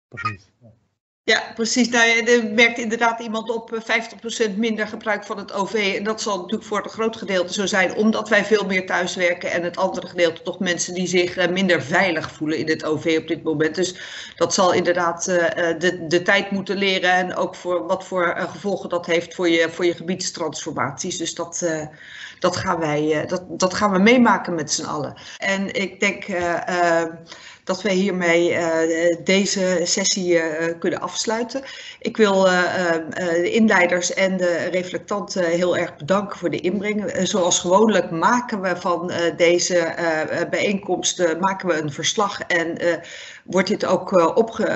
Precies. 0.09 0.51
Ja. 0.61 0.69
Ja, 1.25 1.53
precies. 1.55 1.89
Nou, 1.89 2.25
er 2.25 2.53
merkt 2.53 2.79
inderdaad 2.79 3.21
iemand 3.21 3.51
op 3.51 3.83
50% 4.51 4.57
minder 4.57 4.87
gebruik 4.87 5.25
van 5.25 5.39
het 5.39 5.53
OV. 5.53 5.95
En 5.99 6.05
dat 6.05 6.21
zal 6.21 6.37
natuurlijk 6.37 6.65
voor 6.65 6.83
het 6.83 6.93
groot 6.93 7.17
gedeelte 7.17 7.53
zo 7.53 7.67
zijn, 7.67 7.95
omdat 7.95 8.29
wij 8.29 8.45
veel 8.45 8.67
meer 8.67 8.87
thuiswerken. 8.87 9.51
En 9.51 9.63
het 9.63 9.77
andere 9.77 10.07
gedeelte 10.07 10.43
toch 10.43 10.59
mensen 10.59 10.95
die 10.95 11.07
zich 11.07 11.51
minder 11.51 11.83
veilig 11.83 12.33
voelen 12.33 12.59
in 12.59 12.69
het 12.69 12.85
OV 12.85 13.17
op 13.21 13.29
dit 13.29 13.43
moment. 13.43 13.75
Dus 13.75 13.95
dat 14.37 14.55
zal 14.55 14.73
inderdaad 14.73 15.25
de, 15.25 16.05
de 16.09 16.23
tijd 16.23 16.51
moeten 16.51 16.77
leren. 16.77 17.11
En 17.11 17.35
ook 17.37 17.55
voor 17.55 17.87
wat 17.87 18.05
voor 18.05 18.35
gevolgen 18.37 18.89
dat 18.89 19.07
heeft 19.07 19.35
voor 19.35 19.49
je, 19.49 19.71
voor 19.71 19.87
je 19.87 19.95
gebiedstransformaties. 19.95 21.19
Dus 21.19 21.35
dat, 21.35 21.67
dat, 22.39 22.57
gaan 22.57 22.79
wij, 22.79 23.25
dat, 23.27 23.45
dat 23.49 23.75
gaan 23.75 23.93
we 23.93 23.99
meemaken 23.99 24.55
met 24.55 24.73
z'n 24.73 24.85
allen. 24.85 25.15
En 25.39 25.75
ik 25.75 26.01
denk 26.01 26.27
dat 27.65 27.83
wij 27.83 27.95
hiermee 27.95 28.57
deze 29.25 29.81
sessie 29.83 30.41
kunnen 30.79 31.01
afsluiten. 31.01 31.63
Ik 31.99 32.17
wil 32.17 32.43
de 32.43 33.51
inleiders 33.51 34.15
en 34.15 34.37
de 34.37 34.69
reflectanten 34.71 35.45
heel 35.45 35.77
erg 35.77 35.97
bedanken 35.97 36.39
voor 36.39 36.51
de 36.51 36.61
inbreng. 36.61 37.13
zoals 37.23 37.59
gewoonlijk 37.59 38.11
maken 38.11 38.61
we 38.61 38.77
van 38.77 39.13
deze 39.37 39.95
bijeenkomsten 40.51 41.41
maken 41.41 41.69
we 41.69 41.75
een 41.75 41.93
verslag 41.93 42.41
en 42.41 42.79
wordt 43.45 43.69
dit 43.69 43.85
ook 43.85 44.37
op, 44.37 44.73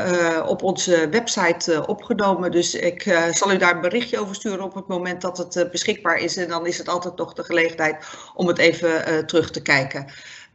op 0.47 0.63
onze 0.63 1.09
website 1.09 1.87
opgenomen. 1.87 2.51
Dus 2.51 2.75
ik 2.75 3.29
zal 3.31 3.53
u 3.53 3.57
daar 3.57 3.75
een 3.75 3.81
berichtje 3.81 4.21
over 4.21 4.35
sturen 4.35 4.65
op 4.65 4.75
het 4.75 4.87
moment 4.87 5.21
dat 5.21 5.39
het 5.39 5.69
beschikbaar 5.71 6.17
is. 6.19 6.37
En 6.37 6.49
dan 6.49 6.67
is 6.67 6.79
het 6.79 6.89
altijd 6.89 7.17
nog 7.17 7.33
de 7.33 7.45
gelegenheid 7.45 8.05
om 8.35 8.47
het 8.47 8.59
even 8.59 9.27
terug 9.27 9.51
te 9.51 9.63
kijken. 9.63 10.07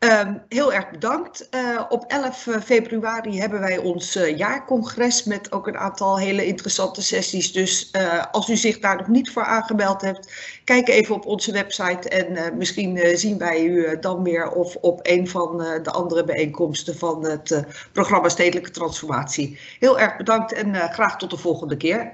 Ehm, 0.01 0.37
heel 0.49 0.73
erg 0.73 0.89
bedankt. 0.91 1.47
Uh, 1.55 1.81
op 1.89 2.03
11 2.07 2.47
eh, 2.47 2.61
februari 2.61 3.39
hebben 3.39 3.59
wij 3.59 3.77
ons 3.77 4.15
uh, 4.15 4.37
jaarcongres 4.37 5.23
met 5.23 5.51
ook 5.51 5.67
een 5.67 5.77
aantal 5.77 6.17
hele 6.17 6.45
interessante 6.45 7.01
sessies. 7.01 7.51
Dus 7.51 7.91
als 8.31 8.49
u 8.49 8.55
zich 8.55 8.79
daar 8.79 8.97
nog 8.97 9.07
niet 9.07 9.31
voor 9.31 9.43
aangemeld 9.43 10.01
hebt, 10.01 10.31
kijk 10.63 10.87
even 10.87 11.15
op 11.15 11.25
onze 11.25 11.51
website 11.51 12.09
en 12.09 12.57
misschien 12.57 13.17
zien 13.17 13.37
wij 13.37 13.63
u 13.63 13.99
dan 13.99 14.23
weer 14.23 14.51
of 14.51 14.75
op 14.75 14.99
een 15.03 15.27
van 15.27 15.57
de 15.57 15.91
andere 15.91 16.23
bijeenkomsten 16.23 16.97
van 16.97 17.25
het 17.25 17.63
programma 17.91 18.29
Stedelijke 18.29 18.71
Transformatie. 18.71 19.59
Heel 19.79 19.99
erg 19.99 20.17
bedankt 20.17 20.53
en 20.53 20.75
graag 20.75 21.17
tot 21.17 21.29
de 21.29 21.37
volgende 21.37 21.77
keer. 21.77 22.13